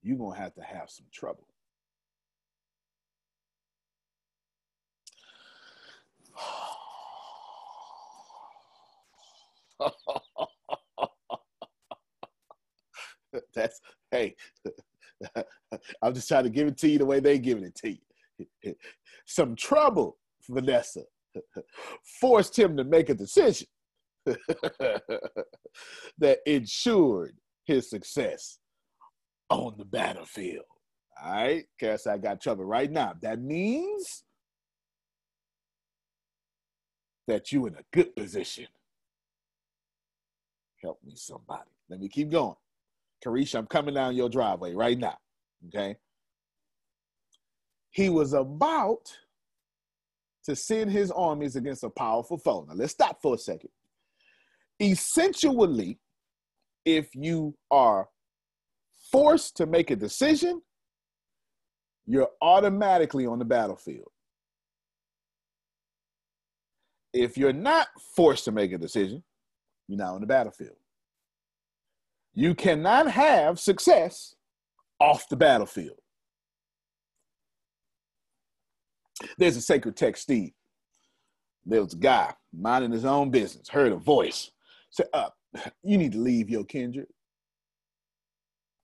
you're 0.03 0.19
going 0.19 0.35
to 0.35 0.43
have 0.43 0.55
to 0.55 0.63
have 0.63 0.91
some 0.91 1.07
trouble. 1.13 1.47
That's 13.55 13.81
hey, 14.11 14.37
I'm 16.03 16.15
just 16.15 16.29
trying 16.29 16.45
to 16.45 16.51
give 16.51 16.69
it 16.69 16.77
to 16.79 16.89
you 16.89 16.99
the 16.99 17.07
way 17.07 17.21
they 17.21 17.39
giving 17.39 17.65
it 17.65 17.75
to 17.77 17.91
you. 17.91 17.99
Some 19.27 19.57
trouble, 19.57 20.19
Vanessa, 20.49 21.03
forced 22.21 22.59
him 22.59 22.77
to 22.77 22.85
make 22.85 23.09
a 23.09 23.15
decision 23.15 23.69
that 26.19 26.39
ensured 26.47 27.37
his 27.65 27.89
success 27.89 28.59
on 29.49 29.75
the 29.79 29.85
battlefield. 29.85 30.65
All 31.23 31.33
right, 31.33 31.65
Cass, 31.79 32.07
I 32.07 32.19
got 32.19 32.41
trouble 32.41 32.65
right 32.65 32.91
now. 32.91 33.15
That 33.21 33.41
means 33.41 34.25
that 37.29 37.53
you 37.53 37.67
in 37.67 37.75
a 37.75 37.85
good 37.93 38.17
position. 38.17 38.67
Help 40.83 40.99
me, 41.05 41.13
somebody. 41.15 41.71
Let 41.89 42.01
me 42.01 42.09
keep 42.09 42.31
going. 42.31 42.57
Carisha, 43.25 43.59
I'm 43.59 43.67
coming 43.67 43.95
down 43.95 44.17
your 44.17 44.29
driveway 44.29 44.75
right 44.75 44.99
now. 44.99 45.17
Okay. 45.69 45.97
He 47.93 48.09
was 48.09 48.33
about 48.33 49.17
to 50.45 50.57
send 50.57 50.91
his 50.91 51.11
armies 51.11 51.57
against 51.57 51.85
a 51.85 51.91
powerful 51.91 52.39
foe. 52.39 52.67
Now 52.69 52.75
let's 52.75 52.93
stop 52.93 53.23
for 53.23 53.35
a 53.35 53.39
second. 53.39 53.71
Essentially, 54.81 56.01
if 56.85 57.15
you 57.15 57.55
are 57.71 58.09
forced 59.13 59.57
to 59.59 59.67
make 59.67 59.91
a 59.91 59.97
decision, 59.97 60.63
you're 62.07 62.31
automatically 62.41 63.27
on 63.27 63.39
the 63.39 63.45
battlefield. 63.45 64.11
If 67.13 67.37
you're 67.37 67.53
not 67.53 67.89
forced 68.17 68.47
to 68.47 68.53
make 68.53 68.73
a 68.73 68.79
decision, 68.79 69.23
you're 69.87 69.99
not 69.99 70.15
on 70.15 70.23
the 70.23 70.27
battlefield. 70.27 70.77
You 72.35 72.55
cannot 72.55 73.11
have 73.11 73.61
success 73.61 74.35
off 74.99 75.29
the 75.29 75.37
battlefield. 75.37 76.02
There's 79.39 79.57
a 79.57 79.61
sacred 79.61 79.97
text, 79.97 80.25
Steve. 80.25 80.53
There 81.65 81.83
was 81.83 81.95
a 81.95 81.99
guy 81.99 82.35
minding 82.53 82.93
his 82.93 83.05
own 83.05 83.31
business, 83.31 83.69
heard 83.69 83.93
a 83.93 83.97
voice, 83.97 84.51
said, 84.91 85.07
uh, 85.13 85.31
you 85.83 85.99
need 85.99 86.13
to 86.13 86.19
leave 86.19 86.51
your 86.51 86.65
kindred. 86.65 87.07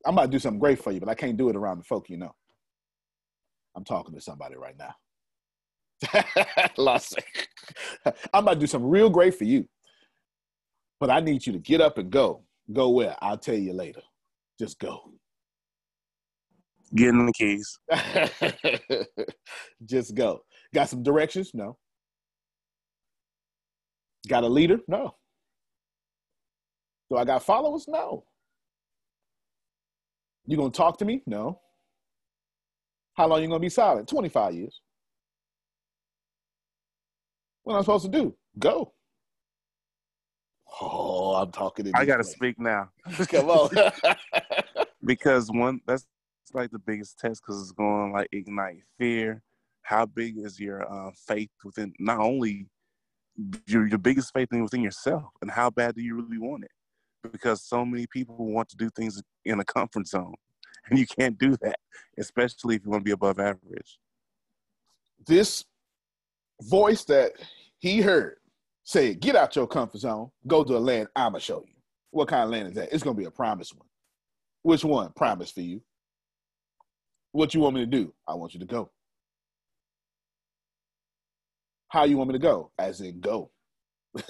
I'm 0.06 0.14
about 0.14 0.26
to 0.26 0.30
do 0.30 0.38
something 0.38 0.60
great 0.60 0.82
for 0.82 0.92
you, 0.92 1.00
but 1.00 1.08
I 1.08 1.14
can't 1.14 1.36
do 1.36 1.48
it 1.48 1.56
around 1.56 1.78
the 1.78 1.84
folk 1.84 2.08
you 2.08 2.16
know. 2.16 2.34
I'm 3.76 3.84
talking 3.84 4.14
to 4.14 4.20
somebody 4.20 4.56
right 4.56 4.76
now. 4.78 4.94
Lost. 6.76 7.18
I'm 8.32 8.44
about 8.44 8.54
to 8.54 8.60
do 8.60 8.66
something 8.66 8.88
real 8.88 9.10
great 9.10 9.34
for 9.34 9.44
you, 9.44 9.68
but 11.00 11.10
I 11.10 11.20
need 11.20 11.46
you 11.46 11.52
to 11.52 11.58
get 11.58 11.80
up 11.80 11.98
and 11.98 12.10
go. 12.10 12.44
Go 12.72 12.90
where? 12.90 13.16
I'll 13.20 13.38
tell 13.38 13.56
you 13.56 13.72
later. 13.72 14.02
Just 14.58 14.78
go. 14.78 15.12
Getting 16.94 17.27
the 17.27 17.33
keys. 17.33 17.79
Just 19.85 20.14
go. 20.14 20.40
Got 20.74 20.88
some 20.88 21.03
directions? 21.03 21.51
No. 21.55 21.77
Got 24.27 24.44
a 24.44 24.48
leader? 24.48 24.79
No. 24.88 25.14
Do 27.11 27.16
I 27.16 27.24
got 27.24 27.42
followers? 27.42 27.87
No. 27.88 28.24
You 30.46 30.57
gonna 30.57 30.70
talk 30.70 30.98
to 30.98 31.05
me? 31.05 31.22
No. 31.27 31.61
How 33.14 33.27
long 33.27 33.42
you 33.42 33.48
gonna 33.48 33.61
be 33.61 33.68
silent? 33.68 34.09
25 34.09 34.55
years. 34.55 34.81
What 37.64 37.74
am 37.74 37.79
I 37.81 37.83
supposed 37.83 38.05
to 38.07 38.11
do? 38.11 38.35
Go. 38.59 38.94
Oh, 40.81 41.35
I'm 41.35 41.51
talking. 41.51 41.87
To 41.87 41.92
I 41.94 42.05
gotta 42.05 42.24
speak 42.24 42.59
now. 42.59 42.90
Come 43.29 43.51
on. 43.51 43.70
because 45.05 45.51
one, 45.51 45.81
that's 45.87 46.07
like 46.54 46.70
the 46.70 46.78
biggest 46.78 47.18
test 47.18 47.42
because 47.42 47.62
it's 47.62 47.72
going 47.72 48.11
to 48.11 48.16
like 48.16 48.28
ignite 48.32 48.82
fear. 48.98 49.42
How 49.82 50.06
big 50.06 50.38
is 50.38 50.61
your 50.61 50.90
uh, 50.90 51.11
faith 51.26 51.50
within 51.64 51.92
not 51.98 52.20
only 52.20 52.66
your 53.66 53.87
your 53.87 53.98
biggest 53.98 54.32
faith 54.32 54.48
within 54.50 54.82
yourself, 54.82 55.24
and 55.40 55.50
how 55.50 55.70
bad 55.70 55.94
do 55.94 56.02
you 56.02 56.14
really 56.14 56.38
want 56.38 56.64
it? 56.64 56.70
Because 57.32 57.62
so 57.62 57.84
many 57.84 58.06
people 58.06 58.37
want 58.37 58.68
to 58.70 58.76
do 58.76 58.90
things 58.90 59.22
in 59.44 59.61
a 59.61 59.64
comfort 59.64 60.06
zone, 60.06 60.34
and 60.90 60.98
you 60.98 61.06
can't 61.06 61.38
do 61.38 61.56
that, 61.62 61.78
especially 62.18 62.76
if 62.76 62.84
you 62.84 62.90
want 62.90 63.02
to 63.02 63.04
be 63.04 63.12
above 63.12 63.38
average. 63.38 63.98
This 65.26 65.64
voice 66.62 67.04
that 67.04 67.32
he 67.78 68.00
heard 68.00 68.37
say, 68.84 69.14
"Get 69.14 69.37
out 69.37 69.56
your 69.56 69.66
comfort 69.66 70.00
zone, 70.00 70.30
go 70.46 70.64
to 70.64 70.76
a 70.76 70.78
land 70.78 71.08
I'ma 71.16 71.38
show 71.38 71.64
you." 71.66 71.74
What 72.11 72.28
kind 72.28 72.44
of 72.44 72.50
land 72.50 72.68
is 72.68 72.74
that? 72.74 72.92
It's 72.92 73.02
gonna 73.02 73.16
be 73.16 73.24
a 73.24 73.30
promised 73.30 73.76
one. 73.76 73.88
Which 74.62 74.84
one? 74.84 75.12
Promise 75.12 75.52
for 75.52 75.61
you. 75.61 75.80
What 77.32 77.54
you 77.54 77.60
want 77.60 77.76
me 77.76 77.82
to 77.82 77.86
do? 77.86 78.14
I 78.28 78.34
want 78.34 78.54
you 78.54 78.60
to 78.60 78.66
go. 78.66 78.90
How 81.88 82.04
you 82.04 82.18
want 82.18 82.28
me 82.28 82.34
to 82.34 82.40
go? 82.40 82.72
As 82.78 83.00
in 83.00 83.20
go. 83.20 83.50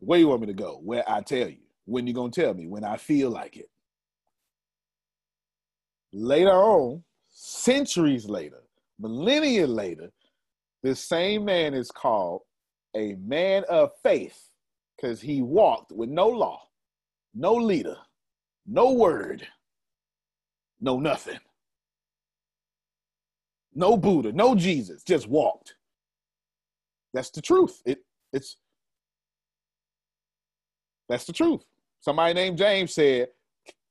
Where 0.00 0.20
you 0.20 0.28
want 0.28 0.42
me 0.42 0.48
to 0.48 0.54
go? 0.54 0.80
Where 0.84 1.04
I 1.08 1.22
tell 1.22 1.48
you. 1.48 1.58
When 1.86 2.06
you 2.06 2.14
gonna 2.14 2.32
tell 2.32 2.54
me? 2.54 2.66
When 2.68 2.84
I 2.84 2.96
feel 2.98 3.30
like 3.30 3.56
it. 3.56 3.66
later 6.12 6.50
on, 6.52 7.04
centuries 7.28 8.26
later, 8.26 8.62
millennia 9.00 9.66
later, 9.68 10.10
this 10.82 11.00
same 11.00 11.44
man 11.44 11.74
is 11.74 11.90
called 11.90 12.42
a 12.96 13.14
man 13.16 13.64
of 13.68 13.90
faith 14.02 14.50
because 14.96 15.20
he 15.20 15.42
walked 15.42 15.92
with 15.92 16.10
no 16.10 16.28
law, 16.28 16.60
no 17.34 17.54
leader, 17.54 17.96
no 18.66 18.92
word, 18.92 19.46
no 20.80 20.98
nothing. 21.00 21.38
No 23.76 23.94
Buddha, 23.94 24.32
no 24.32 24.54
Jesus, 24.54 25.02
just 25.04 25.28
walked. 25.28 25.74
That's 27.12 27.30
the 27.30 27.42
truth. 27.42 27.82
It 27.84 27.98
it's 28.32 28.56
that's 31.08 31.26
the 31.26 31.34
truth. 31.34 31.62
Somebody 32.00 32.34
named 32.34 32.56
James 32.56 32.94
said, 32.94 33.28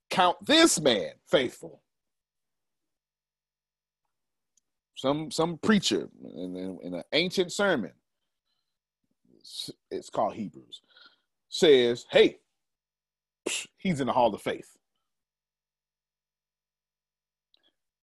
Count 0.10 0.38
this 0.46 0.82
man 0.82 1.12
faithful. 1.28 1.82
Some 4.96 5.30
some 5.30 5.60
preacher 5.60 6.10
in, 6.24 6.56
in, 6.56 6.80
in 6.82 6.94
an 6.96 7.04
ancient 7.14 7.52
sermon, 7.52 7.92
it's 9.92 10.10
called 10.10 10.34
Hebrews, 10.34 10.82
says, 11.48 12.06
Hey, 12.10 12.38
he's 13.78 14.02
in 14.02 14.08
the 14.08 14.14
hall 14.14 14.34
of 14.34 14.42
faith. 14.42 14.76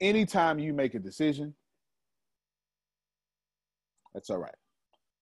Anytime 0.00 0.60
you 0.60 0.72
make 0.72 0.94
a 0.94 1.00
decision, 1.00 1.54
that's 4.14 4.30
all 4.30 4.38
right. 4.38 4.54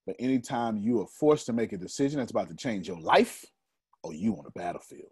But 0.07 0.16
anytime 0.18 0.79
you 0.79 1.00
are 1.00 1.07
forced 1.07 1.46
to 1.46 1.53
make 1.53 1.72
a 1.72 1.76
decision 1.76 2.18
that's 2.18 2.31
about 2.31 2.48
to 2.48 2.57
change 2.57 2.88
your 2.88 3.00
life, 3.00 3.44
or 4.03 4.14
you 4.14 4.33
on 4.35 4.44
the 4.44 4.50
battlefield. 4.59 5.11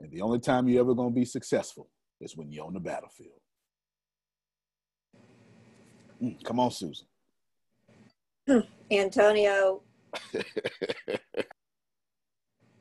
And 0.00 0.10
the 0.10 0.20
only 0.20 0.38
time 0.40 0.68
you're 0.68 0.80
ever 0.80 0.94
going 0.94 1.10
to 1.10 1.14
be 1.14 1.24
successful 1.24 1.88
is 2.20 2.36
when 2.36 2.50
you're 2.50 2.66
on 2.66 2.74
the 2.74 2.80
battlefield. 2.80 3.40
Mm, 6.22 6.42
come 6.44 6.60
on, 6.60 6.70
Susan. 6.70 7.06
Antonio, 8.90 9.82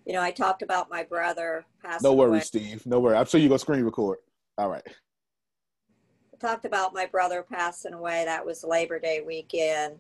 you 0.05 0.13
know, 0.13 0.21
I 0.21 0.31
talked 0.31 0.61
about 0.63 0.89
my 0.89 1.03
brother 1.03 1.65
passing 1.81 2.09
No 2.09 2.13
worries, 2.13 2.29
away. 2.29 2.39
Steve. 2.41 2.85
No 2.85 2.99
worries. 2.99 3.19
I'm 3.19 3.25
sure 3.25 3.39
you're 3.39 3.49
going 3.49 3.59
to 3.59 3.61
screen 3.61 3.83
record. 3.83 4.17
All 4.57 4.69
right. 4.69 4.83
Talked 6.41 6.65
about 6.65 6.91
my 6.91 7.05
brother 7.05 7.45
passing 7.47 7.93
away. 7.93 8.25
That 8.25 8.43
was 8.43 8.63
Labor 8.63 8.97
Day 8.97 9.21
weekend. 9.23 9.99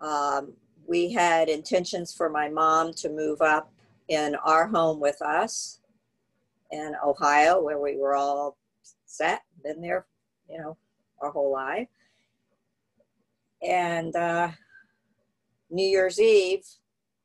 Um, 0.00 0.54
we 0.88 1.12
had 1.12 1.48
intentions 1.48 2.12
for 2.12 2.28
my 2.28 2.48
mom 2.48 2.92
to 2.94 3.08
move 3.08 3.40
up 3.40 3.72
in 4.08 4.34
our 4.44 4.66
home 4.66 4.98
with 4.98 5.22
us 5.22 5.78
in 6.72 6.96
Ohio, 7.06 7.62
where 7.62 7.78
we 7.78 7.96
were 7.96 8.16
all 8.16 8.56
set, 9.06 9.42
been 9.62 9.80
there, 9.80 10.06
you 10.50 10.58
know, 10.58 10.76
our 11.22 11.30
whole 11.30 11.52
life. 11.52 11.86
And 13.62 14.16
uh, 14.16 14.50
New 15.70 15.86
Year's 15.86 16.20
Eve, 16.20 16.66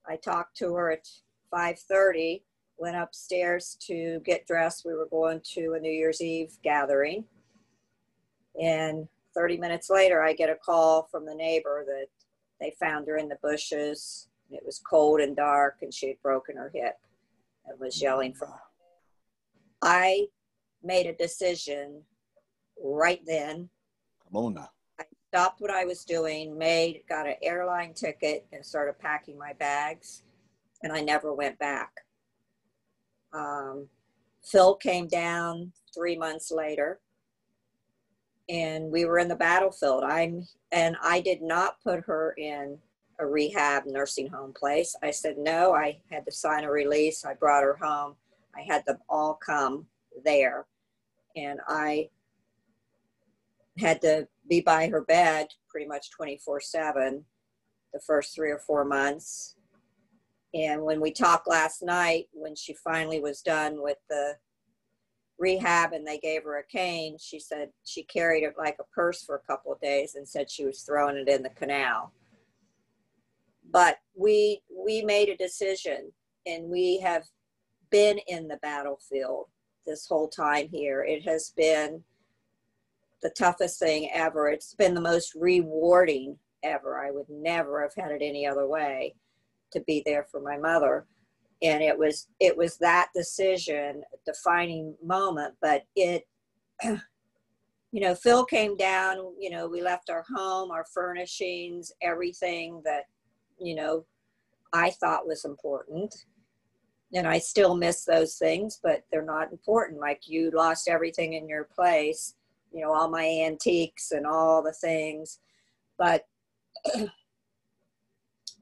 I 0.07 0.15
talked 0.15 0.57
to 0.57 0.75
her 0.75 0.91
at 0.91 1.09
5:30. 1.51 2.43
Went 2.77 2.97
upstairs 2.97 3.75
to 3.87 4.21
get 4.23 4.45
dressed. 4.45 4.85
We 4.85 4.93
were 4.93 5.07
going 5.09 5.41
to 5.55 5.73
a 5.73 5.79
New 5.79 5.91
Year's 5.91 6.21
Eve 6.21 6.55
gathering, 6.63 7.25
and 8.61 9.07
30 9.33 9.57
minutes 9.57 9.89
later, 9.89 10.21
I 10.21 10.33
get 10.33 10.49
a 10.49 10.55
call 10.55 11.07
from 11.09 11.25
the 11.25 11.35
neighbor 11.35 11.83
that 11.87 12.07
they 12.59 12.75
found 12.79 13.07
her 13.07 13.17
in 13.17 13.27
the 13.27 13.37
bushes. 13.41 14.27
It 14.51 14.63
was 14.65 14.79
cold 14.79 15.19
and 15.19 15.35
dark, 15.35 15.77
and 15.81 15.93
she 15.93 16.07
had 16.07 16.21
broken 16.21 16.57
her 16.57 16.71
hip 16.73 16.97
and 17.65 17.79
was 17.79 18.01
yelling 18.01 18.33
for. 18.33 18.61
I 19.81 20.27
made 20.83 21.07
a 21.07 21.13
decision 21.13 22.03
right 22.81 23.21
then 23.25 23.69
Come 24.31 24.45
on 24.45 24.53
now. 24.55 24.69
stopped 25.29 25.61
what 25.61 25.71
I 25.71 25.85
was 25.85 26.05
doing, 26.05 26.57
made, 26.57 27.01
got 27.07 27.27
an 27.27 27.35
airline 27.41 27.93
ticket, 27.93 28.45
and 28.51 28.65
started 28.65 28.99
packing 28.99 29.37
my 29.37 29.53
bags. 29.53 30.23
And 30.83 30.91
I 30.91 31.01
never 31.01 31.33
went 31.33 31.57
back. 31.59 31.91
Um, 33.31 33.87
Phil 34.43 34.75
came 34.75 35.07
down 35.07 35.71
three 35.93 36.17
months 36.17 36.51
later, 36.51 36.99
and 38.49 38.91
we 38.91 39.05
were 39.05 39.19
in 39.19 39.27
the 39.27 39.35
battlefield. 39.35 40.03
I'm 40.03 40.47
and 40.71 40.95
I 41.01 41.21
did 41.21 41.41
not 41.41 41.81
put 41.83 42.03
her 42.05 42.33
in 42.37 42.77
a 43.19 43.25
rehab 43.25 43.85
nursing 43.85 44.27
home 44.27 44.53
place. 44.53 44.95
I 45.03 45.11
said 45.11 45.37
no. 45.37 45.73
I 45.73 45.99
had 46.11 46.25
to 46.25 46.31
sign 46.31 46.63
a 46.63 46.71
release. 46.71 47.25
I 47.25 47.35
brought 47.35 47.63
her 47.63 47.77
home. 47.81 48.15
I 48.55 48.61
had 48.61 48.85
them 48.85 48.97
all 49.09 49.35
come 49.35 49.87
there, 50.23 50.65
and 51.35 51.59
I 51.67 52.09
had 53.77 54.01
to 54.01 54.27
be 54.49 54.61
by 54.61 54.87
her 54.87 55.01
bed 55.01 55.47
pretty 55.69 55.87
much 55.87 56.11
24 56.11 56.61
7 56.61 57.25
the 57.93 57.99
first 57.99 58.35
three 58.35 58.51
or 58.51 58.59
four 58.59 58.83
months. 58.83 59.55
And 60.53 60.83
when 60.83 61.01
we 61.01 61.11
talked 61.11 61.47
last 61.47 61.81
night, 61.81 62.27
when 62.31 62.55
she 62.55 62.73
finally 62.73 63.19
was 63.19 63.41
done 63.41 63.81
with 63.81 63.97
the 64.09 64.35
rehab 65.37 65.93
and 65.93 66.05
they 66.05 66.19
gave 66.19 66.43
her 66.43 66.57
a 66.57 66.63
cane, 66.63 67.17
she 67.19 67.39
said 67.39 67.69
she 67.83 68.03
carried 68.03 68.43
it 68.43 68.53
like 68.57 68.77
a 68.79 68.95
purse 68.95 69.23
for 69.23 69.35
a 69.35 69.51
couple 69.51 69.71
of 69.71 69.81
days 69.81 70.15
and 70.15 70.27
said 70.27 70.49
she 70.49 70.65
was 70.65 70.81
throwing 70.81 71.17
it 71.17 71.29
in 71.29 71.43
the 71.43 71.49
canal. 71.49 72.11
But 73.71 73.97
we 74.15 74.61
we 74.75 75.01
made 75.01 75.29
a 75.29 75.37
decision 75.37 76.11
and 76.45 76.69
we 76.69 76.99
have 76.99 77.23
been 77.89 78.19
in 78.27 78.47
the 78.47 78.57
battlefield 78.57 79.47
this 79.85 80.07
whole 80.07 80.27
time 80.27 80.67
here. 80.69 81.03
It 81.03 81.23
has 81.23 81.53
been 81.55 82.03
the 83.21 83.29
toughest 83.31 83.79
thing 83.79 84.09
ever. 84.13 84.49
It's 84.49 84.75
been 84.75 84.93
the 84.93 85.01
most 85.01 85.33
rewarding 85.35 86.37
ever. 86.63 86.99
I 86.99 87.11
would 87.11 87.29
never 87.29 87.81
have 87.81 87.93
had 87.97 88.11
it 88.11 88.21
any 88.21 88.45
other 88.45 88.67
way 88.67 89.15
to 89.71 89.79
be 89.81 90.03
there 90.05 90.27
for 90.29 90.39
my 90.39 90.57
mother. 90.57 91.05
And 91.63 91.81
it 91.81 91.97
was 91.97 92.27
it 92.39 92.55
was 92.55 92.77
that 92.77 93.09
decision, 93.15 94.03
defining 94.25 94.95
moment, 95.03 95.55
but 95.61 95.83
it 95.95 96.27
you 96.83 98.01
know, 98.01 98.15
Phil 98.15 98.43
came 98.43 98.75
down, 98.75 99.17
you 99.39 99.49
know, 99.49 99.67
we 99.67 99.81
left 99.81 100.09
our 100.09 100.25
home, 100.35 100.71
our 100.71 100.85
furnishings, 100.93 101.91
everything 102.01 102.81
that, 102.83 103.03
you 103.59 103.75
know, 103.75 104.03
I 104.73 104.89
thought 104.89 105.27
was 105.27 105.45
important. 105.45 106.25
And 107.13 107.27
I 107.27 107.37
still 107.37 107.75
miss 107.75 108.03
those 108.03 108.35
things, 108.37 108.79
but 108.81 109.03
they're 109.11 109.21
not 109.21 109.51
important. 109.51 110.01
Like 110.01 110.21
you 110.25 110.49
lost 110.51 110.89
everything 110.89 111.33
in 111.33 111.47
your 111.47 111.65
place 111.65 112.33
you 112.73 112.81
know, 112.81 112.91
all 112.91 113.09
my 113.09 113.25
antiques 113.25 114.11
and 114.11 114.25
all 114.25 114.61
the 114.61 114.73
things. 114.73 115.39
But 115.97 116.25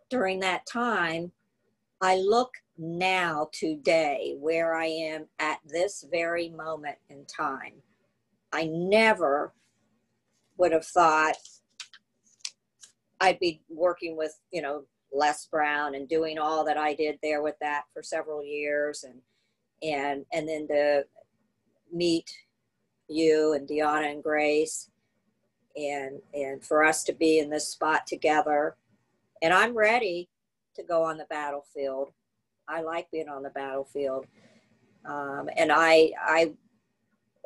during 0.09 0.39
that 0.41 0.65
time, 0.71 1.31
I 2.01 2.17
look 2.17 2.51
now 2.81 3.47
today 3.53 4.35
where 4.39 4.73
I 4.73 4.87
am 4.87 5.27
at 5.39 5.59
this 5.65 6.03
very 6.11 6.49
moment 6.49 6.97
in 7.09 7.25
time. 7.25 7.73
I 8.51 8.65
never 8.65 9.53
would 10.57 10.71
have 10.71 10.85
thought 10.85 11.35
I'd 13.21 13.39
be 13.39 13.61
working 13.69 14.17
with, 14.17 14.37
you 14.51 14.63
know, 14.63 14.85
Les 15.13 15.45
Brown 15.45 15.93
and 15.93 16.09
doing 16.09 16.39
all 16.39 16.65
that 16.65 16.77
I 16.77 16.95
did 16.95 17.19
there 17.21 17.43
with 17.43 17.55
that 17.61 17.83
for 17.93 18.01
several 18.01 18.43
years 18.43 19.03
and 19.03 19.21
and 19.83 20.25
and 20.31 20.47
then 20.47 20.67
to 20.67 21.05
meet 21.91 22.31
you 23.07 23.53
and 23.53 23.67
Deanna 23.67 24.11
and 24.11 24.23
Grace 24.23 24.89
and 25.75 26.19
and 26.33 26.63
for 26.63 26.83
us 26.83 27.03
to 27.03 27.13
be 27.13 27.37
in 27.37 27.49
this 27.49 27.67
spot 27.67 28.07
together. 28.07 28.75
And 29.41 29.53
I'm 29.53 29.75
ready 29.75 30.29
to 30.75 30.83
go 30.83 31.03
on 31.03 31.17
the 31.17 31.27
battlefield. 31.29 32.11
I 32.71 32.81
like 32.81 33.11
being 33.11 33.29
on 33.29 33.43
the 33.43 33.49
battlefield. 33.49 34.25
Um, 35.05 35.49
and 35.57 35.71
I 35.71 36.11
I 36.19 36.53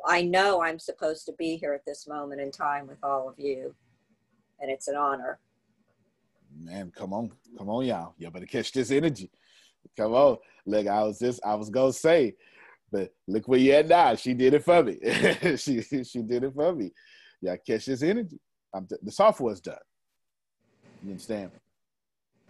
I 0.06 0.22
know 0.22 0.62
I'm 0.62 0.78
supposed 0.78 1.26
to 1.26 1.32
be 1.32 1.56
here 1.56 1.72
at 1.72 1.84
this 1.84 2.06
moment 2.06 2.40
in 2.40 2.50
time 2.50 2.86
with 2.86 2.98
all 3.02 3.28
of 3.28 3.38
you. 3.38 3.74
And 4.60 4.70
it's 4.70 4.88
an 4.88 4.96
honor. 4.96 5.38
Man, 6.58 6.92
come 6.94 7.12
on. 7.12 7.32
Come 7.58 7.68
on, 7.68 7.84
y'all. 7.84 8.14
Y'all 8.18 8.30
better 8.30 8.46
catch 8.46 8.72
this 8.72 8.90
energy. 8.90 9.30
Come 9.96 10.14
on. 10.14 10.38
Look, 10.64 10.86
I 10.86 11.02
was 11.02 11.18
just 11.18 11.40
I 11.44 11.54
was 11.54 11.70
gonna 11.70 11.92
say, 11.92 12.34
but 12.92 13.12
look 13.26 13.48
where 13.48 13.58
you 13.58 13.72
at 13.72 13.88
now. 13.88 14.14
She 14.14 14.32
did 14.34 14.54
it 14.54 14.64
for 14.64 14.82
me. 14.82 14.98
she 15.56 15.82
she 15.82 16.22
did 16.22 16.44
it 16.44 16.54
for 16.54 16.74
me. 16.74 16.92
Y'all 17.40 17.58
catch 17.66 17.86
this 17.86 18.02
energy. 18.02 18.38
I'm, 18.74 18.86
the 19.02 19.12
software's 19.12 19.60
done. 19.60 19.76
You 21.02 21.10
understand? 21.10 21.50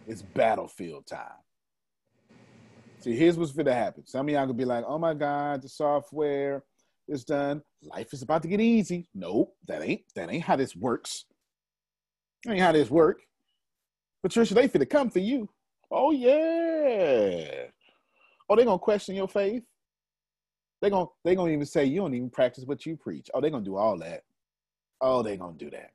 It's 0.07 0.21
battlefield 0.21 1.05
time. 1.05 1.27
See, 2.99 3.15
here's 3.15 3.37
what's 3.37 3.51
gonna 3.51 3.73
happen. 3.73 4.05
Some 4.05 4.27
of 4.27 4.33
y'all 4.33 4.45
gonna 4.45 4.53
be 4.53 4.65
like, 4.65 4.85
"Oh 4.87 4.97
my 4.97 5.13
God, 5.13 5.61
the 5.61 5.69
software 5.69 6.63
is 7.07 7.23
done. 7.23 7.61
Life 7.83 8.13
is 8.13 8.23
about 8.23 8.41
to 8.41 8.47
get 8.47 8.59
easy." 8.59 9.07
Nope, 9.13 9.55
that 9.67 9.81
ain't 9.81 10.01
that 10.15 10.31
ain't 10.31 10.43
how 10.43 10.55
this 10.55 10.75
works. 10.75 11.25
That 12.43 12.53
ain't 12.53 12.61
how 12.61 12.71
this 12.71 12.89
work. 12.89 13.21
Patricia, 14.23 14.53
they 14.55 14.67
finna 14.67 14.89
come 14.89 15.09
for 15.09 15.19
you. 15.19 15.49
Oh 15.91 16.11
yeah. 16.11 17.67
Oh, 18.49 18.55
they 18.55 18.65
gonna 18.65 18.79
question 18.79 19.15
your 19.15 19.27
faith. 19.27 19.63
They 20.81 20.89
gonna 20.89 21.07
they 21.23 21.35
gonna 21.35 21.51
even 21.51 21.65
say 21.65 21.85
you 21.85 22.01
don't 22.01 22.13
even 22.13 22.29
practice 22.29 22.65
what 22.65 22.85
you 22.85 22.97
preach. 22.97 23.29
Oh, 23.33 23.41
they 23.41 23.49
gonna 23.49 23.63
do 23.63 23.77
all 23.77 23.97
that. 23.99 24.23
Oh, 25.01 25.21
they 25.21 25.37
gonna 25.37 25.57
do 25.57 25.69
that. 25.69 25.91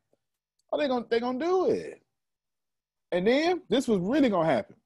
Oh, 0.72 0.78
they 0.78 0.88
gonna 0.88 1.07
they 1.11 1.20
gonna 1.20 1.38
do 1.38 1.70
it. 1.70 2.00
And 3.11 3.26
then 3.26 3.62
this 3.68 3.88
was 3.88 3.98
really 4.00 4.28
gonna 4.28 4.48
happen. 4.48 4.76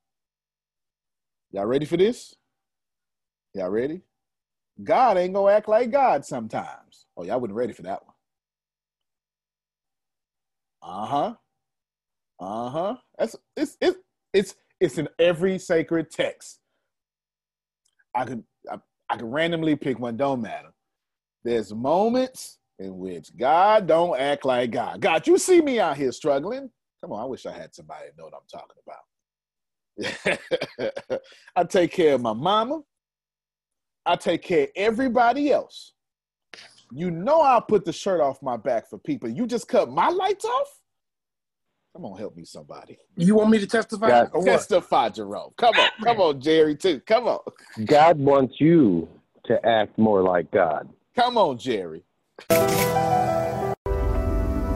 Y'all 1.52 1.66
ready 1.66 1.86
for 1.86 1.96
this? 1.96 2.34
Y'all 3.54 3.70
ready? 3.70 4.02
God 4.82 5.16
ain't 5.16 5.34
gonna 5.34 5.52
act 5.52 5.68
like 5.68 5.90
God 5.90 6.24
sometimes. 6.24 7.06
Oh, 7.16 7.24
y'all 7.24 7.40
wasn't 7.40 7.56
ready 7.56 7.72
for 7.72 7.82
that 7.82 8.04
one. 8.04 8.14
Uh-huh. 10.82 11.34
Uh-huh. 12.38 12.96
That's 13.18 13.36
it's 13.56 13.76
it's 13.80 13.98
it's 14.32 14.54
it's 14.80 14.98
in 14.98 15.08
every 15.18 15.58
sacred 15.58 16.10
text. 16.10 16.60
I 18.14 18.24
could 18.24 18.44
I, 18.70 18.78
I 19.08 19.16
could 19.16 19.32
randomly 19.32 19.76
pick 19.76 19.98
one, 19.98 20.16
don't 20.16 20.42
matter. 20.42 20.72
There's 21.44 21.72
moments 21.74 22.58
in 22.78 22.98
which 22.98 23.34
God 23.36 23.86
don't 23.86 24.18
act 24.18 24.44
like 24.44 24.70
God. 24.70 25.00
God, 25.00 25.26
you 25.26 25.38
see 25.38 25.62
me 25.62 25.80
out 25.80 25.96
here 25.96 26.12
struggling. 26.12 26.70
Come 27.00 27.12
on, 27.12 27.22
I 27.22 27.24
wish 27.24 27.46
I 27.46 27.52
had 27.52 27.74
somebody 27.74 28.06
know 28.18 28.24
what 28.24 28.34
I'm 28.34 28.40
talking 28.50 28.76
about. 28.84 28.98
I 31.56 31.64
take 31.64 31.92
care 31.92 32.14
of 32.14 32.20
my 32.20 32.32
mama. 32.32 32.82
I 34.04 34.16
take 34.16 34.42
care 34.42 34.64
of 34.64 34.68
everybody 34.76 35.50
else. 35.50 35.92
You 36.92 37.10
know 37.10 37.40
I'll 37.40 37.60
put 37.60 37.84
the 37.84 37.92
shirt 37.92 38.20
off 38.20 38.42
my 38.42 38.56
back 38.56 38.88
for 38.88 38.98
people. 38.98 39.28
You 39.28 39.46
just 39.46 39.68
cut 39.68 39.90
my 39.90 40.08
lights 40.08 40.44
off? 40.44 40.80
Come 41.94 42.04
on, 42.04 42.18
help 42.18 42.36
me, 42.36 42.44
somebody. 42.44 42.98
You 43.16 43.34
want 43.34 43.50
me 43.50 43.58
to 43.58 43.66
testify? 43.66 44.08
God, 44.08 44.30
or 44.32 44.40
what? 44.40 44.52
Testify, 44.58 45.08
Jerome. 45.08 45.52
Come 45.56 45.78
on, 45.78 45.90
come 46.04 46.20
on, 46.20 46.40
Jerry, 46.40 46.76
too. 46.76 47.00
Come 47.00 47.26
on. 47.26 47.40
God 47.86 48.18
wants 48.18 48.54
you 48.60 49.08
to 49.46 49.64
act 49.66 49.96
more 49.98 50.22
like 50.22 50.50
God. 50.50 50.88
Come 51.16 51.38
on, 51.38 51.58
Jerry. 51.58 52.04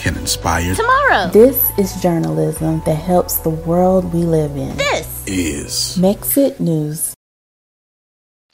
can 0.00 0.16
inspire 0.16 0.74
tomorrow. 0.74 1.28
This 1.28 1.70
is 1.78 2.00
journalism 2.00 2.80
that 2.86 2.94
helps 2.94 3.38
the 3.38 3.50
world 3.50 4.12
we 4.14 4.20
live 4.22 4.56
in. 4.56 4.74
This 4.78 5.24
is 5.26 5.98
Mexit 5.98 6.58
News. 6.58 7.14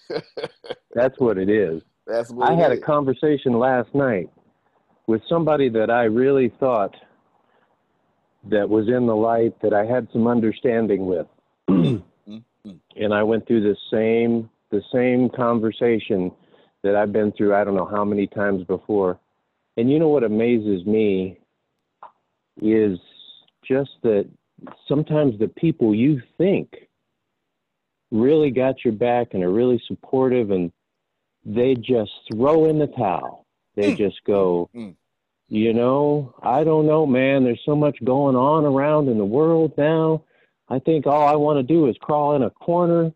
That's 0.94 1.18
what 1.18 1.38
it 1.38 1.48
is. 1.48 1.82
That's 2.06 2.30
what 2.30 2.50
I 2.50 2.54
it 2.54 2.58
had 2.58 2.72
is. 2.72 2.78
a 2.78 2.82
conversation 2.82 3.52
last 3.60 3.94
night 3.94 4.28
with 5.06 5.22
somebody 5.28 5.68
that 5.68 5.88
I 5.88 6.04
really 6.04 6.52
thought 6.58 6.94
that 8.50 8.68
was 8.68 8.88
in 8.88 9.06
the 9.06 9.14
light 9.14 9.54
that 9.62 9.72
I 9.72 9.84
had 9.84 10.08
some 10.12 10.26
understanding 10.26 11.06
with. 11.06 11.26
Mm-hmm. 12.28 13.00
and 13.00 13.14
I 13.14 13.22
went 13.22 13.46
through 13.46 13.60
the 13.60 13.76
same 13.92 14.50
the 14.70 14.82
same 14.92 15.28
conversation 15.30 16.32
that 16.82 16.96
I've 16.96 17.12
been 17.12 17.30
through 17.30 17.54
I 17.54 17.62
don't 17.62 17.76
know 17.76 17.86
how 17.86 18.04
many 18.04 18.26
times 18.26 18.64
before. 18.64 19.20
And 19.76 19.90
you 19.90 19.98
know 19.98 20.08
what 20.08 20.24
amazes 20.24 20.84
me 20.86 21.38
is 22.60 22.98
just 23.64 23.90
that 24.02 24.28
sometimes 24.88 25.38
the 25.38 25.48
people 25.48 25.94
you 25.94 26.22
think 26.38 26.74
really 28.10 28.50
got 28.50 28.84
your 28.84 28.94
back 28.94 29.28
and 29.32 29.42
are 29.42 29.52
really 29.52 29.82
supportive 29.86 30.50
and 30.50 30.72
they 31.44 31.74
just 31.74 32.10
throw 32.32 32.68
in 32.68 32.78
the 32.78 32.86
towel. 32.86 33.46
They 33.74 33.92
mm. 33.92 33.96
just 33.96 34.22
go, 34.24 34.70
mm. 34.74 34.94
you 35.48 35.72
know, 35.72 36.34
I 36.42 36.64
don't 36.64 36.86
know, 36.86 37.06
man. 37.06 37.44
There's 37.44 37.62
so 37.64 37.76
much 37.76 37.96
going 38.04 38.36
on 38.36 38.64
around 38.64 39.08
in 39.08 39.18
the 39.18 39.24
world 39.24 39.72
now. 39.76 40.24
I 40.68 40.78
think 40.80 41.06
all 41.06 41.26
I 41.26 41.36
want 41.36 41.58
to 41.58 41.62
do 41.62 41.86
is 41.88 41.96
crawl 42.00 42.34
in 42.34 42.42
a 42.42 42.50
corner 42.50 43.12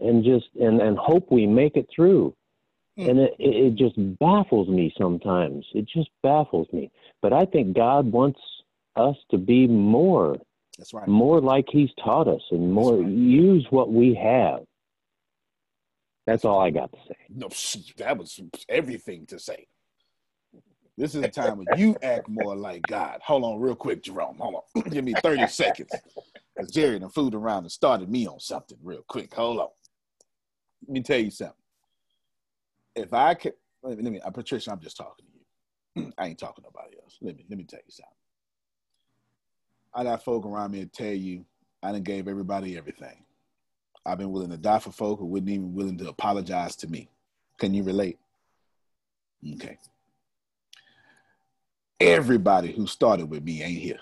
and 0.00 0.24
just 0.24 0.46
and 0.60 0.80
and 0.80 0.98
hope 0.98 1.30
we 1.30 1.46
make 1.46 1.76
it 1.76 1.88
through. 1.94 2.34
And 2.96 3.18
it, 3.18 3.34
it 3.38 3.74
just 3.76 3.94
baffles 4.18 4.68
me 4.68 4.92
sometimes. 4.98 5.64
It 5.74 5.86
just 5.86 6.10
baffles 6.22 6.68
me. 6.72 6.90
But 7.22 7.32
I 7.32 7.46
think 7.46 7.74
God 7.74 8.10
wants 8.10 8.40
us 8.96 9.16
to 9.30 9.38
be 9.38 9.66
more, 9.66 10.36
That's 10.76 10.92
right. 10.92 11.08
more 11.08 11.40
like 11.40 11.66
He's 11.70 11.90
taught 12.02 12.28
us, 12.28 12.42
and 12.50 12.72
more 12.72 13.00
use 13.02 13.66
what 13.70 13.92
we 13.92 14.14
have. 14.14 14.60
That's 16.26 16.44
all 16.44 16.60
I 16.60 16.70
got 16.70 16.92
to 16.92 16.98
say. 17.08 17.16
No, 17.28 17.48
that 17.96 18.18
was 18.18 18.40
everything 18.68 19.26
to 19.26 19.38
say. 19.38 19.66
This 20.96 21.14
is 21.14 21.24
a 21.24 21.28
time 21.30 21.56
when 21.56 21.68
you 21.70 21.96
act 22.02 22.28
more 22.28 22.54
like 22.54 22.84
God. 22.84 23.20
Hold 23.24 23.44
on, 23.44 23.58
real 23.58 23.74
quick, 23.74 24.02
Jerome. 24.02 24.36
Hold 24.38 24.62
on. 24.76 24.82
Give 24.90 25.04
me 25.04 25.14
30 25.14 25.46
seconds. 25.48 26.02
Because 26.54 26.70
Jerry 26.70 26.98
done 26.98 27.08
fooled 27.08 27.34
around 27.34 27.64
and 27.64 27.72
started 27.72 28.10
me 28.10 28.26
on 28.26 28.38
something 28.38 28.76
real 28.82 29.02
quick. 29.08 29.32
Hold 29.34 29.60
on. 29.60 29.68
Let 30.86 30.92
me 30.92 31.02
tell 31.02 31.18
you 31.18 31.30
something. 31.30 31.54
If 32.94 33.12
I 33.12 33.34
could, 33.34 33.54
let 33.82 33.96
me, 33.96 34.04
let 34.04 34.12
me 34.12 34.20
uh, 34.20 34.30
Patricia, 34.30 34.72
I'm 34.72 34.80
just 34.80 34.96
talking 34.96 35.24
to 35.26 36.02
you. 36.02 36.12
I 36.18 36.26
ain't 36.26 36.38
talking 36.38 36.64
to 36.64 36.70
nobody 36.74 36.96
else. 37.02 37.18
Let 37.20 37.36
me, 37.36 37.44
let 37.48 37.58
me 37.58 37.64
tell 37.64 37.80
you 37.80 37.90
something. 37.90 38.14
I 39.94 40.04
got 40.04 40.24
folk 40.24 40.46
around 40.46 40.72
me 40.72 40.80
to 40.80 40.86
tell 40.86 41.12
you 41.12 41.44
I 41.82 41.92
done 41.92 42.02
gave 42.02 42.28
everybody 42.28 42.76
everything. 42.76 43.24
I've 44.04 44.18
been 44.18 44.32
willing 44.32 44.50
to 44.50 44.56
die 44.56 44.78
for 44.78 44.92
folk 44.92 45.18
who 45.18 45.26
wouldn't 45.26 45.50
even 45.50 45.74
willing 45.74 45.98
to 45.98 46.08
apologize 46.08 46.76
to 46.76 46.88
me. 46.88 47.10
Can 47.58 47.74
you 47.74 47.82
relate? 47.82 48.18
Okay. 49.54 49.78
Everybody 51.98 52.72
who 52.72 52.86
started 52.86 53.28
with 53.28 53.44
me 53.44 53.62
ain't 53.62 53.80
here. 53.80 54.00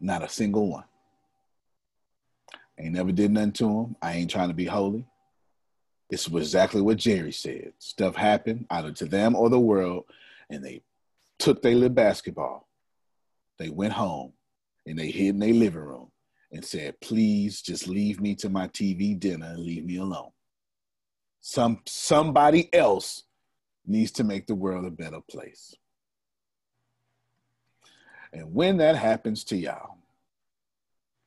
Not 0.00 0.22
a 0.22 0.28
single 0.28 0.70
one. 0.70 0.84
Ain't 2.78 2.94
never 2.94 3.12
did 3.12 3.30
nothing 3.30 3.52
to 3.52 3.64
them. 3.64 3.96
I 4.00 4.14
ain't 4.14 4.30
trying 4.30 4.48
to 4.48 4.54
be 4.54 4.64
holy. 4.64 5.06
This 6.10 6.28
was 6.28 6.44
exactly 6.44 6.80
what 6.80 6.96
Jerry 6.96 7.32
said. 7.32 7.72
Stuff 7.78 8.16
happened 8.16 8.66
either 8.70 8.92
to 8.92 9.04
them 9.04 9.36
or 9.36 9.50
the 9.50 9.60
world, 9.60 10.04
and 10.48 10.64
they 10.64 10.82
took 11.38 11.62
their 11.62 11.74
little 11.74 11.90
basketball. 11.90 12.66
They 13.58 13.68
went 13.68 13.92
home 13.92 14.32
and 14.86 14.98
they 14.98 15.10
hid 15.10 15.30
in 15.30 15.38
their 15.38 15.52
living 15.52 15.80
room 15.80 16.10
and 16.52 16.64
said, 16.64 16.98
please 17.00 17.60
just 17.60 17.86
leave 17.88 18.20
me 18.20 18.34
to 18.36 18.48
my 18.48 18.68
TV 18.68 19.18
dinner 19.18 19.46
and 19.46 19.58
leave 19.58 19.84
me 19.84 19.98
alone. 19.98 20.30
Some 21.40 21.80
somebody 21.86 22.72
else 22.72 23.24
needs 23.86 24.12
to 24.12 24.24
make 24.24 24.46
the 24.46 24.54
world 24.54 24.84
a 24.84 24.90
better 24.90 25.20
place. 25.20 25.74
And 28.32 28.54
when 28.54 28.76
that 28.78 28.96
happens 28.96 29.44
to 29.44 29.56
y'all, 29.56 29.98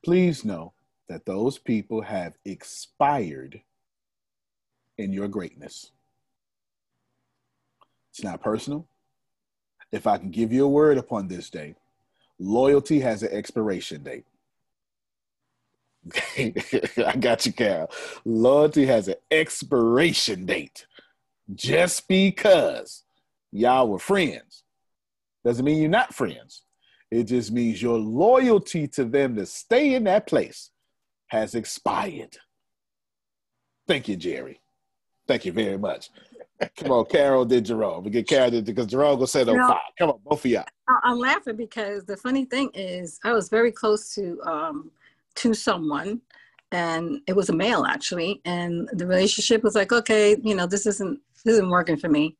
please 0.04 0.46
know 0.46 0.74
that 1.10 1.26
those 1.26 1.58
people 1.58 2.02
have 2.02 2.38
expired 2.46 3.62
in 5.02 5.12
your 5.12 5.28
greatness. 5.28 5.92
It's 8.12 8.24
not 8.24 8.42
personal. 8.42 8.88
If 9.92 10.08
I 10.08 10.18
can 10.18 10.32
give 10.32 10.54
you 10.54 10.66
a 10.66 10.70
word 10.70 10.98
upon 10.98 11.28
this 11.28 11.50
day, 11.50 11.76
loyalty 12.40 13.00
has 13.02 13.24
an 13.24 13.32
expiration 13.32 14.04
date. 14.04 14.26
I 16.98 17.16
got 17.20 17.46
you, 17.46 17.54
Carol. 17.54 17.92
Loyalty 18.26 18.86
has 18.86 19.08
an 19.08 19.16
expiration 19.30 20.46
date. 20.46 20.86
Just 21.54 22.08
because 22.08 23.04
y'all 23.52 23.90
were 23.90 24.00
friends 24.00 24.64
doesn't 25.44 25.66
mean 25.66 25.82
you're 25.82 25.90
not 25.90 26.14
friends. 26.14 26.64
It 27.10 27.26
just 27.26 27.52
means 27.52 27.82
your 27.82 28.00
loyalty 28.00 28.88
to 28.90 29.04
them 29.04 29.36
to 29.36 29.46
stay 29.46 29.96
in 29.96 30.06
that 30.06 30.28
place 30.28 30.72
has 31.28 31.56
expired. 31.56 32.38
Thank 33.88 34.08
you, 34.08 34.16
Jerry. 34.16 34.61
Thank 35.32 35.46
you 35.46 35.54
very 35.54 35.78
much. 35.78 36.10
Come 36.76 36.92
on, 36.92 37.06
Carol 37.06 37.46
did 37.46 37.64
Jerome. 37.64 38.04
We 38.04 38.12
get 38.12 38.28
Carol 38.28 38.52
did 38.52 38.66
because 38.66 38.88
Jerome 38.88 39.18
gonna 39.18 39.50
on 39.50 39.58
No. 39.58 39.66
fire. 39.66 39.80
Come 39.98 40.10
on, 40.10 40.20
both 40.26 40.44
of 40.44 40.52
y'all. 40.52 40.66
I'm 41.06 41.20
laughing 41.20 41.56
because 41.56 42.04
the 42.04 42.18
funny 42.18 42.44
thing 42.44 42.70
is, 42.74 43.18
I 43.24 43.32
was 43.32 43.48
very 43.48 43.72
close 43.72 44.14
to 44.16 44.42
um, 44.44 44.92
to 45.36 45.54
someone, 45.54 46.20
and 46.74 47.22
it 47.28 47.36
was 47.38 47.48
a 47.48 47.54
male 47.54 47.86
actually, 47.86 48.42
and 48.44 48.90
the 48.92 49.08
relationship 49.08 49.64
was 49.64 49.74
like, 49.74 49.94
okay, 49.94 50.36
you 50.44 50.54
know, 50.54 50.68
this 50.68 50.86
isn't 50.86 51.18
this 51.46 51.54
isn't 51.54 51.70
working 51.70 51.96
for 51.96 52.10
me. 52.10 52.36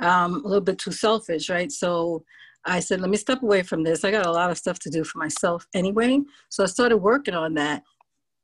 Um, 0.00 0.44
a 0.44 0.48
little 0.48 0.64
bit 0.64 0.80
too 0.80 0.90
selfish, 0.90 1.48
right? 1.48 1.70
So 1.70 2.24
I 2.64 2.80
said, 2.80 3.00
let 3.00 3.08
me 3.10 3.18
step 3.18 3.44
away 3.44 3.62
from 3.62 3.84
this. 3.84 4.02
I 4.02 4.10
got 4.10 4.26
a 4.26 4.32
lot 4.32 4.50
of 4.50 4.58
stuff 4.58 4.80
to 4.80 4.90
do 4.90 5.04
for 5.04 5.18
myself 5.18 5.64
anyway. 5.74 6.18
So 6.48 6.64
I 6.64 6.66
started 6.66 6.96
working 6.96 7.34
on 7.34 7.54
that. 7.54 7.84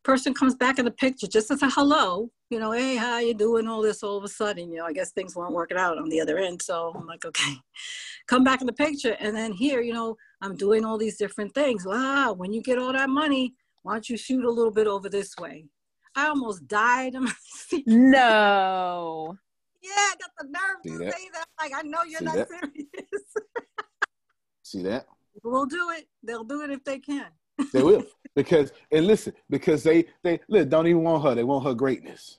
Person 0.04 0.34
comes 0.34 0.54
back 0.54 0.78
in 0.78 0.84
the 0.84 0.92
picture 0.92 1.26
just 1.26 1.50
as 1.50 1.62
a 1.62 1.70
hello, 1.70 2.30
you 2.50 2.58
know, 2.58 2.72
hey, 2.72 2.96
how 2.96 3.18
you 3.18 3.34
doing? 3.34 3.68
All 3.68 3.82
this 3.82 4.02
all 4.02 4.16
of 4.16 4.24
a 4.24 4.28
sudden, 4.28 4.70
you 4.70 4.78
know, 4.78 4.86
I 4.86 4.92
guess 4.92 5.10
things 5.10 5.36
weren't 5.36 5.52
working 5.52 5.76
out 5.76 5.98
on 5.98 6.08
the 6.08 6.20
other 6.20 6.38
end. 6.38 6.62
So 6.62 6.92
I'm 6.94 7.06
like, 7.06 7.24
okay, 7.24 7.54
come 8.26 8.42
back 8.42 8.60
in 8.60 8.66
the 8.66 8.72
picture. 8.72 9.16
And 9.20 9.36
then 9.36 9.52
here, 9.52 9.80
you 9.80 9.92
know, 9.92 10.16
I'm 10.40 10.56
doing 10.56 10.84
all 10.84 10.96
these 10.96 11.18
different 11.18 11.54
things. 11.54 11.84
Wow, 11.84 12.32
when 12.32 12.52
you 12.52 12.62
get 12.62 12.78
all 12.78 12.92
that 12.92 13.10
money, 13.10 13.54
why 13.82 13.94
don't 13.94 14.08
you 14.08 14.16
shoot 14.16 14.44
a 14.44 14.50
little 14.50 14.72
bit 14.72 14.86
over 14.86 15.08
this 15.08 15.36
way? 15.38 15.66
I 16.14 16.28
almost 16.28 16.66
died 16.66 17.14
in 17.14 17.24
my 17.24 17.32
seat. 17.40 17.86
No. 17.86 19.36
Yeah, 19.82 19.90
I 19.92 20.14
got 20.18 20.30
the 20.38 20.46
nerve 20.46 20.76
See 20.84 20.90
to 20.92 20.98
that? 21.04 21.14
say 21.14 21.28
that. 21.34 21.46
Like, 21.60 21.72
I 21.74 21.82
know 21.82 22.02
you're 22.02 22.20
See 22.20 22.24
not 22.24 22.36
that? 22.36 22.48
serious. 22.48 23.34
See 24.62 24.82
that? 24.82 25.06
We'll 25.44 25.66
do 25.66 25.90
it. 25.90 26.08
They'll 26.22 26.44
do 26.44 26.62
it 26.62 26.70
if 26.70 26.82
they 26.82 26.98
can. 26.98 27.26
They 27.72 27.82
will. 27.82 28.04
Because 28.34 28.72
and 28.92 29.06
listen, 29.06 29.32
because 29.50 29.82
they 29.82 30.06
they 30.22 30.40
look, 30.48 30.68
don't 30.68 30.86
even 30.86 31.02
want 31.02 31.24
her. 31.24 31.34
They 31.34 31.44
want 31.44 31.64
her 31.64 31.74
greatness. 31.74 32.38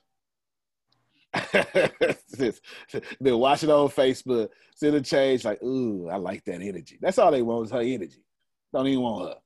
They're 1.52 3.36
watching 3.36 3.70
on 3.70 3.88
Facebook, 3.88 4.48
see 4.74 4.90
the 4.90 5.00
change, 5.00 5.44
like, 5.44 5.62
ooh, 5.62 6.08
I 6.08 6.16
like 6.16 6.44
that 6.46 6.60
energy. 6.60 6.98
That's 7.00 7.18
all 7.18 7.30
they 7.30 7.42
want 7.42 7.66
is 7.66 7.72
her 7.72 7.80
energy. 7.80 8.24
Don't 8.72 8.86
even 8.88 9.02
want 9.02 9.28
her. 9.28 9.36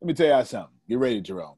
Let 0.00 0.06
me 0.06 0.14
tell 0.14 0.26
y'all 0.26 0.44
something. 0.44 0.76
Get 0.88 0.98
ready, 0.98 1.20
Jerome. 1.20 1.56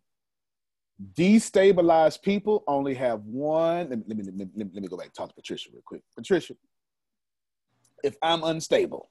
Destabilized 1.14 2.22
people 2.22 2.64
only 2.66 2.94
have 2.94 3.20
one. 3.20 3.90
Let 3.90 3.98
me, 3.98 4.04
let 4.08 4.16
me, 4.16 4.24
let 4.24 4.56
me, 4.56 4.64
let 4.72 4.82
me 4.82 4.88
go 4.88 4.96
back 4.96 5.06
and 5.06 5.14
talk 5.14 5.28
to 5.28 5.34
Patricia 5.34 5.70
real 5.72 5.82
quick. 5.84 6.02
Patricia, 6.16 6.54
if 8.02 8.16
I'm 8.22 8.42
unstable 8.42 9.10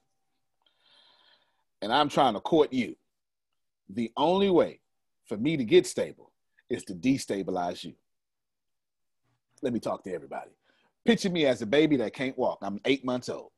and 1.80 1.92
I'm 1.92 2.08
trying 2.08 2.34
to 2.34 2.40
court 2.40 2.72
you, 2.72 2.96
the 3.88 4.12
only 4.16 4.50
way 4.50 4.80
for 5.26 5.36
me 5.36 5.56
to 5.56 5.64
get 5.64 5.86
stable 5.86 6.32
is 6.70 6.84
to 6.84 6.94
destabilize 6.94 7.84
you. 7.84 7.94
Let 9.62 9.72
me 9.72 9.80
talk 9.80 10.04
to 10.04 10.12
everybody. 10.12 10.50
Picture 11.04 11.30
me 11.30 11.46
as 11.46 11.62
a 11.62 11.66
baby 11.66 11.96
that 11.96 12.12
can't 12.12 12.36
walk. 12.38 12.58
I'm 12.62 12.80
eight 12.84 13.04
months 13.04 13.28
old. 13.28 13.50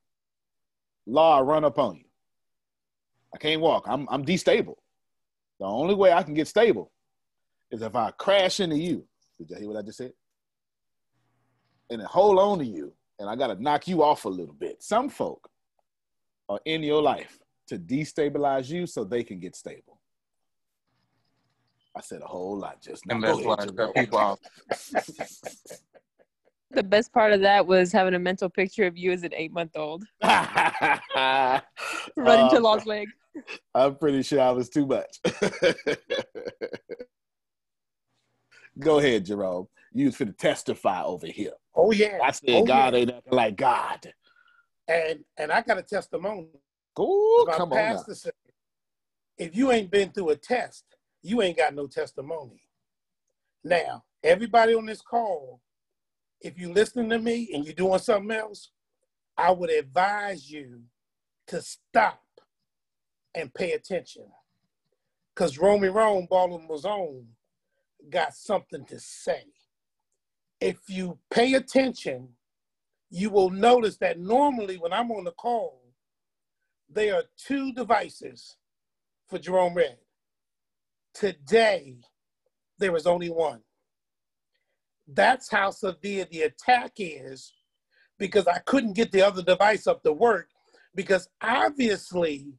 Law, 1.06 1.38
I 1.38 1.42
run 1.42 1.64
up 1.64 1.78
on 1.78 1.96
you. 1.96 2.04
I 3.34 3.38
can't 3.38 3.60
walk. 3.60 3.86
I'm, 3.88 4.06
I'm 4.10 4.24
destable. 4.24 4.76
The 5.58 5.66
only 5.66 5.94
way 5.94 6.12
I 6.12 6.22
can 6.22 6.34
get 6.34 6.48
stable 6.48 6.90
is 7.70 7.82
if 7.82 7.94
I 7.94 8.10
crash 8.12 8.60
into 8.60 8.76
you. 8.78 9.04
Did 9.38 9.50
you 9.50 9.56
hear 9.56 9.68
what 9.68 9.76
I 9.76 9.82
just 9.82 9.98
said? 9.98 10.12
And 11.90 12.02
hold 12.02 12.38
on 12.38 12.58
to 12.58 12.64
you, 12.64 12.92
and 13.18 13.28
I 13.28 13.36
got 13.36 13.48
to 13.48 13.60
knock 13.60 13.88
you 13.88 14.02
off 14.02 14.24
a 14.24 14.28
little 14.28 14.54
bit. 14.54 14.82
Some 14.82 15.08
folk 15.08 15.48
are 16.48 16.60
in 16.64 16.82
your 16.82 17.02
life 17.02 17.38
to 17.68 17.78
destabilize 17.78 18.68
you 18.68 18.86
so 18.86 19.04
they 19.04 19.22
can 19.22 19.38
get 19.38 19.56
stable. 19.56 19.99
I 21.96 22.00
said 22.00 22.22
a 22.22 22.26
whole 22.26 22.58
lot 22.58 22.80
just 22.80 23.06
now. 23.06 23.16
And 23.16 23.24
that's 23.24 23.40
why 23.40 23.54
I 23.58 23.66
cut 23.66 23.94
people 23.94 24.18
off. 24.18 24.38
The 26.72 26.84
best 26.84 27.12
part 27.12 27.32
of 27.32 27.40
that 27.40 27.66
was 27.66 27.90
having 27.90 28.14
a 28.14 28.18
mental 28.18 28.48
picture 28.48 28.86
of 28.86 28.96
you 28.96 29.10
as 29.10 29.24
an 29.24 29.34
eight 29.34 29.52
month 29.52 29.72
old 29.74 30.04
running 30.22 31.60
to 32.48 32.56
Um, 32.56 32.62
Las 32.62 32.84
Vegas. 32.84 33.12
I'm 33.74 33.96
pretty 33.96 34.22
sure 34.22 34.40
I 34.40 34.50
was 34.50 34.68
too 34.68 34.86
much. 34.86 35.18
Go 38.78 38.98
ahead, 38.98 39.26
Jerome. 39.26 39.66
You 39.92 40.06
was 40.06 40.16
finna 40.16 40.36
testify 40.36 41.02
over 41.02 41.26
here. 41.26 41.52
Oh 41.74 41.90
yeah. 41.90 42.18
I 42.22 42.30
said 42.30 42.48
Oh, 42.54 42.64
God 42.64 42.94
yeah. 42.94 43.00
ain't 43.00 43.08
nothing 43.08 43.32
like 43.32 43.56
God. 43.56 44.12
And 44.86 45.24
and 45.36 45.50
I 45.50 45.62
got 45.62 45.78
a 45.78 45.82
testimony. 45.82 46.48
Ooh, 46.98 47.44
My 47.48 47.56
come 47.56 47.72
on 47.72 47.78
now. 47.90 47.96
said, 47.96 48.32
if 49.38 49.56
you 49.56 49.72
ain't 49.72 49.90
been 49.90 50.10
through 50.10 50.30
a 50.30 50.36
test, 50.36 50.84
you 51.22 51.42
ain't 51.42 51.56
got 51.56 51.74
no 51.74 51.86
testimony. 51.86 52.62
Now, 53.64 54.04
everybody 54.22 54.74
on 54.74 54.86
this 54.86 55.02
call, 55.02 55.60
if 56.40 56.58
you 56.58 56.72
listening 56.72 57.10
to 57.10 57.18
me 57.18 57.50
and 57.54 57.64
you're 57.64 57.74
doing 57.74 57.98
something 57.98 58.36
else, 58.36 58.70
I 59.36 59.50
would 59.52 59.70
advise 59.70 60.50
you 60.50 60.82
to 61.48 61.60
stop 61.62 62.22
and 63.34 63.52
pay 63.52 63.72
attention. 63.72 64.26
Because 65.34 65.58
Romy 65.58 65.88
Rome, 65.88 66.26
was 66.30 66.84
on, 66.84 67.26
got 68.10 68.34
something 68.34 68.84
to 68.86 68.98
say. 68.98 69.44
If 70.60 70.78
you 70.88 71.18
pay 71.30 71.54
attention, 71.54 72.30
you 73.10 73.30
will 73.30 73.50
notice 73.50 73.96
that 73.98 74.18
normally 74.18 74.76
when 74.76 74.92
I'm 74.92 75.10
on 75.10 75.24
the 75.24 75.32
call, 75.32 75.82
there 76.88 77.14
are 77.16 77.24
two 77.36 77.72
devices 77.72 78.56
for 79.28 79.38
Jerome 79.38 79.74
Red. 79.74 79.96
Today, 81.14 81.96
there 82.78 82.96
is 82.96 83.06
only 83.06 83.30
one. 83.30 83.60
That's 85.06 85.50
how 85.50 85.70
severe 85.70 86.26
the 86.30 86.42
attack 86.42 86.92
is 86.98 87.52
because 88.18 88.46
I 88.46 88.58
couldn't 88.58 88.92
get 88.94 89.10
the 89.10 89.22
other 89.22 89.42
device 89.42 89.86
up 89.86 90.02
to 90.04 90.12
work 90.12 90.48
because 90.94 91.28
obviously 91.42 92.54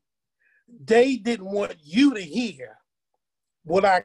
they 0.84 1.16
didn't 1.16 1.52
want 1.52 1.76
you 1.84 2.14
to 2.14 2.22
hear 2.22 2.78
what 3.64 3.86
I. 3.86 4.04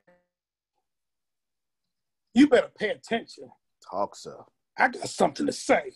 You 2.35 2.49
better 2.49 2.71
pay 2.79 2.91
attention. 2.91 3.51
Talk, 3.91 4.15
sir. 4.15 4.37
I 4.79 4.89
got 4.89 5.09
something 5.09 5.47
to 5.47 5.53
say. 5.53 5.93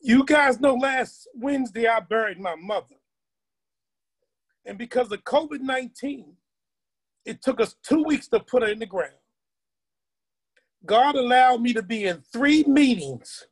You 0.00 0.24
guys 0.24 0.60
know 0.60 0.74
last 0.74 1.28
Wednesday 1.34 1.86
I 1.86 2.00
buried 2.00 2.40
my 2.40 2.56
mother. 2.56 2.96
And 4.66 4.78
because 4.78 5.10
of 5.12 5.24
COVID 5.24 5.60
19, 5.60 6.34
it 7.24 7.42
took 7.42 7.60
us 7.60 7.76
two 7.82 8.02
weeks 8.02 8.28
to 8.28 8.40
put 8.40 8.62
her 8.62 8.68
in 8.68 8.78
the 8.78 8.86
ground. 8.86 9.14
God 10.86 11.16
allowed 11.16 11.62
me 11.62 11.72
to 11.72 11.82
be 11.82 12.04
in 12.04 12.22
three 12.32 12.64
meetings 12.64 13.46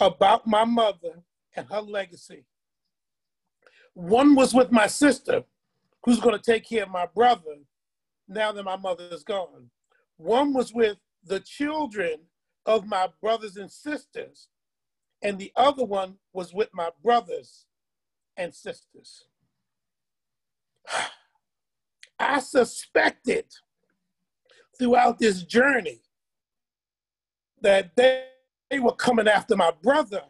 about 0.00 0.46
my 0.46 0.64
mother 0.64 1.22
and 1.54 1.66
her 1.70 1.80
legacy. 1.80 2.44
One 3.94 4.34
was 4.34 4.54
with 4.54 4.72
my 4.72 4.86
sister, 4.86 5.44
who's 6.04 6.20
going 6.20 6.36
to 6.36 6.42
take 6.42 6.66
care 6.66 6.84
of 6.84 6.90
my 6.90 7.06
brother 7.14 7.56
now 8.28 8.52
that 8.52 8.62
my 8.62 8.76
mother 8.76 9.08
is 9.10 9.24
gone. 9.24 9.70
One 10.16 10.54
was 10.54 10.72
with 10.72 10.96
the 11.24 11.40
children 11.40 12.20
of 12.64 12.86
my 12.86 13.08
brothers 13.20 13.56
and 13.56 13.70
sisters, 13.70 14.48
and 15.22 15.38
the 15.38 15.52
other 15.56 15.84
one 15.84 16.16
was 16.32 16.54
with 16.54 16.68
my 16.72 16.90
brothers 17.02 17.66
and 18.36 18.54
sisters. 18.54 19.24
I 22.18 22.40
suspected 22.40 23.46
throughout 24.78 25.18
this 25.18 25.42
journey 25.42 26.00
that 27.62 27.94
they, 27.96 28.24
they 28.70 28.78
were 28.78 28.94
coming 28.94 29.28
after 29.28 29.56
my 29.56 29.72
brother 29.82 30.22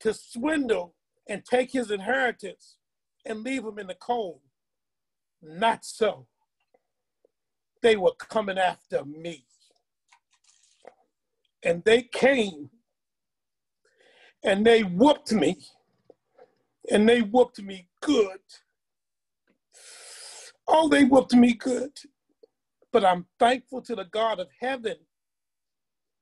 to 0.00 0.14
swindle 0.14 0.94
and 1.28 1.44
take 1.44 1.72
his 1.72 1.90
inheritance 1.90 2.76
and 3.24 3.42
leave 3.42 3.64
him 3.64 3.78
in 3.78 3.86
the 3.86 3.94
cold. 3.94 4.40
Not 5.42 5.84
so. 5.84 6.26
They 7.82 7.96
were 7.96 8.14
coming 8.14 8.58
after 8.58 9.04
me. 9.04 9.44
And 11.62 11.82
they 11.84 12.02
came 12.02 12.70
and 14.42 14.66
they 14.66 14.82
whooped 14.82 15.32
me. 15.32 15.58
And 16.90 17.08
they 17.08 17.22
whooped 17.22 17.62
me 17.62 17.88
good. 18.00 18.40
Oh, 20.68 20.88
they 20.88 21.04
whooped 21.04 21.34
me 21.34 21.54
good. 21.54 21.92
But 22.92 23.04
I'm 23.04 23.26
thankful 23.38 23.82
to 23.82 23.96
the 23.96 24.04
God 24.04 24.40
of 24.40 24.48
heaven 24.60 24.96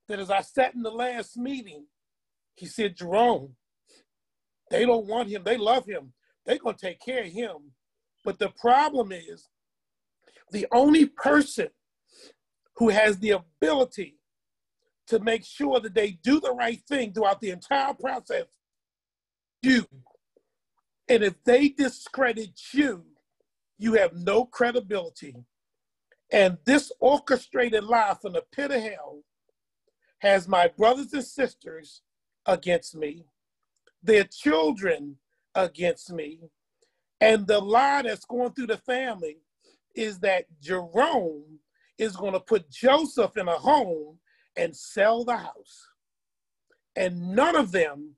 that 0.08 0.18
as 0.20 0.30
I 0.30 0.40
sat 0.40 0.74
in 0.74 0.82
the 0.82 0.90
last 0.90 1.36
meeting, 1.36 1.86
he 2.54 2.66
said, 2.66 2.96
Jerome, 2.96 3.56
they 4.70 4.86
don't 4.86 5.06
want 5.06 5.28
him. 5.28 5.42
They 5.44 5.56
love 5.56 5.86
him. 5.86 6.12
They're 6.46 6.58
going 6.58 6.76
to 6.76 6.86
take 6.86 7.00
care 7.00 7.24
of 7.24 7.30
him. 7.32 7.72
But 8.24 8.38
the 8.38 8.50
problem 8.50 9.12
is, 9.12 9.48
the 10.50 10.66
only 10.72 11.06
person 11.06 11.68
who 12.76 12.90
has 12.90 13.18
the 13.18 13.30
ability 13.30 14.18
to 15.08 15.18
make 15.20 15.44
sure 15.44 15.80
that 15.80 15.94
they 15.94 16.12
do 16.12 16.40
the 16.40 16.52
right 16.54 16.80
thing 16.88 17.12
throughout 17.12 17.40
the 17.40 17.50
entire 17.50 17.94
process, 17.94 18.44
you. 19.62 19.86
And 21.08 21.22
if 21.22 21.34
they 21.44 21.68
discredit 21.70 22.60
you, 22.72 23.04
you 23.82 23.94
have 23.94 24.14
no 24.14 24.46
credibility. 24.46 25.36
And 26.32 26.58
this 26.66 26.92
orchestrated 27.00 27.84
lie 27.84 28.16
from 28.22 28.34
the 28.34 28.44
pit 28.52 28.72
of 28.72 28.82
hell 28.82 29.22
has 30.20 30.48
my 30.48 30.68
brothers 30.68 31.12
and 31.14 31.24
sisters 31.24 32.02
against 32.46 32.94
me. 32.96 33.24
their 34.02 34.24
children 34.24 35.16
against 35.56 36.12
me. 36.12 36.40
And 37.20 37.46
the 37.46 37.60
lie 37.60 38.02
that's 38.02 38.26
going 38.26 38.52
through 38.52 38.68
the 38.68 38.78
family 38.78 39.38
is 39.96 40.20
that 40.20 40.46
Jerome 40.62 41.60
is 41.98 42.16
going 42.16 42.34
to 42.34 42.40
put 42.40 42.70
Joseph 42.70 43.36
in 43.38 43.48
a 43.48 43.52
home 43.58 44.18
and 44.56 44.76
sell 44.76 45.24
the 45.24 45.36
house. 45.38 45.88
And 46.96 47.34
none 47.34 47.56
of 47.56 47.72
them 47.72 48.16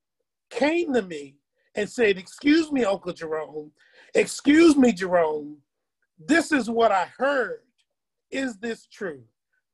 came 0.50 0.94
to 0.94 1.02
me 1.02 1.36
and 1.76 1.90
said, 1.90 2.18
Excuse 2.18 2.72
me, 2.72 2.84
Uncle 2.84 3.12
Jerome. 3.14 3.72
Excuse 4.14 4.76
me, 4.76 4.92
Jerome. 4.92 5.58
This 6.18 6.52
is 6.52 6.70
what 6.70 6.92
I 6.92 7.06
heard. 7.18 7.60
Is 8.30 8.58
this 8.58 8.86
true? 8.86 9.24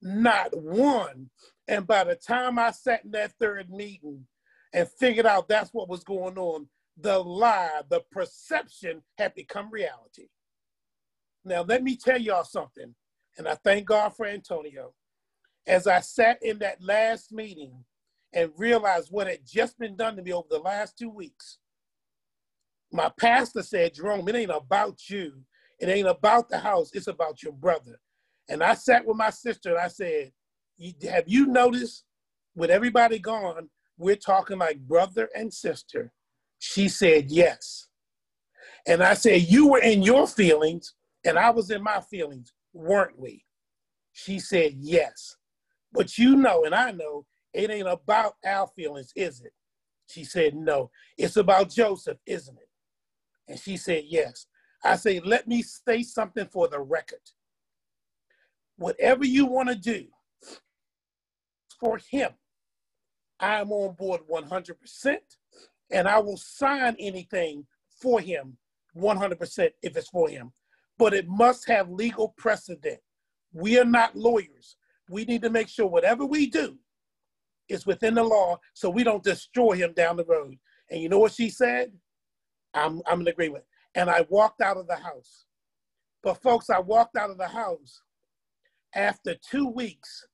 Not 0.03 0.57
one. 0.57 1.31
And 1.69 1.87
by 1.87 2.05
the 2.05 2.17
time 2.17 2.59
I 2.59 2.73
sat 2.73 3.05
in 3.05 3.13
that 3.13 3.33
third 3.41 3.71
meeting 3.71 4.27
and 4.75 4.89
figured 4.89 5.27
out 5.27 5.49
that's 5.49 5.75
what 5.75 5.89
was 5.89 6.05
going 6.05 6.39
on, 6.39 6.69
the 6.99 7.19
lie, 7.19 7.83
the 7.91 8.03
perception 8.13 9.03
had 9.19 9.35
become 9.35 9.71
reality. 9.71 10.29
Now, 11.45 11.63
let 11.63 11.83
me 11.83 11.97
tell 11.97 12.21
y'all 12.21 12.45
something, 12.45 12.95
and 13.39 13.49
I 13.49 13.55
thank 13.57 13.87
God 13.87 14.11
for 14.17 14.27
Antonio. 14.27 14.95
As 15.67 15.87
I 15.89 16.01
sat 16.01 16.43
in 16.43 16.61
that 16.61 16.83
last 16.83 17.33
meeting 17.33 17.85
and 18.35 18.53
realized 18.59 19.09
what 19.13 19.29
had 19.29 19.41
just 19.47 19.79
been 19.79 19.97
done 19.97 20.17
to 20.17 20.23
me 20.23 20.33
over 20.35 20.49
the 20.51 20.61
last 20.61 20.99
two 20.99 21.11
weeks, 21.11 21.60
my 22.93 23.11
pastor 23.19 23.63
said, 23.63 23.95
Jerome, 23.95 24.29
it 24.29 24.35
ain't 24.35 24.51
about 24.51 25.09
you. 25.09 25.43
It 25.79 25.89
ain't 25.89 26.09
about 26.09 26.49
the 26.49 26.59
house. 26.59 26.91
It's 26.93 27.07
about 27.07 27.43
your 27.43 27.53
brother. 27.53 27.99
And 28.49 28.63
I 28.63 28.75
sat 28.75 29.07
with 29.07 29.17
my 29.17 29.31
sister 29.31 29.71
and 29.71 29.79
I 29.79 29.89
said, 29.89 30.33
Have 31.11 31.25
you 31.27 31.47
noticed 31.47 32.05
with 32.55 32.71
everybody 32.71 33.19
gone, 33.19 33.71
we're 33.97 34.17
talking 34.17 34.59
like 34.59 34.81
brother 34.81 35.29
and 35.35 35.53
sister? 35.53 36.13
She 36.59 36.89
said, 36.89 37.31
Yes. 37.31 37.89
And 38.87 39.03
I 39.03 39.15
said, 39.15 39.43
You 39.43 39.69
were 39.69 39.81
in 39.81 40.03
your 40.03 40.27
feelings 40.27 40.95
and 41.25 41.39
I 41.39 41.51
was 41.51 41.71
in 41.71 41.83
my 41.83 42.01
feelings, 42.01 42.53
weren't 42.73 43.19
we? 43.19 43.45
She 44.13 44.39
said, 44.41 44.75
Yes. 44.77 45.37
But 45.93 46.19
you 46.19 46.37
know, 46.37 46.65
and 46.65 46.75
I 46.75 46.91
know, 46.91 47.25
it 47.55 47.71
ain't 47.71 47.89
about 47.89 48.35
our 48.45 48.69
feelings, 48.77 49.13
is 49.17 49.41
it? 49.41 49.53
She 50.09 50.25
said, 50.25 50.55
No. 50.55 50.91
It's 51.17 51.37
about 51.37 51.71
Joseph, 51.71 52.19
isn't 52.27 52.59
it? 52.59 52.70
And 53.51 53.59
she 53.59 53.77
said, 53.77 54.05
Yes. 54.07 54.47
I 54.83 54.97
say, 54.97 55.21
Let 55.21 55.47
me 55.47 55.63
say 55.63 56.03
something 56.03 56.47
for 56.47 56.69
the 56.69 56.81
record. 56.81 57.19
Whatever 58.77 59.27
you 59.27 59.45
want 59.45 59.69
to 59.69 59.75
do 59.75 60.07
for 61.79 61.99
him, 62.11 62.31
I'm 63.41 63.73
on 63.73 63.95
board 63.95 64.21
100%, 64.31 65.17
and 65.91 66.09
I 66.09 66.19
will 66.21 66.37
sign 66.37 66.97
anything 66.99 67.67
for 68.01 68.21
him 68.21 68.57
100% 68.97 69.71
if 69.83 69.97
it's 69.97 70.09
for 70.09 70.29
him. 70.29 70.53
But 70.97 71.13
it 71.13 71.27
must 71.29 71.69
have 71.69 71.91
legal 71.91 72.35
precedent. 72.39 73.01
We 73.53 73.79
are 73.79 73.85
not 73.85 74.17
lawyers. 74.17 74.77
We 75.09 75.25
need 75.25 75.43
to 75.43 75.51
make 75.51 75.69
sure 75.69 75.87
whatever 75.87 76.25
we 76.25 76.47
do 76.47 76.79
is 77.69 77.87
within 77.87 78.15
the 78.15 78.23
law 78.23 78.61
so 78.75 78.89
we 78.91 79.03
don't 79.03 79.25
destroy 79.25 79.73
him 79.73 79.93
down 79.93 80.17
the 80.17 80.25
road. 80.25 80.57
And 80.91 81.01
you 81.03 81.09
know 81.09 81.19
what 81.19 81.33
she 81.33 81.51
said? 81.51 81.93
I'm, 82.75 83.03
I'm 83.07 83.21
in 83.21 83.29
agreement. 83.29 83.65
And 83.95 84.09
I 84.09 84.27
walked 84.29 84.61
out 84.61 84.77
of 84.77 84.87
the 84.87 84.97
house. 84.97 85.47
But 86.23 86.43
folks, 86.43 86.71
I 86.71 86.79
walked 86.79 87.17
out 87.17 87.31
of 87.31 87.39
the 87.39 87.49
house 87.49 88.03
after 88.95 89.35
two 89.35 89.69
weeks, 89.69 90.27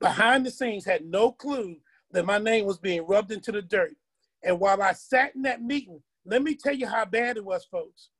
behind 0.00 0.44
the 0.44 0.50
scenes, 0.50 0.84
had 0.84 1.04
no 1.04 1.32
clue 1.32 1.76
that 2.12 2.26
my 2.26 2.38
name 2.38 2.66
was 2.66 2.78
being 2.78 3.06
rubbed 3.06 3.32
into 3.32 3.52
the 3.52 3.62
dirt. 3.62 3.94
And 4.42 4.58
while 4.58 4.82
I 4.82 4.92
sat 4.92 5.34
in 5.34 5.42
that 5.42 5.62
meeting, 5.62 6.02
let 6.24 6.42
me 6.42 6.54
tell 6.54 6.74
you 6.74 6.86
how 6.86 7.04
bad 7.04 7.36
it 7.36 7.44
was, 7.44 7.64
folks. 7.64 8.10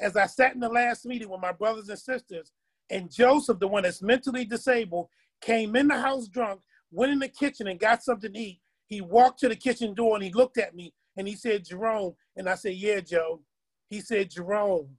As 0.00 0.16
I 0.16 0.26
sat 0.26 0.54
in 0.54 0.60
the 0.60 0.68
last 0.68 1.06
meeting 1.06 1.28
with 1.28 1.40
my 1.40 1.52
brothers 1.52 1.88
and 1.88 1.98
sisters, 1.98 2.52
and 2.90 3.10
Joseph, 3.10 3.60
the 3.60 3.68
one 3.68 3.84
that's 3.84 4.02
mentally 4.02 4.44
disabled, 4.44 5.08
came 5.40 5.76
in 5.76 5.88
the 5.88 6.00
house 6.00 6.26
drunk, 6.26 6.60
went 6.90 7.12
in 7.12 7.18
the 7.18 7.28
kitchen 7.28 7.68
and 7.68 7.78
got 7.78 8.02
something 8.02 8.32
to 8.32 8.38
eat. 8.38 8.60
He 8.86 9.00
walked 9.00 9.40
to 9.40 9.48
the 9.48 9.56
kitchen 9.56 9.94
door 9.94 10.16
and 10.16 10.24
he 10.24 10.32
looked 10.32 10.58
at 10.58 10.74
me 10.74 10.92
and 11.20 11.28
he 11.28 11.36
said, 11.36 11.66
Jerome. 11.66 12.14
And 12.34 12.48
I 12.48 12.54
said, 12.54 12.76
Yeah, 12.76 13.00
Joe. 13.00 13.42
He 13.90 14.00
said, 14.00 14.30
Jerome, 14.30 14.96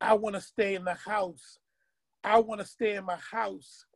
I 0.00 0.14
want 0.14 0.34
to 0.34 0.40
stay 0.40 0.74
in 0.74 0.84
the 0.84 0.94
house. 0.94 1.60
I 2.24 2.40
want 2.40 2.60
to 2.60 2.66
stay 2.66 2.96
in 2.96 3.04
my 3.04 3.18
house. 3.30 3.86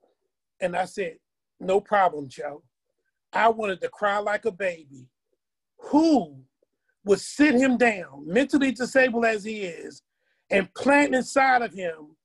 And 0.61 0.77
I 0.77 0.85
said, 0.85 1.16
No 1.59 1.81
problem, 1.81 2.29
Joe. 2.29 2.62
I 3.33 3.49
wanted 3.49 3.81
to 3.81 3.89
cry 3.89 4.18
like 4.18 4.45
a 4.45 4.53
baby. 4.53 5.09
Who 5.91 6.43
would 7.05 7.20
sit 7.20 7.57
him 7.57 7.77
down, 7.77 8.24
mentally 8.24 8.70
disabled 8.70 9.24
as 9.24 9.43
he 9.43 9.62
is, 9.62 10.03
and 10.51 10.72
plant 10.74 11.12
inside 11.12 11.62
of 11.62 11.74
him 11.74 12.16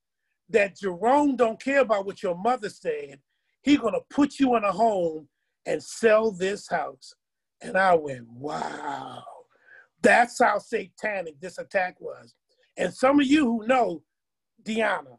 that 0.50 0.78
Jerome 0.78 1.36
don't 1.36 1.60
care 1.60 1.82
about 1.82 2.06
what 2.06 2.22
your 2.22 2.38
mother 2.38 2.70
said. 2.70 3.20
He 3.64 3.78
gonna 3.78 3.98
put 4.12 4.40
you 4.40 4.56
in 4.58 4.64
a 4.64 4.72
home 4.72 5.28
and 5.66 5.82
sell 5.82 6.32
this 6.32 6.70
house. 6.70 7.16
And 7.62 7.78
I 7.78 7.94
went, 7.96 8.28
wow. 8.30 9.24
That's 10.02 10.40
how 10.42 10.58
satanic 10.58 11.40
this 11.40 11.58
attack 11.58 12.00
was. 12.00 12.34
And 12.78 12.94
some 12.94 13.20
of 13.20 13.28
you 13.28 13.46
who 13.46 13.68
know 13.68 14.02
Deanna, 14.64 15.18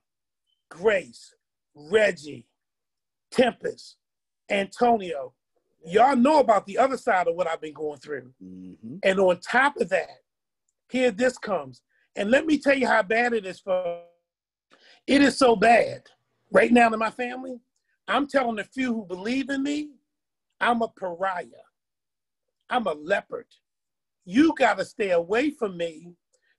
Grace, 0.69 1.35
Reggie, 1.75 2.47
Tempest, 3.31 3.97
Antonio, 4.51 5.35
y'all 5.85 6.17
know 6.17 6.41
about 6.41 6.67
the 6.67 6.79
other 6.79 6.97
side 6.97 7.29
of 7.29 7.37
what 7.37 7.47
I've 7.47 7.61
been 7.61 7.73
going 7.73 8.01
through. 8.01 8.33
Mm-hmm. 8.43 8.97
And 9.03 9.21
on 9.21 9.39
top 9.41 9.77
of 9.77 9.89
that, 9.91 10.19
here 10.91 11.11
this 11.11 11.39
comes. 11.39 11.83
And 12.17 12.31
let 12.31 12.47
me 12.47 12.59
tell 12.59 12.77
you 12.77 12.87
how 12.87 13.03
bad 13.03 13.33
it 13.33 13.47
is 13.47 13.61
for 13.61 14.03
it 15.07 15.21
is 15.21 15.37
so 15.37 15.57
bad 15.57 16.03
right 16.53 16.71
now 16.71 16.93
in 16.93 16.99
my 16.99 17.11
family. 17.11 17.59
I'm 18.07 18.27
telling 18.27 18.57
the 18.57 18.65
few 18.65 18.95
who 18.95 19.05
believe 19.05 19.49
in 19.51 19.63
me, 19.63 19.91
I'm 20.61 20.83
a 20.83 20.89
pariah. 20.89 21.47
I'm 22.73 22.87
a 22.87 22.95
leopard. 22.95 23.47
You 24.25 24.55
got 24.57 24.79
to 24.79 24.85
stay 24.85 25.11
away 25.11 25.51
from 25.51 25.77
me 25.77 26.09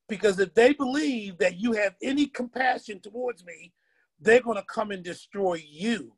because 0.07 0.39
if 0.39 0.53
they 0.53 0.73
believe 0.73 1.39
that 1.39 1.57
you 1.57 1.71
have 1.73 1.95
any 2.03 2.27
compassion 2.27 2.99
towards 2.99 3.43
me, 3.43 3.73
they're 4.19 4.41
going 4.41 4.57
to 4.57 4.65
come 4.71 4.91
and 4.91 5.03
destroy 5.03 5.59
you. 5.67 6.13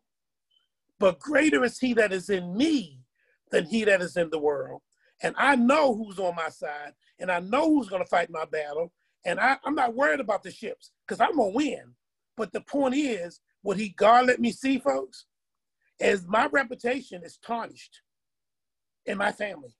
But 0.99 1.19
greater 1.19 1.63
is 1.63 1.79
he 1.79 1.93
that 1.93 2.11
is 2.11 2.29
in 2.29 2.57
me 2.57 2.99
than 3.51 3.65
he 3.65 3.85
that 3.85 4.01
is 4.01 4.17
in 4.17 4.29
the 4.29 4.39
world. 4.39 4.81
And 5.23 5.33
I 5.37 5.55
know 5.55 5.95
who's 5.95 6.19
on 6.19 6.35
my 6.35 6.49
side, 6.49 6.91
and 7.19 7.31
I 7.31 7.39
know 7.39 7.69
who's 7.69 7.87
going 7.87 8.03
to 8.03 8.09
fight 8.09 8.29
my 8.29 8.43
battle. 8.43 8.91
And 9.25 9.39
I, 9.39 9.57
am 9.65 9.75
not 9.75 9.95
worried 9.95 10.19
about 10.19 10.43
the 10.43 10.51
ships 10.51 10.91
because 11.07 11.21
I'm 11.21 11.37
going 11.37 11.51
to 11.51 11.55
win. 11.55 11.95
But 12.35 12.51
the 12.51 12.61
point 12.61 12.95
is, 12.95 13.39
what 13.61 13.77
he 13.77 13.89
God 13.89 14.25
let 14.25 14.41
me 14.41 14.51
see, 14.51 14.77
folks, 14.77 15.25
is 15.99 16.27
my 16.27 16.47
reputation 16.47 17.23
is 17.23 17.37
tarnished 17.37 18.01
in 19.05 19.17
my 19.17 19.31
family. 19.31 19.73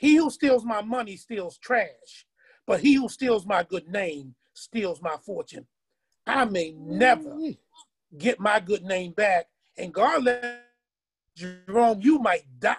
He 0.00 0.16
who 0.16 0.30
steals 0.30 0.64
my 0.64 0.80
money 0.80 1.14
steals 1.18 1.58
trash, 1.58 2.24
but 2.66 2.80
he 2.80 2.94
who 2.94 3.06
steals 3.10 3.44
my 3.44 3.62
good 3.62 3.86
name 3.86 4.34
steals 4.54 5.02
my 5.02 5.16
fortune. 5.26 5.66
I 6.26 6.46
may 6.46 6.72
never 6.72 7.36
get 8.16 8.40
my 8.40 8.60
good 8.60 8.82
name 8.82 9.12
back. 9.12 9.48
And 9.76 9.92
God 9.92 10.24
let 10.24 10.64
Jerome, 11.36 12.00
you 12.00 12.18
might 12.18 12.44
die 12.58 12.76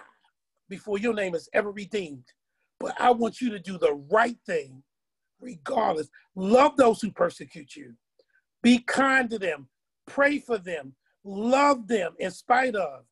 before 0.68 0.98
your 0.98 1.14
name 1.14 1.36
is 1.36 1.48
ever 1.52 1.70
redeemed. 1.70 2.24
But 2.80 3.00
I 3.00 3.12
want 3.12 3.40
you 3.40 3.50
to 3.50 3.60
do 3.60 3.78
the 3.78 3.94
right 4.10 4.38
thing 4.44 4.82
regardless. 5.40 6.10
Love 6.34 6.76
those 6.76 7.00
who 7.00 7.12
persecute 7.12 7.76
you. 7.76 7.94
Be 8.64 8.80
kind 8.80 9.30
to 9.30 9.38
them. 9.38 9.68
Pray 10.08 10.40
for 10.40 10.58
them. 10.58 10.96
Love 11.22 11.86
them 11.86 12.14
in 12.18 12.32
spite 12.32 12.74
of. 12.74 13.04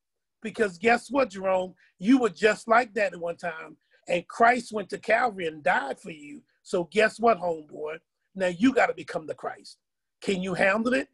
Because 0.43 0.79
guess 0.79 1.13
what, 1.13 1.31
Jerome? 1.31 1.75
You 2.01 2.19
were 2.19 2.31
just 2.31 2.67
like 2.67 2.93
that 2.95 3.13
at 3.13 3.21
one 3.21 3.37
time. 3.37 3.77
And 4.09 4.27
Christ 4.29 4.73
went 4.73 4.89
to 4.91 4.99
Calvary 4.99 5.47
and 5.47 5.63
died 5.63 6.01
for 6.01 6.11
you. 6.11 6.43
So 6.63 6.85
guess 6.85 7.21
what, 7.21 7.39
homeboy? 7.39 7.99
Now 8.35 8.49
you 8.49 8.73
got 8.73 8.87
to 8.87 8.95
become 8.95 9.27
the 9.27 9.35
Christ. 9.35 9.79
Can 10.21 10.43
you 10.43 10.55
handle 10.55 10.95
it 10.95 11.09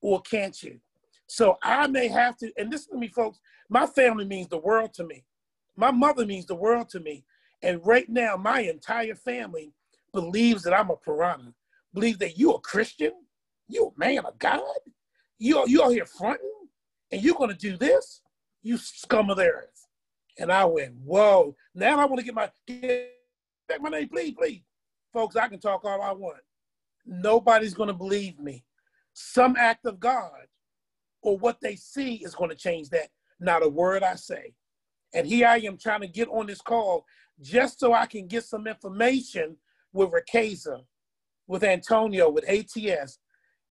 or 0.00 0.20
can't 0.22 0.60
you? 0.62 0.80
So 1.26 1.58
I 1.62 1.86
may 1.86 2.08
have 2.08 2.36
to, 2.38 2.50
and 2.56 2.70
listen 2.70 2.94
to 2.94 2.98
me, 2.98 3.08
folks, 3.08 3.38
my 3.68 3.86
family 3.86 4.24
means 4.24 4.48
the 4.48 4.58
world 4.58 4.92
to 4.94 5.04
me. 5.04 5.24
My 5.76 5.90
mother 5.90 6.26
means 6.26 6.46
the 6.46 6.56
world 6.56 6.88
to 6.90 7.00
me. 7.00 7.24
And 7.62 7.84
right 7.86 8.08
now, 8.08 8.36
my 8.36 8.60
entire 8.60 9.14
family 9.14 9.72
believes 10.12 10.62
that 10.64 10.74
I'm 10.74 10.90
a 10.90 10.96
piranha, 10.96 11.54
believes 11.94 12.18
that 12.18 12.38
you're 12.38 12.56
a 12.56 12.60
Christian, 12.60 13.12
you 13.68 13.86
a 13.94 13.98
man 13.98 14.24
of 14.24 14.38
God, 14.38 14.60
you 15.38 15.64
you 15.66 15.82
are 15.82 15.90
here 15.90 16.06
fronting, 16.06 16.50
and 17.12 17.22
you're 17.22 17.36
gonna 17.36 17.54
do 17.54 17.76
this, 17.76 18.22
you 18.62 18.76
scum 18.76 19.30
of 19.30 19.36
the 19.36 19.44
earth. 19.44 19.86
And 20.38 20.50
I 20.50 20.64
went, 20.64 20.94
whoa. 21.04 21.54
Now 21.74 21.98
I 21.98 22.04
want 22.04 22.18
to 22.18 22.24
get 22.24 22.34
my 22.34 22.50
get 22.66 23.12
back 23.68 23.80
my 23.80 23.90
name, 23.90 24.08
please, 24.08 24.34
please. 24.36 24.62
Folks, 25.12 25.36
I 25.36 25.48
can 25.48 25.58
talk 25.60 25.84
all 25.84 26.02
I 26.02 26.12
want. 26.12 26.40
Nobody's 27.06 27.74
gonna 27.74 27.94
believe 27.94 28.38
me. 28.38 28.64
Some 29.12 29.56
act 29.56 29.86
of 29.86 29.98
God 29.98 30.46
or 31.22 31.36
what 31.36 31.60
they 31.60 31.76
see 31.76 32.16
is 32.16 32.34
to 32.34 32.54
change 32.54 32.90
that. 32.90 33.08
Not 33.38 33.64
a 33.64 33.68
word 33.68 34.02
I 34.02 34.14
say. 34.14 34.54
And 35.12 35.26
here 35.26 35.48
I 35.48 35.58
am 35.58 35.76
trying 35.76 36.02
to 36.02 36.06
get 36.06 36.28
on 36.28 36.46
this 36.46 36.60
call 36.60 37.04
just 37.40 37.80
so 37.80 37.92
I 37.92 38.06
can 38.06 38.26
get 38.26 38.44
some 38.44 38.66
information 38.66 39.56
with 39.92 40.10
Riqueza, 40.10 40.82
with 41.46 41.64
Antonio, 41.64 42.30
with 42.30 42.48
ATS, 42.48 43.18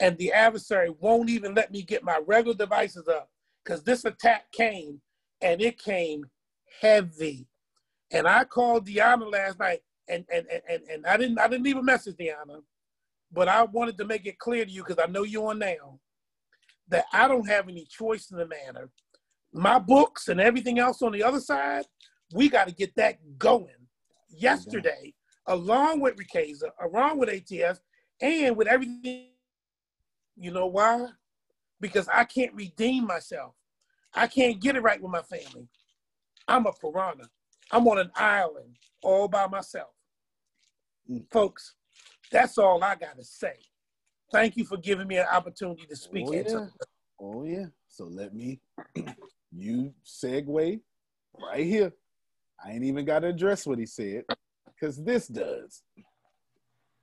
and 0.00 0.16
the 0.18 0.32
adversary 0.32 0.90
won't 1.00 1.30
even 1.30 1.54
let 1.54 1.70
me 1.70 1.82
get 1.82 2.02
my 2.02 2.20
regular 2.26 2.56
devices 2.56 3.06
up 3.08 3.30
because 3.64 3.82
this 3.82 4.04
attack 4.04 4.50
came 4.52 5.00
and 5.42 5.60
it 5.60 5.78
came 5.78 6.24
heavy. 6.80 7.46
And 8.10 8.26
I 8.26 8.44
called 8.44 8.86
Deanna 8.86 9.30
last 9.30 9.58
night 9.58 9.80
and 10.08 10.24
and, 10.32 10.46
and, 10.68 10.82
and 10.90 11.06
I 11.06 11.16
didn't 11.16 11.38
I 11.38 11.48
didn't 11.48 11.64
leave 11.64 11.76
a 11.76 11.82
message, 11.82 12.16
Deanna, 12.16 12.62
but 13.32 13.48
I 13.48 13.62
wanted 13.64 13.98
to 13.98 14.04
make 14.04 14.26
it 14.26 14.38
clear 14.38 14.64
to 14.64 14.70
you 14.70 14.82
because 14.82 15.02
I 15.02 15.10
know 15.10 15.22
you're 15.22 15.48
on 15.48 15.58
now 15.58 16.00
that 16.88 17.04
I 17.12 17.28
don't 17.28 17.48
have 17.48 17.68
any 17.68 17.84
choice 17.84 18.30
in 18.30 18.38
the 18.38 18.46
matter. 18.46 18.90
My 19.52 19.78
books 19.78 20.28
and 20.28 20.40
everything 20.40 20.78
else 20.78 21.02
on 21.02 21.12
the 21.12 21.22
other 21.22 21.40
side, 21.40 21.84
we 22.32 22.48
got 22.48 22.68
to 22.68 22.74
get 22.74 22.94
that 22.96 23.18
going 23.38 23.68
yesterday, 24.30 25.14
along 25.46 26.00
with 26.00 26.16
Riqueza, 26.16 26.70
along 26.82 27.18
with 27.18 27.28
ATS, 27.28 27.80
and 28.20 28.56
with 28.56 28.68
everything. 28.68 29.28
You 30.36 30.50
know 30.50 30.66
why? 30.66 31.06
Because 31.80 32.08
I 32.08 32.24
can't 32.24 32.54
redeem 32.54 33.06
myself. 33.06 33.54
I 34.14 34.26
can't 34.26 34.60
get 34.60 34.76
it 34.76 34.82
right 34.82 35.00
with 35.00 35.12
my 35.12 35.22
family. 35.22 35.68
I'm 36.48 36.66
a 36.66 36.72
piranha. 36.72 37.28
I'm 37.70 37.86
on 37.86 37.98
an 37.98 38.10
island 38.16 38.76
all 39.02 39.28
by 39.28 39.46
myself. 39.46 39.90
Mm. 41.08 41.30
Folks, 41.30 41.74
that's 42.32 42.58
all 42.58 42.82
I 42.82 42.94
got 42.94 43.16
to 43.18 43.24
say. 43.24 43.54
Thank 44.32 44.56
you 44.56 44.64
for 44.64 44.76
giving 44.78 45.06
me 45.06 45.18
an 45.18 45.26
opportunity 45.30 45.86
to 45.86 45.96
speak. 45.96 46.26
Oh 46.28 46.32
yeah. 46.32 46.66
oh 47.20 47.44
yeah. 47.44 47.66
So 47.88 48.04
let 48.04 48.34
me 48.34 48.60
you 49.52 49.92
segue 50.04 50.80
right 51.40 51.66
here. 51.66 51.92
I 52.64 52.72
ain't 52.72 52.84
even 52.84 53.04
got 53.04 53.20
to 53.20 53.28
address 53.28 53.66
what 53.66 53.78
he 53.78 53.86
said 53.86 54.24
because 54.66 55.02
this 55.02 55.28
does. 55.28 55.82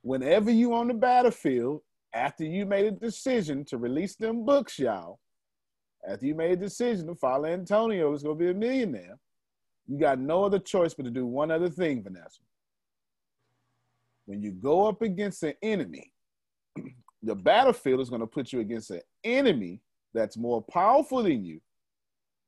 Whenever 0.02 0.50
you 0.50 0.74
on 0.74 0.88
the 0.88 0.94
battlefield, 0.94 1.80
after 2.14 2.44
you 2.44 2.66
made 2.66 2.86
a 2.86 2.90
decision 2.92 3.64
to 3.66 3.78
release 3.78 4.16
them 4.16 4.44
books, 4.44 4.78
y'all, 4.78 5.18
after 6.08 6.26
you 6.26 6.34
made 6.34 6.52
a 6.52 6.56
decision 6.56 7.06
to 7.08 7.14
follow 7.14 7.46
Antonio 7.46 8.10
was 8.10 8.22
going 8.22 8.38
to 8.38 8.44
be 8.44 8.50
a 8.50 8.54
millionaire, 8.54 9.18
you 9.88 9.98
got 9.98 10.18
no 10.18 10.44
other 10.44 10.58
choice 10.58 10.94
but 10.94 11.04
to 11.04 11.10
do 11.10 11.26
one 11.26 11.50
other 11.50 11.68
thing, 11.68 12.02
Vanessa. 12.02 12.40
When 14.26 14.42
you 14.42 14.50
go 14.52 14.86
up 14.86 15.02
against 15.02 15.42
an 15.44 15.54
enemy, 15.62 16.12
the 17.22 17.34
battlefield 17.34 18.00
is 18.00 18.10
going 18.10 18.20
to 18.20 18.26
put 18.26 18.52
you 18.52 18.60
against 18.60 18.90
an 18.90 19.00
enemy 19.22 19.80
that's 20.12 20.36
more 20.36 20.62
powerful 20.62 21.22
than 21.22 21.44
you, 21.44 21.60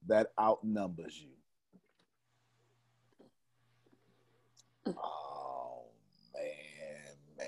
that 0.07 0.29
outnumbers 0.41 1.21
you. 1.21 1.31
Oh 4.87 5.83
man, 6.35 7.47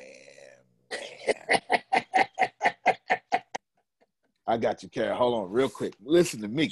man, 0.91 1.61
man. 1.93 2.05
I 4.47 4.57
got 4.57 4.83
you, 4.83 4.89
Carol. 4.89 5.17
Hold 5.17 5.45
on, 5.45 5.51
real 5.51 5.69
quick. 5.69 5.95
Listen 6.03 6.43
to 6.43 6.49
me. 6.49 6.71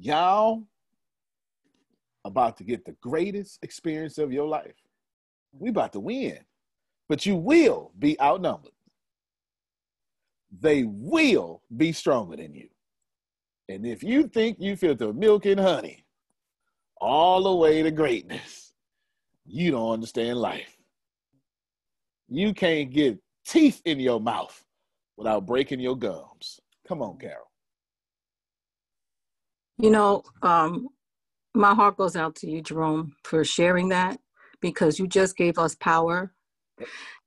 Y'all 0.00 0.64
about 2.24 2.56
to 2.58 2.64
get 2.64 2.84
the 2.84 2.94
greatest 3.00 3.58
experience 3.62 4.18
of 4.18 4.32
your 4.32 4.46
life. 4.46 4.76
We 5.52 5.70
about 5.70 5.92
to 5.94 6.00
win, 6.00 6.38
but 7.08 7.26
you 7.26 7.36
will 7.36 7.92
be 7.98 8.20
outnumbered. 8.20 8.72
They 10.60 10.84
will 10.84 11.62
be 11.76 11.92
stronger 11.92 12.36
than 12.36 12.54
you. 12.54 12.68
And 13.68 13.86
if 13.86 14.02
you 14.02 14.28
think 14.28 14.58
you 14.60 14.76
feel 14.76 14.94
the 14.94 15.12
milk 15.12 15.46
and 15.46 15.60
honey 15.60 16.04
all 17.00 17.42
the 17.42 17.54
way 17.54 17.82
to 17.82 17.90
greatness, 17.90 18.72
you 19.44 19.70
don't 19.70 19.92
understand 19.92 20.38
life. 20.38 20.76
You 22.28 22.54
can't 22.54 22.90
get 22.90 23.18
teeth 23.46 23.80
in 23.84 23.98
your 23.98 24.20
mouth 24.20 24.64
without 25.16 25.46
breaking 25.46 25.80
your 25.80 25.96
gums. 25.96 26.60
Come 26.86 27.02
on, 27.02 27.18
Carol. 27.18 27.47
You 29.80 29.90
know, 29.90 30.24
um, 30.42 30.88
my 31.54 31.72
heart 31.72 31.96
goes 31.96 32.16
out 32.16 32.34
to 32.36 32.50
you, 32.50 32.60
Jerome, 32.62 33.14
for 33.22 33.44
sharing 33.44 33.88
that 33.90 34.18
because 34.60 34.98
you 34.98 35.06
just 35.06 35.36
gave 35.36 35.56
us 35.56 35.76
power. 35.76 36.32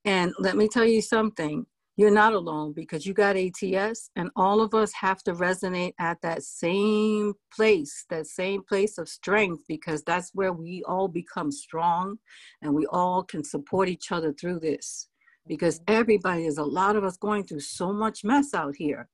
And 0.03 0.33
let 0.37 0.57
me 0.57 0.67
tell 0.67 0.85
you 0.85 1.01
something 1.01 1.65
you're 1.97 2.11
not 2.11 2.33
alone 2.33 2.73
because 2.73 3.05
you 3.05 3.13
got 3.13 3.37
ATS, 3.37 4.09
and 4.15 4.29
all 4.35 4.61
of 4.61 4.73
us 4.73 4.91
have 4.93 5.21
to 5.23 5.33
resonate 5.33 5.93
at 5.99 6.21
that 6.21 6.41
same 6.41 7.33
place, 7.53 8.05
that 8.09 8.27
same 8.27 8.63
place 8.63 8.97
of 8.97 9.07
strength, 9.07 9.63
because 9.67 10.01
that's 10.03 10.31
where 10.33 10.53
we 10.53 10.83
all 10.87 11.07
become 11.07 11.51
strong 11.51 12.17
and 12.61 12.73
we 12.73 12.85
all 12.87 13.23
can 13.23 13.43
support 13.43 13.87
each 13.87 14.11
other 14.11 14.33
through 14.33 14.59
this. 14.59 15.09
Because 15.47 15.81
everybody 15.87 16.45
is 16.45 16.57
a 16.57 16.63
lot 16.63 16.95
of 16.95 17.03
us 17.03 17.17
going 17.17 17.43
through 17.43 17.59
so 17.59 17.93
much 17.93 18.23
mess 18.23 18.53
out 18.53 18.75
here, 18.77 19.09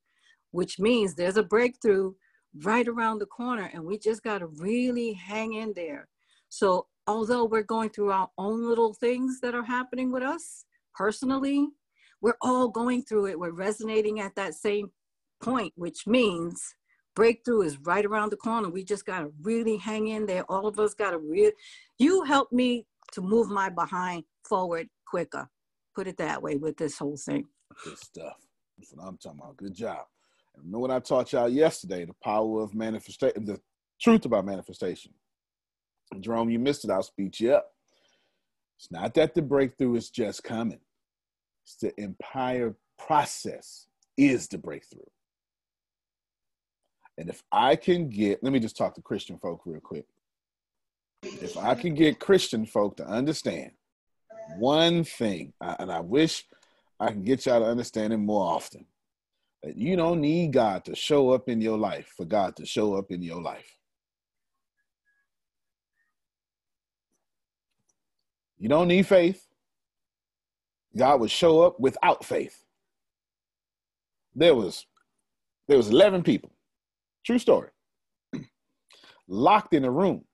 which 0.51 0.79
means 0.79 1.13
there's 1.15 1.37
a 1.37 1.43
breakthrough 1.43 2.13
right 2.63 2.87
around 2.87 3.19
the 3.19 3.25
corner 3.25 3.69
and 3.73 3.83
we 3.83 3.97
just 3.97 4.23
got 4.23 4.39
to 4.39 4.47
really 4.47 5.13
hang 5.13 5.53
in 5.53 5.73
there. 5.75 6.07
So, 6.49 6.87
although 7.07 7.45
we're 7.45 7.63
going 7.63 7.89
through 7.89 8.11
our 8.11 8.29
own 8.37 8.67
little 8.67 8.93
things 8.93 9.39
that 9.41 9.55
are 9.55 9.63
happening 9.63 10.11
with 10.11 10.23
us 10.23 10.65
personally, 10.95 11.67
we're 12.21 12.37
all 12.41 12.67
going 12.67 13.03
through 13.03 13.27
it. 13.27 13.39
We're 13.39 13.51
resonating 13.51 14.19
at 14.19 14.35
that 14.35 14.55
same 14.55 14.91
point, 15.41 15.73
which 15.75 16.07
means 16.07 16.75
breakthrough 17.15 17.61
is 17.61 17.77
right 17.79 18.05
around 18.05 18.31
the 18.31 18.37
corner. 18.37 18.69
We 18.69 18.83
just 18.83 19.05
got 19.05 19.19
to 19.19 19.31
really 19.41 19.77
hang 19.77 20.07
in 20.07 20.25
there. 20.25 20.43
All 20.49 20.67
of 20.67 20.79
us 20.79 20.93
got 20.93 21.11
to 21.11 21.19
really, 21.19 21.53
you 21.97 22.23
help 22.23 22.51
me 22.51 22.85
to 23.13 23.21
move 23.21 23.49
my 23.49 23.69
behind 23.69 24.23
forward 24.47 24.87
quicker. 25.05 25.47
Put 25.95 26.07
it 26.07 26.17
that 26.17 26.41
way 26.41 26.57
with 26.57 26.77
this 26.77 26.97
whole 26.97 27.17
thing. 27.17 27.45
Good 27.83 27.97
stuff. 27.97 28.37
That's 28.77 28.93
what 28.93 29.07
I'm 29.07 29.17
talking 29.17 29.39
about. 29.39 29.57
Good 29.57 29.73
job. 29.73 30.05
Remember 30.57 30.79
what 30.79 30.91
I 30.91 30.99
taught 30.99 31.31
y'all 31.33 31.49
yesterday, 31.49 32.05
the 32.05 32.15
power 32.23 32.61
of 32.61 32.73
manifestation, 32.73 33.45
the 33.45 33.59
truth 34.01 34.25
about 34.25 34.45
manifestation. 34.45 35.13
Jerome, 36.19 36.49
you 36.49 36.59
missed 36.59 36.85
it. 36.85 36.91
I'll 36.91 37.03
speed 37.03 37.39
you 37.39 37.53
up. 37.53 37.71
It's 38.77 38.91
not 38.91 39.13
that 39.15 39.33
the 39.33 39.41
breakthrough 39.41 39.95
is 39.95 40.09
just 40.09 40.43
coming. 40.43 40.79
It's 41.63 41.75
the 41.75 41.99
entire 41.99 42.75
process 42.97 43.87
is 44.17 44.47
the 44.47 44.57
breakthrough. 44.57 45.01
And 47.17 47.29
if 47.29 47.43
I 47.51 47.75
can 47.75 48.09
get, 48.09 48.43
let 48.43 48.53
me 48.53 48.59
just 48.59 48.77
talk 48.77 48.95
to 48.95 49.01
Christian 49.01 49.37
folk 49.39 49.61
real 49.65 49.79
quick. 49.79 50.05
If 51.23 51.57
I 51.57 51.75
can 51.75 51.95
get 51.95 52.19
Christian 52.19 52.65
folk 52.65 52.97
to 52.97 53.07
understand 53.07 53.71
one 54.57 55.03
thing, 55.03 55.53
and 55.59 55.91
I 55.91 55.99
wish 55.99 56.45
I 56.99 57.11
can 57.11 57.23
get 57.23 57.45
y'all 57.45 57.59
to 57.61 57.65
understand 57.65 58.13
it 58.13 58.17
more 58.17 58.45
often 58.45 58.85
you 59.75 59.95
don't 59.95 60.21
need 60.21 60.53
God 60.53 60.85
to 60.85 60.95
show 60.95 61.31
up 61.31 61.49
in 61.49 61.61
your 61.61 61.77
life 61.77 62.13
for 62.15 62.25
God 62.25 62.55
to 62.57 62.65
show 62.65 62.95
up 62.95 63.11
in 63.11 63.21
your 63.21 63.41
life. 63.41 63.77
You 68.57 68.69
don't 68.69 68.87
need 68.87 69.05
faith. 69.07 69.45
God 70.95 71.19
would 71.19 71.31
show 71.31 71.61
up 71.61 71.79
without 71.79 72.25
faith. 72.25 72.63
There 74.35 74.55
was 74.55 74.85
there 75.67 75.77
was 75.77 75.89
11 75.89 76.23
people. 76.23 76.51
True 77.25 77.39
story. 77.39 77.69
Locked 79.27 79.73
in 79.73 79.85
a 79.85 79.91
room. 79.91 80.25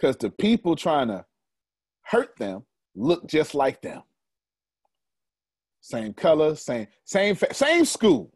Cuz 0.00 0.16
the 0.16 0.30
people 0.30 0.76
trying 0.76 1.08
to 1.08 1.24
hurt 2.02 2.36
them 2.38 2.64
looked 2.94 3.28
just 3.28 3.54
like 3.54 3.82
them 3.82 4.02
same 5.80 6.12
color, 6.12 6.54
same 6.54 6.86
same 7.04 7.36
same 7.52 7.84
school, 7.84 8.32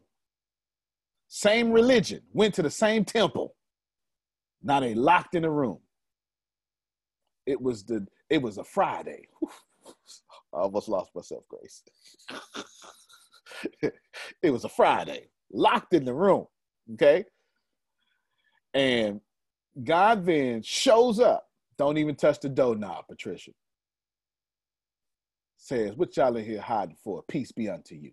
same 1.27 1.71
religion, 1.71 2.21
went 2.33 2.53
to 2.55 2.61
the 2.61 2.69
same 2.69 3.05
temple. 3.05 3.55
Now 4.61 4.79
they 4.79 4.93
locked 4.93 5.35
in 5.35 5.45
a 5.45 5.51
room. 5.51 5.79
It 7.45 7.61
was 7.61 7.83
the 7.83 8.05
it 8.29 8.41
was 8.41 8.57
a 8.57 8.63
Friday. 8.63 9.27
I 10.53 10.59
almost 10.59 10.87
lost 10.87 11.15
myself, 11.15 11.43
Grace. 11.49 11.83
it 14.41 14.51
was 14.51 14.63
a 14.63 14.69
Friday, 14.69 15.29
locked 15.51 15.93
in 15.93 16.05
the 16.05 16.13
room. 16.13 16.45
Okay. 16.93 17.25
And 18.73 19.19
God 19.83 20.25
then 20.25 20.61
shows 20.61 21.19
up. 21.19 21.47
Don't 21.77 21.97
even 21.97 22.15
touch 22.15 22.39
the 22.39 22.49
doorknob, 22.49 23.05
Patricia 23.09 23.51
says, 25.63 25.95
What 25.95 26.15
y'all 26.17 26.35
in 26.35 26.45
here 26.45 26.61
hiding 26.61 26.97
for? 27.03 27.23
Peace 27.23 27.51
be 27.51 27.69
unto 27.69 27.95
you. 27.95 28.11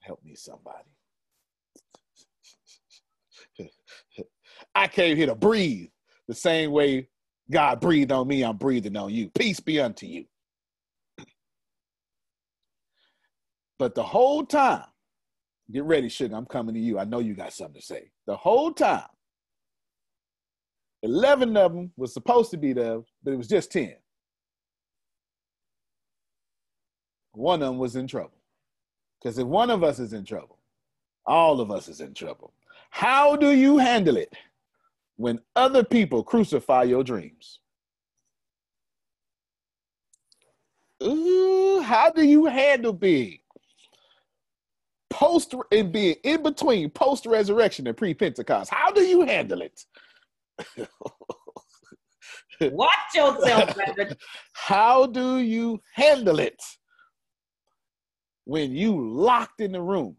Help 0.00 0.22
me, 0.24 0.34
somebody. 0.34 0.90
I 4.74 4.88
came 4.88 5.16
here 5.16 5.26
to 5.26 5.34
breathe 5.34 5.88
the 6.28 6.34
same 6.34 6.70
way 6.70 7.08
God 7.50 7.80
breathed 7.80 8.12
on 8.12 8.26
me, 8.26 8.42
I'm 8.42 8.56
breathing 8.56 8.96
on 8.96 9.12
you. 9.12 9.30
Peace 9.30 9.60
be 9.60 9.80
unto 9.80 10.06
you. 10.06 10.24
But 13.78 13.94
the 13.94 14.02
whole 14.02 14.44
time, 14.44 14.84
Get 15.72 15.84
ready, 15.84 16.08
sugar. 16.08 16.36
I'm 16.36 16.46
coming 16.46 16.74
to 16.74 16.80
you. 16.80 16.98
I 16.98 17.04
know 17.04 17.18
you 17.18 17.34
got 17.34 17.52
something 17.52 17.80
to 17.80 17.86
say. 17.86 18.10
The 18.26 18.36
whole 18.36 18.72
time, 18.72 19.02
11 21.02 21.56
of 21.56 21.74
them 21.74 21.92
was 21.96 22.14
supposed 22.14 22.50
to 22.52 22.56
be 22.56 22.72
there, 22.72 23.00
but 23.26 23.32
it 23.32 23.38
was 23.38 23.48
just 23.48 23.72
10. 23.72 23.92
One 27.32 27.60
of 27.60 27.70
them 27.70 27.78
was 27.78 27.96
in 27.96 28.06
trouble. 28.06 28.38
Because 29.20 29.36
if 29.36 29.46
one 29.48 29.68
of 29.68 29.82
us 29.82 29.98
is 29.98 30.12
in 30.12 30.24
trouble, 30.24 30.58
all 31.26 31.60
of 31.60 31.72
us 31.72 31.88
is 31.88 32.00
in 32.00 32.14
trouble. 32.14 32.54
How 32.90 33.34
do 33.34 33.50
you 33.50 33.78
handle 33.78 34.16
it 34.16 34.32
when 35.16 35.40
other 35.56 35.82
people 35.82 36.22
crucify 36.22 36.84
your 36.84 37.02
dreams? 37.02 37.58
Ooh, 41.02 41.80
how 41.80 42.12
do 42.12 42.24
you 42.24 42.46
handle 42.46 42.92
being 42.92 43.40
post 45.10 45.52
and 45.72 45.90
being 45.90 46.14
in 46.22 46.44
between 46.44 46.90
post 46.90 47.26
resurrection 47.26 47.88
and 47.88 47.96
pre 47.96 48.14
Pentecost? 48.14 48.70
How 48.72 48.92
do 48.92 49.00
you 49.00 49.22
handle 49.22 49.62
it? 49.62 49.84
Watch 52.60 53.14
yourself, 53.14 53.74
brother. 53.96 54.16
How 54.52 55.06
do 55.06 55.38
you 55.38 55.80
handle 55.94 56.38
it 56.38 56.62
when 58.44 58.72
you 58.72 58.98
locked 59.00 59.60
in 59.60 59.72
the 59.72 59.82
room? 59.82 60.16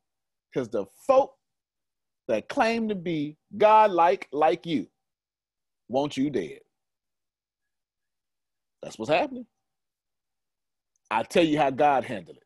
Because 0.52 0.70
the 0.70 0.86
folk 1.06 1.34
that 2.28 2.50
claim 2.50 2.90
to 2.90 2.96
be 2.96 3.38
God 3.58 3.92
like 3.92 4.28
like 4.32 4.66
you 4.66 4.88
want 5.88 6.18
you 6.18 6.30
dead. 6.30 6.60
That's 8.82 9.00
what's 9.00 9.12
happening. 9.12 9.46
I 11.10 11.24
tell 11.24 11.44
you 11.44 11.58
how 11.58 11.70
God 11.70 12.04
handled 12.04 12.38
it. 12.38 12.44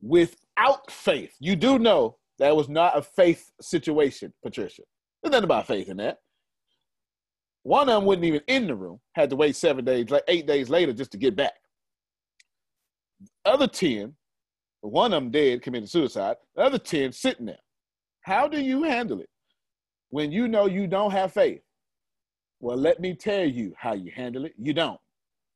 Without 0.00 0.90
faith, 0.90 1.34
you 1.38 1.54
do 1.54 1.78
know 1.78 2.16
that 2.38 2.56
was 2.56 2.68
not 2.68 2.96
a 2.96 3.02
faith 3.02 3.50
situation, 3.60 4.32
Patricia. 4.42 4.82
There's 5.22 5.32
nothing 5.32 5.44
about 5.44 5.66
faith 5.66 5.88
in 5.88 5.98
that. 5.98 6.18
One 7.62 7.88
of 7.88 7.94
them 7.94 8.04
wasn't 8.04 8.24
even 8.24 8.40
in 8.48 8.66
the 8.66 8.74
room, 8.74 9.00
had 9.14 9.30
to 9.30 9.36
wait 9.36 9.54
seven 9.54 9.84
days, 9.84 10.10
like 10.10 10.24
eight 10.28 10.46
days 10.46 10.68
later 10.68 10.92
just 10.92 11.12
to 11.12 11.18
get 11.18 11.36
back. 11.36 11.54
Other 13.44 13.68
10, 13.68 14.14
one 14.80 15.12
of 15.12 15.22
them 15.22 15.30
dead, 15.30 15.62
committed 15.62 15.88
suicide, 15.88 16.36
the 16.56 16.62
other 16.62 16.78
10 16.78 17.12
sitting 17.12 17.46
there. 17.46 17.56
How 18.22 18.48
do 18.48 18.60
you 18.60 18.82
handle 18.82 19.20
it 19.20 19.28
when 20.10 20.32
you 20.32 20.48
know 20.48 20.66
you 20.66 20.86
don't 20.86 21.12
have 21.12 21.32
faith? 21.32 21.60
Well, 22.60 22.76
let 22.76 23.00
me 23.00 23.14
tell 23.14 23.44
you 23.44 23.74
how 23.76 23.94
you 23.94 24.10
handle 24.14 24.44
it. 24.44 24.54
You 24.56 24.72
don't. 24.72 25.00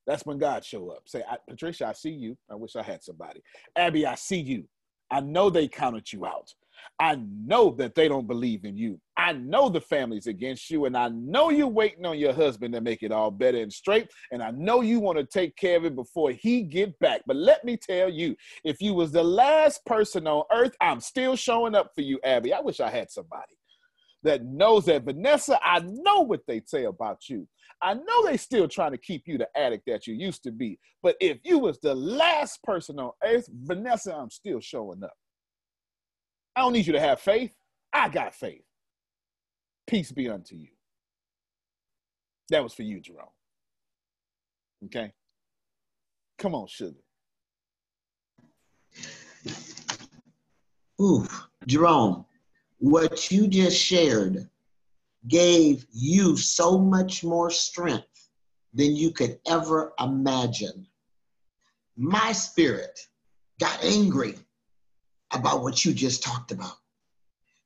That's 0.06 0.24
when 0.24 0.38
God 0.38 0.64
show 0.64 0.90
up. 0.90 1.02
Say, 1.06 1.22
I, 1.28 1.36
Patricia, 1.48 1.88
I 1.88 1.92
see 1.92 2.10
you. 2.10 2.36
I 2.50 2.54
wish 2.54 2.76
I 2.76 2.82
had 2.82 3.02
somebody. 3.02 3.42
Abby, 3.76 4.06
I 4.06 4.14
see 4.14 4.40
you. 4.40 4.64
I 5.10 5.20
know 5.20 5.50
they 5.50 5.68
counted 5.68 6.12
you 6.12 6.26
out. 6.26 6.52
I 7.00 7.20
know 7.44 7.70
that 7.72 7.94
they 7.94 8.08
don't 8.08 8.26
believe 8.26 8.64
in 8.64 8.76
you. 8.76 9.00
I 9.16 9.32
know 9.32 9.68
the 9.68 9.80
family's 9.80 10.26
against 10.26 10.70
you, 10.70 10.84
and 10.86 10.96
I 10.96 11.08
know 11.08 11.50
you're 11.50 11.66
waiting 11.66 12.06
on 12.06 12.18
your 12.18 12.32
husband 12.32 12.74
to 12.74 12.80
make 12.80 13.02
it 13.02 13.12
all 13.12 13.30
better 13.30 13.58
and 13.58 13.72
straight. 13.72 14.08
And 14.32 14.42
I 14.42 14.50
know 14.50 14.80
you 14.80 15.00
want 15.00 15.18
to 15.18 15.24
take 15.24 15.56
care 15.56 15.76
of 15.76 15.84
it 15.84 15.94
before 15.94 16.30
he 16.30 16.62
get 16.62 16.98
back. 16.98 17.22
But 17.26 17.36
let 17.36 17.64
me 17.64 17.76
tell 17.76 18.08
you, 18.08 18.36
if 18.64 18.80
you 18.80 18.94
was 18.94 19.12
the 19.12 19.24
last 19.24 19.84
person 19.84 20.26
on 20.26 20.44
earth, 20.52 20.74
I'm 20.80 21.00
still 21.00 21.36
showing 21.36 21.74
up 21.74 21.92
for 21.94 22.02
you, 22.02 22.18
Abby. 22.24 22.52
I 22.52 22.60
wish 22.60 22.80
I 22.80 22.90
had 22.90 23.10
somebody 23.10 23.56
that 24.22 24.44
knows 24.44 24.86
that 24.86 25.04
Vanessa, 25.04 25.58
I 25.64 25.80
know 25.80 26.22
what 26.22 26.40
they 26.46 26.60
say 26.66 26.84
about 26.84 27.28
you. 27.28 27.46
I 27.82 27.94
know 27.94 28.24
they 28.24 28.36
still 28.36 28.68
trying 28.68 28.92
to 28.92 28.98
keep 28.98 29.24
you 29.26 29.38
the 29.38 29.48
addict 29.56 29.84
that 29.86 30.06
you 30.06 30.14
used 30.14 30.42
to 30.44 30.50
be. 30.50 30.78
But 31.02 31.16
if 31.20 31.38
you 31.44 31.58
was 31.58 31.78
the 31.78 31.94
last 31.94 32.62
person 32.62 32.98
on 32.98 33.12
earth, 33.22 33.48
Vanessa, 33.64 34.14
I'm 34.14 34.30
still 34.30 34.60
showing 34.60 35.04
up. 35.04 35.14
I 36.56 36.60
don't 36.62 36.72
need 36.72 36.86
you 36.86 36.94
to 36.94 37.00
have 37.00 37.20
faith. 37.20 37.54
I 37.92 38.08
got 38.08 38.34
faith. 38.34 38.64
Peace 39.86 40.10
be 40.10 40.28
unto 40.28 40.56
you. 40.56 40.68
That 42.48 42.62
was 42.62 42.72
for 42.72 42.82
you, 42.82 42.98
Jerome. 42.98 43.28
Okay? 44.86 45.12
Come 46.38 46.54
on, 46.54 46.66
sugar. 46.66 46.96
Ooh, 51.00 51.26
Jerome, 51.66 52.24
what 52.78 53.30
you 53.30 53.48
just 53.48 53.78
shared 53.78 54.48
gave 55.28 55.84
you 55.92 56.36
so 56.36 56.78
much 56.78 57.22
more 57.22 57.50
strength 57.50 58.30
than 58.72 58.96
you 58.96 59.10
could 59.10 59.38
ever 59.46 59.92
imagine. 60.00 60.86
My 61.96 62.32
spirit 62.32 62.98
got 63.60 63.82
angry 63.82 64.36
about 65.32 65.62
what 65.62 65.84
you 65.84 65.92
just 65.92 66.22
talked 66.22 66.52
about 66.52 66.74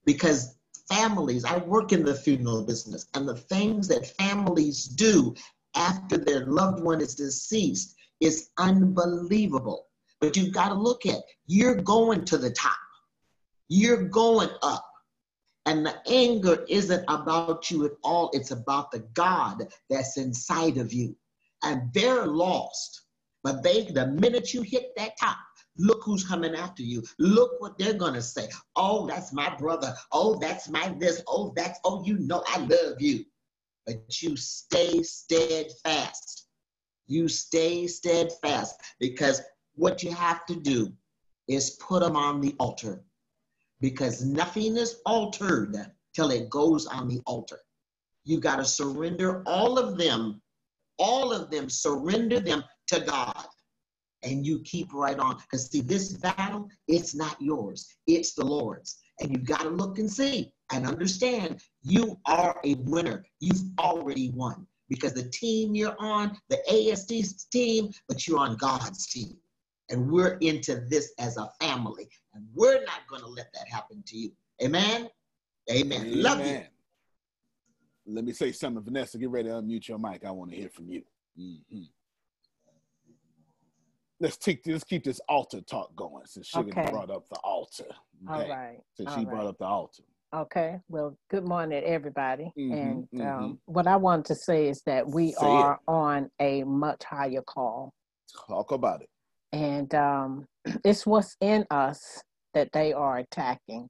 because 0.05 0.57
families, 0.89 1.45
I 1.45 1.59
work 1.59 1.93
in 1.93 2.05
the 2.05 2.15
funeral 2.15 2.63
business, 2.65 3.07
and 3.15 3.29
the 3.29 3.37
things 3.37 3.89
that 3.89 4.07
families 4.07 4.85
do 4.85 5.35
after 5.77 6.19
their 6.19 6.47
loved 6.47 6.83
one 6.83 7.01
is 7.01 7.15
deceased 7.15 7.95
is 8.21 8.51
unbelievable. 8.59 9.87
But 10.21 10.37
you've 10.37 10.53
got 10.53 10.69
to 10.69 10.75
look 10.75 11.07
at 11.07 11.21
you're 11.47 11.77
going 11.77 12.25
to 12.27 12.39
the 12.39 12.51
top, 12.51 12.77
you're 13.69 14.09
going 14.09 14.51
up. 14.63 14.87
And 15.67 15.87
the 15.87 15.95
anger 16.11 16.65
isn't 16.69 17.05
about 17.07 17.71
you 17.71 17.85
at 17.85 17.93
all, 18.03 18.31
it's 18.33 18.51
about 18.51 18.91
the 18.91 19.01
God 19.15 19.69
that's 19.89 20.17
inside 20.17 20.79
of 20.79 20.93
you. 20.93 21.17
And 21.63 21.93
they're 21.93 22.27
lost. 22.27 23.03
But 23.45 23.63
they, 23.63 23.85
the 23.85 24.07
minute 24.09 24.53
you 24.53 24.63
hit 24.63 24.93
that 24.97 25.13
top, 25.21 25.37
look 25.77 26.03
who's 26.05 26.27
coming 26.27 26.55
after 26.55 26.83
you. 26.83 27.03
Look 27.19 27.61
what 27.61 27.79
they're 27.79 27.95
gonna 27.95 28.23
say. 28.23 28.49
Oh, 28.77 29.07
that's 29.07 29.33
my 29.33 29.55
brother. 29.57 29.95
Oh, 30.13 30.39
that's 30.39 30.69
my 30.69 30.95
this. 30.99 31.23
Oh, 31.27 31.53
that's, 31.57 31.79
oh, 31.85 32.05
you 32.05 32.19
know 32.19 32.43
I 32.47 32.59
love 32.59 33.01
you. 33.01 33.25
But 33.87 34.23
you 34.23 34.37
stay 34.37 35.03
steadfast. 35.03 36.47
You 37.07 37.29
stay 37.29 37.87
steadfast 37.87 38.81
because 38.99 39.43
what 39.75 40.03
you 40.03 40.13
have 40.13 40.47
to 40.47 40.55
do 40.55 40.93
is 41.49 41.71
put 41.71 42.03
them 42.03 42.17
on 42.17 42.41
the 42.41 42.55
altar 42.61 43.03
because 43.81 44.25
nothing 44.25 44.77
is 44.77 45.01
altered 45.07 45.75
till 46.15 46.31
it 46.31 46.51
goes 46.51 46.87
on 46.87 47.09
the 47.09 47.21
altar. 47.27 47.59
You 48.25 48.39
got 48.39 48.57
to 48.57 48.65
surrender 48.65 49.43
all 49.47 49.79
of 49.79 49.99
them, 49.99 50.41
all 50.99 51.33
of 51.33 51.51
them, 51.51 51.69
surrender 51.71 52.39
them 52.39 52.63
to 52.89 53.01
God. 53.01 53.47
And 54.23 54.47
you 54.47 54.61
keep 54.61 54.93
right 54.93 55.19
on. 55.19 55.37
Because 55.37 55.71
see, 55.71 55.81
this 55.81 56.13
battle, 56.15 56.69
it's 56.89 57.15
not 57.15 57.41
yours, 57.41 57.97
it's 58.07 58.35
the 58.35 58.45
Lord's. 58.45 58.99
And 59.21 59.31
you've 59.31 59.45
got 59.45 59.63
to 59.63 59.71
look 59.71 59.99
and 59.99 60.11
see 60.11 60.53
and 60.73 60.87
understand 60.87 61.61
you 61.83 62.19
are 62.27 62.59
a 62.65 62.75
winner. 62.75 63.25
You've 63.41 63.63
already 63.79 64.31
won 64.31 64.67
because 64.89 65.15
the 65.15 65.29
team 65.31 65.75
you're 65.75 65.97
on, 65.99 66.37
the 66.49 66.59
ATS 66.69 67.47
team, 67.47 67.91
but 68.09 68.27
you're 68.27 68.39
on 68.39 68.57
God's 68.57 69.07
team. 69.07 69.37
And 69.89 70.11
we're 70.11 70.39
into 70.41 70.85
this 70.89 71.13
as 71.19 71.37
a 71.37 71.49
family. 71.61 72.09
And 72.35 72.45
we're 72.55 72.85
not 72.85 73.07
going 73.09 73.23
to 73.23 73.29
let 73.29 73.53
that 73.55 73.69
happen 73.69 74.03
to 74.07 74.17
you. 74.17 74.33
Amen? 74.63 75.09
Amen. 75.71 76.07
Amen. 76.07 76.23
Love 76.23 76.47
you. 76.47 76.63
Let 78.07 78.25
me 78.25 78.33
say 78.33 78.53
something, 78.53 78.83
Vanessa. 78.83 79.19
Get 79.19 79.31
ready 79.31 79.49
to 79.49 79.55
unmute 79.55 79.89
your 79.89 79.99
mic. 79.99 80.25
I 80.25 80.31
want 80.31 80.51
to 80.51 80.57
hear 80.57 80.69
from 80.69 80.89
you. 80.91 81.03
Mm-hmm. 81.39 81.83
Let's 84.21 84.37
take 84.37 84.61
let's 84.67 84.85
keep 84.85 85.05
this 85.05 85.19
altar 85.31 85.63
talk 85.63 85.97
going 85.97 86.27
since 86.27 86.47
Sugar 86.47 86.73
Okay. 86.73 86.91
brought 86.91 87.11
up 87.11 87.27
the 87.31 87.39
altar. 87.39 87.87
All 88.29 88.39
okay? 88.39 88.51
right, 88.51 88.79
Since 88.95 89.11
all 89.11 89.19
she 89.19 89.25
brought 89.25 89.47
up 89.47 89.57
the 89.59 89.65
altar. 89.65 90.03
Okay, 90.33 90.79
well, 90.89 91.17
good 91.31 91.45
morning, 91.45 91.83
everybody. 91.85 92.53
Mhm, 92.57 93.09
and 93.13 93.21
um, 93.21 93.61
what 93.65 93.87
I 93.87 93.97
want 93.97 94.27
to 94.27 94.35
say 94.35 94.69
is 94.69 94.83
that 94.83 95.09
we 95.09 95.33
Say 95.33 95.39
it. 95.59 95.63
are 95.63 95.81
on 95.89 96.31
a 96.39 96.63
much 96.65 97.03
higher 97.03 97.43
call. 97.43 97.93
Talk 98.47 98.71
about 98.73 99.01
it. 99.03 99.09
And 99.53 99.93
um, 99.95 100.47
it's 100.85 101.07
what's 101.07 101.35
in 101.41 101.65
us 101.71 102.23
that 102.53 102.71
they 102.73 102.93
are 102.93 103.19
attacking. 103.19 103.89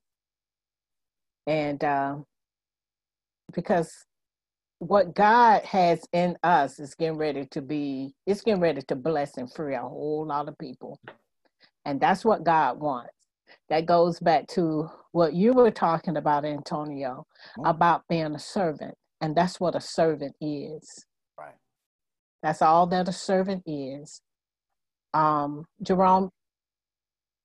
And 1.47 1.83
um, 1.83 2.25
because 3.53 3.93
what 4.81 5.15
God 5.17 5.65
has 5.65 6.03
in 6.15 6.39
us 6.45 6.81
is 6.81 6.97
getting 6.97 7.19
ready 7.19 7.47
to 7.53 7.63
be, 7.63 8.15
it's 8.27 8.43
getting 8.43 8.63
ready 8.63 8.83
to 8.85 8.97
bless 8.97 9.39
and 9.39 9.53
free 9.53 9.77
a 9.77 9.81
whole 9.83 10.27
lot 10.29 10.49
of 10.49 10.59
people. 10.59 11.01
And 11.87 12.01
that's 12.01 12.25
what 12.25 12.45
God 12.45 12.81
wants. 12.81 13.13
That 13.71 13.87
goes 13.87 14.21
back 14.21 14.49
to 14.51 14.91
what 15.13 15.35
you 15.35 15.55
were 15.55 15.73
talking 15.73 16.17
about, 16.19 16.47
Antonio, 16.47 17.27
about 17.65 18.05
being 18.09 18.35
a 18.35 18.41
servant. 18.41 18.95
And 19.23 19.37
that's 19.37 19.61
what 19.61 19.77
a 19.77 19.83
servant 19.83 20.37
is. 20.41 21.07
Right. 21.39 21.55
That's 22.43 22.63
all 22.63 22.87
that 22.89 23.09
a 23.09 23.13
servant 23.13 23.65
is. 23.67 24.23
Um, 25.15 25.67
Jerome, 25.83 26.31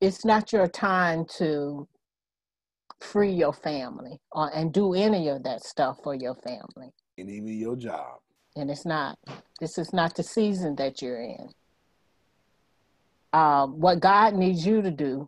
it's 0.01 0.25
not 0.25 0.53
your 0.53 0.67
time 0.67 1.25
to 1.37 1.87
free 3.01 3.31
your 3.31 3.53
family 3.53 4.19
or, 4.31 4.51
and 4.55 4.73
do 4.73 4.93
any 4.95 5.29
of 5.29 5.43
that 5.43 5.63
stuff 5.63 5.97
for 6.03 6.15
your 6.15 6.35
family. 6.35 6.91
And 7.17 7.29
even 7.29 7.57
your 7.57 7.75
job. 7.75 8.19
And 8.55 8.69
it's 8.69 8.85
not. 8.85 9.17
This 9.59 9.77
is 9.77 9.93
not 9.93 10.15
the 10.15 10.23
season 10.23 10.75
that 10.75 11.01
you're 11.01 11.21
in. 11.21 11.49
Um, 13.33 13.79
what 13.79 13.99
God 13.99 14.33
needs 14.33 14.65
you 14.65 14.81
to 14.81 14.91
do 14.91 15.27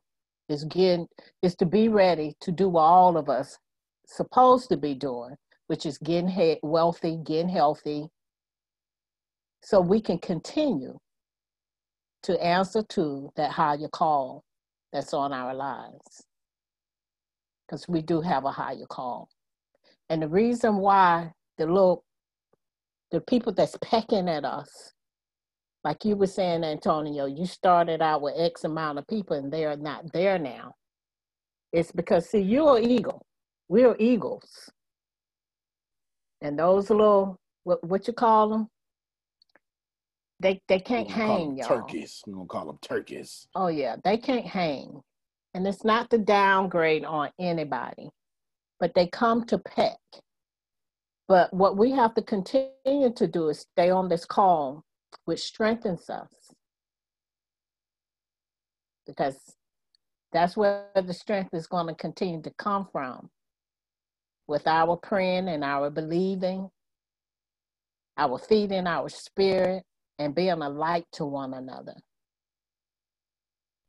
is 0.49 0.63
get 0.65 1.01
is 1.41 1.55
to 1.55 1.65
be 1.65 1.89
ready 1.89 2.35
to 2.41 2.51
do 2.51 2.69
what 2.69 2.81
all 2.81 3.17
of 3.17 3.29
us 3.29 3.57
supposed 4.05 4.69
to 4.69 4.77
be 4.77 4.95
doing, 4.95 5.35
which 5.67 5.85
is 5.85 5.97
getting 5.97 6.29
he- 6.29 6.59
wealthy, 6.63 7.17
getting 7.25 7.49
healthy, 7.49 8.07
so 9.61 9.81
we 9.81 9.99
can 9.99 10.17
continue 10.19 10.97
to 12.23 12.41
answer 12.41 12.83
to 12.83 13.29
that 13.35 13.51
higher 13.51 13.89
call 13.89 14.43
that's 14.93 15.13
on 15.13 15.33
our 15.33 15.53
lives. 15.53 16.23
Because 17.67 17.87
we 17.89 18.01
do 18.01 18.21
have 18.21 18.45
a 18.45 18.51
higher 18.51 18.85
call. 18.89 19.27
And 20.09 20.21
the 20.21 20.29
reason 20.29 20.77
why 20.77 21.33
the 21.57 21.65
little 21.65 22.03
the 23.11 23.21
people 23.21 23.53
that's 23.53 23.77
pecking 23.81 24.29
at 24.29 24.45
us, 24.45 24.93
like 25.83 26.03
you 26.03 26.15
were 26.15 26.27
saying, 26.27 26.63
Antonio, 26.63 27.25
you 27.25 27.45
started 27.45 28.01
out 28.01 28.21
with 28.21 28.35
X 28.37 28.63
amount 28.65 28.99
of 28.99 29.07
people 29.07 29.37
and 29.37 29.51
they're 29.51 29.77
not 29.77 30.11
there 30.13 30.37
now. 30.37 30.73
It's 31.71 31.91
because 31.91 32.29
see, 32.29 32.41
you're 32.41 32.79
eagle. 32.79 33.25
We're 33.69 33.95
eagles. 33.99 34.69
And 36.41 36.57
those 36.59 36.89
little 36.89 37.39
what 37.63 37.83
what 37.83 38.07
you 38.07 38.13
call 38.13 38.49
them? 38.49 38.67
They 40.39 40.61
they 40.67 40.79
can't 40.79 41.09
hang, 41.09 41.57
y'all. 41.57 41.67
Turkeys. 41.67 42.21
We're 42.27 42.35
gonna 42.35 42.47
call 42.47 42.65
them 42.67 42.79
turkeys. 42.81 43.47
Oh 43.55 43.67
yeah, 43.67 43.95
they 44.03 44.17
can't 44.17 44.45
hang. 44.45 45.01
And 45.53 45.65
it's 45.67 45.83
not 45.83 46.09
to 46.11 46.17
downgrade 46.19 47.03
on 47.03 47.31
anybody, 47.39 48.09
but 48.79 48.93
they 48.93 49.07
come 49.07 49.45
to 49.45 49.57
peck. 49.57 49.97
But 51.27 51.53
what 51.53 51.77
we 51.77 51.91
have 51.91 52.13
to 52.15 52.21
continue 52.21 53.13
to 53.15 53.27
do 53.27 53.49
is 53.49 53.59
stay 53.59 53.89
on 53.89 54.07
this 54.07 54.25
call, 54.25 54.83
which 55.25 55.41
strengthens 55.41 56.09
us. 56.09 56.29
Because 59.05 59.37
that's 60.31 60.55
where 60.55 60.85
the 60.95 61.13
strength 61.13 61.53
is 61.53 61.67
going 61.67 61.87
to 61.87 61.95
continue 61.95 62.41
to 62.41 62.51
come 62.57 62.87
from. 62.91 63.29
With 64.47 64.67
our 64.67 64.95
praying 64.95 65.49
and 65.49 65.63
our 65.63 65.89
believing, 65.89 66.69
our 68.17 68.37
feeding 68.37 68.87
our 68.87 69.09
spirit, 69.09 69.83
and 70.19 70.33
being 70.33 70.61
a 70.61 70.69
light 70.69 71.05
to 71.13 71.25
one 71.25 71.53
another. 71.53 71.95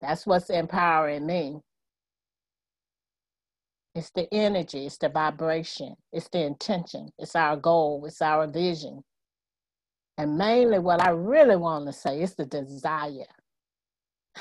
That's 0.01 0.27
what's 0.27 0.51
empowering 0.51 1.27
me. 1.27 1.61
It's 3.99 4.13
the 4.13 4.33
energy, 4.33 4.87
it's 4.87 4.97
the 4.97 5.09
vibration, 5.09 5.97
it's 6.13 6.29
the 6.29 6.43
intention, 6.43 7.09
it's 7.19 7.35
our 7.35 7.57
goal, 7.57 8.05
it's 8.07 8.23
our 8.23 8.47
vision. 8.47 9.03
And 10.17 10.39
mainly, 10.39 10.79
what 10.79 11.03
I 11.03 11.11
really 11.11 11.57
want 11.57 11.87
to 11.87 11.93
say 11.93 12.23
is 12.23 12.37
the 12.37 12.47
desire. 12.47 13.27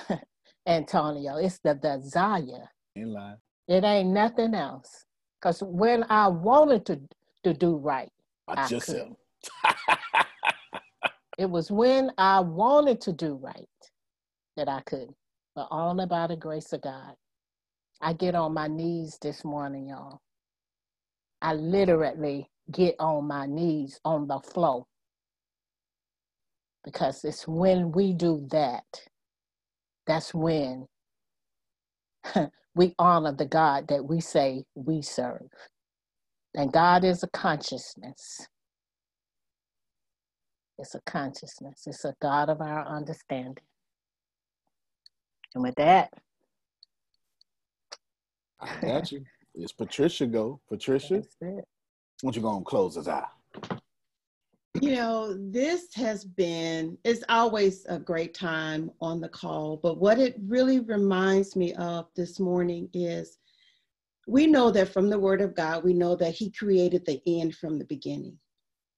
Antonio, 0.67 1.37
it's 1.37 1.57
the 1.63 1.73
desire. 1.73 2.69
In 2.95 3.13
line. 3.13 3.37
It 3.67 3.83
ain't 3.83 4.09
nothing 4.09 4.53
else. 4.53 5.05
Because 5.41 5.63
when 5.63 6.05
I 6.07 6.27
wanted 6.27 6.85
to, 6.85 7.01
to 7.43 7.55
do 7.55 7.77
right, 7.77 8.11
Watch 8.47 8.69
yourself. 8.69 9.17
it 11.39 11.49
was 11.49 11.71
when 11.71 12.11
I 12.19 12.41
wanted 12.41 13.01
to 13.01 13.11
do 13.11 13.33
right 13.33 13.65
that 14.55 14.69
I 14.69 14.81
could, 14.81 15.09
but 15.55 15.67
only 15.71 16.05
by 16.05 16.27
the 16.27 16.35
grace 16.35 16.73
of 16.73 16.81
God. 16.81 17.15
I 18.01 18.13
get 18.13 18.35
on 18.35 18.53
my 18.53 18.67
knees 18.67 19.17
this 19.21 19.45
morning, 19.45 19.89
y'all. 19.89 20.21
I 21.41 21.53
literally 21.55 22.49
get 22.71 22.95
on 22.99 23.27
my 23.27 23.47
knees 23.47 23.99
on 24.05 24.27
the 24.27 24.39
floor 24.39 24.85
because 26.85 27.23
it's 27.25 27.47
when 27.47 27.91
we 27.91 28.13
do 28.13 28.47
that, 28.51 28.85
that's 30.07 30.33
when 30.33 30.87
we 32.75 32.95
honor 32.99 33.33
the 33.33 33.45
God 33.47 33.87
that 33.89 34.05
we 34.05 34.21
say 34.21 34.65
we 34.75 35.01
serve. 35.01 35.49
And 36.55 36.73
God 36.73 37.03
is 37.05 37.23
a 37.23 37.29
consciousness. 37.29 38.47
It's 40.79 40.95
a 40.95 41.01
consciousness. 41.05 41.83
It's 41.87 42.05
a 42.05 42.15
God 42.21 42.49
of 42.49 42.61
our 42.61 42.85
understanding. 42.87 43.63
And 45.55 45.63
with 45.63 45.75
that, 45.75 46.11
I 48.59 48.75
got 48.81 49.11
you. 49.11 49.23
It's 49.55 49.71
Patricia 49.71 50.25
go. 50.25 50.59
Patricia, 50.69 51.23
what 52.21 52.35
you 52.35 52.41
gonna 52.41 52.63
close 52.63 52.97
us 52.97 53.07
out? 53.07 53.29
You 54.79 54.91
know, 54.91 55.35
this 55.51 55.93
has 55.95 56.23
been, 56.23 56.97
it's 57.03 57.23
always 57.29 57.85
a 57.87 57.97
great 57.97 58.35
time 58.35 58.91
on 59.01 59.19
the 59.19 59.29
call, 59.29 59.77
but 59.77 59.97
what 59.97 60.19
it 60.19 60.35
really 60.45 60.79
reminds 60.81 61.55
me 61.55 61.73
of 61.73 62.07
this 62.15 62.39
morning 62.39 62.87
is 62.93 63.39
we 64.27 64.45
know 64.45 64.69
that 64.71 64.89
from 64.89 65.09
the 65.09 65.17
Word 65.17 65.41
of 65.41 65.55
God, 65.55 65.83
we 65.83 65.93
know 65.93 66.15
that 66.17 66.35
He 66.35 66.51
created 66.51 67.05
the 67.05 67.21
end 67.25 67.55
from 67.55 67.79
the 67.79 67.85
beginning. 67.85 68.37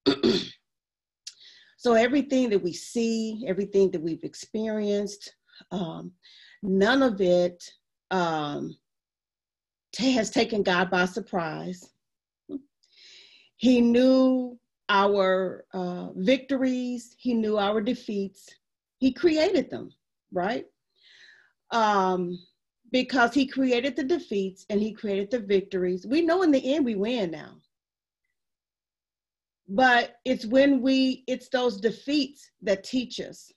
so 1.78 1.94
everything 1.94 2.50
that 2.50 2.62
we 2.62 2.74
see, 2.74 3.46
everything 3.48 3.90
that 3.92 4.02
we've 4.02 4.24
experienced, 4.24 5.34
um, 5.72 6.12
none 6.62 7.02
of 7.02 7.22
it 7.22 7.64
um, 8.12 8.76
has 9.98 10.30
taken 10.30 10.64
God 10.64 10.90
by 10.90 11.06
surprise. 11.06 11.90
He 13.58 13.82
knew 13.82 14.58
our 14.88 15.66
uh, 15.74 16.10
victories, 16.16 17.16
He 17.18 17.34
knew 17.34 17.58
our 17.58 17.82
defeats. 17.82 18.48
He 19.00 19.12
created 19.12 19.70
them, 19.70 19.92
right? 20.32 20.66
Um, 21.72 22.40
because 22.92 23.34
He 23.34 23.46
created 23.48 23.96
the 23.96 24.04
defeats 24.04 24.66
and 24.70 24.82
He 24.82 24.94
created 24.94 25.32
the 25.32 25.40
victories. 25.40 26.08
We 26.08 26.22
know 26.22 26.42
in 26.44 26.52
the 26.52 26.74
end 26.74 26.86
we 26.86 26.96
win 26.96 27.32
now. 27.32 27.58
But 29.68 30.16
it's 30.26 30.46
when 30.46 30.82
we, 30.82 31.24
it's 31.28 31.50
those 31.50 31.80
defeats 31.80 32.50
that 32.64 32.84
teach 32.84 33.20
us. 33.20 33.52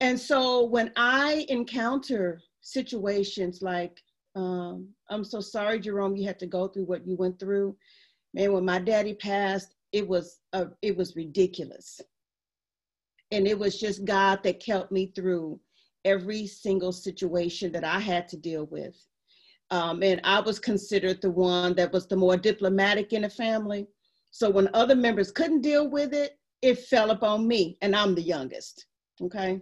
And 0.00 0.18
so 0.18 0.64
when 0.64 0.92
I 0.96 1.46
encounter 1.48 2.42
situations 2.60 3.62
like 3.62 4.02
um, 4.36 4.88
I'm 5.08 5.24
so 5.24 5.40
sorry, 5.40 5.80
Jerome, 5.80 6.16
you 6.16 6.26
had 6.26 6.38
to 6.38 6.46
go 6.46 6.68
through 6.68 6.84
what 6.84 7.06
you 7.06 7.16
went 7.16 7.38
through. 7.38 7.76
Man, 8.32 8.52
when 8.52 8.64
my 8.64 8.78
daddy 8.78 9.14
passed, 9.14 9.74
it 9.92 10.06
was 10.06 10.38
uh, 10.52 10.66
it 10.82 10.96
was 10.96 11.16
ridiculous, 11.16 12.00
and 13.32 13.46
it 13.46 13.58
was 13.58 13.80
just 13.80 14.04
God 14.04 14.40
that 14.44 14.64
kept 14.64 14.92
me 14.92 15.12
through 15.14 15.58
every 16.04 16.46
single 16.46 16.92
situation 16.92 17.72
that 17.72 17.84
I 17.84 17.98
had 17.98 18.28
to 18.28 18.36
deal 18.36 18.66
with. 18.66 18.96
Um, 19.70 20.02
and 20.02 20.20
I 20.24 20.40
was 20.40 20.58
considered 20.58 21.20
the 21.20 21.30
one 21.30 21.74
that 21.74 21.92
was 21.92 22.06
the 22.06 22.16
more 22.16 22.36
diplomatic 22.36 23.12
in 23.12 23.22
the 23.22 23.30
family. 23.30 23.86
So 24.30 24.48
when 24.50 24.68
other 24.74 24.96
members 24.96 25.30
couldn't 25.30 25.60
deal 25.60 25.88
with 25.88 26.12
it, 26.12 26.38
it 26.62 26.78
fell 26.78 27.10
upon 27.10 27.46
me, 27.46 27.78
and 27.82 27.94
I'm 27.94 28.14
the 28.14 28.22
youngest. 28.22 28.86
Okay. 29.22 29.60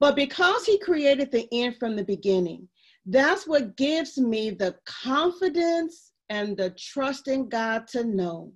But 0.00 0.14
because 0.16 0.64
he 0.64 0.78
created 0.78 1.30
the 1.30 1.48
end 1.52 1.76
from 1.78 1.96
the 1.96 2.04
beginning, 2.04 2.68
that's 3.06 3.46
what 3.46 3.76
gives 3.76 4.18
me 4.18 4.50
the 4.50 4.76
confidence 4.84 6.12
and 6.28 6.56
the 6.56 6.70
trust 6.70 7.28
in 7.28 7.48
God 7.48 7.86
to 7.88 8.04
know 8.04 8.52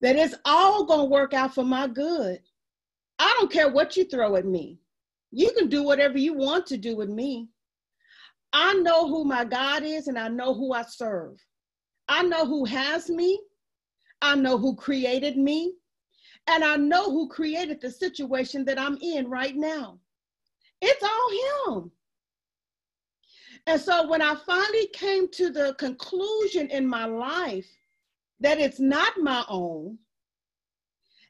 that 0.00 0.16
it's 0.16 0.34
all 0.44 0.84
going 0.84 1.00
to 1.00 1.12
work 1.12 1.34
out 1.34 1.54
for 1.54 1.64
my 1.64 1.88
good. 1.88 2.40
I 3.18 3.34
don't 3.38 3.50
care 3.50 3.70
what 3.70 3.96
you 3.96 4.04
throw 4.04 4.36
at 4.36 4.44
me. 4.44 4.78
You 5.32 5.52
can 5.52 5.68
do 5.68 5.82
whatever 5.82 6.18
you 6.18 6.34
want 6.34 6.66
to 6.66 6.76
do 6.76 6.96
with 6.96 7.08
me. 7.08 7.48
I 8.52 8.74
know 8.74 9.08
who 9.08 9.24
my 9.24 9.44
God 9.44 9.82
is 9.82 10.08
and 10.08 10.18
I 10.18 10.28
know 10.28 10.54
who 10.54 10.72
I 10.72 10.82
serve. 10.82 11.36
I 12.08 12.22
know 12.22 12.46
who 12.46 12.64
has 12.64 13.10
me. 13.10 13.40
I 14.22 14.34
know 14.34 14.56
who 14.56 14.74
created 14.74 15.36
me. 15.36 15.74
And 16.46 16.64
I 16.64 16.76
know 16.76 17.10
who 17.10 17.28
created 17.28 17.80
the 17.80 17.90
situation 17.90 18.64
that 18.64 18.78
I'm 18.78 18.96
in 19.02 19.28
right 19.28 19.54
now. 19.54 19.98
It's 20.80 21.02
all 21.02 21.74
Him. 21.76 21.90
And 23.68 23.78
so 23.78 24.08
when 24.08 24.22
I 24.22 24.34
finally 24.34 24.86
came 24.94 25.28
to 25.32 25.50
the 25.50 25.74
conclusion 25.74 26.70
in 26.70 26.86
my 26.86 27.04
life 27.04 27.68
that 28.40 28.58
it's 28.58 28.80
not 28.80 29.20
my 29.20 29.44
own, 29.46 29.98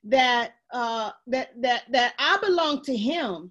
that 0.04 0.52
uh, 0.70 1.10
that 1.26 1.60
that 1.60 1.90
that 1.90 2.14
I 2.16 2.38
belong 2.40 2.84
to 2.84 2.96
Him, 2.96 3.50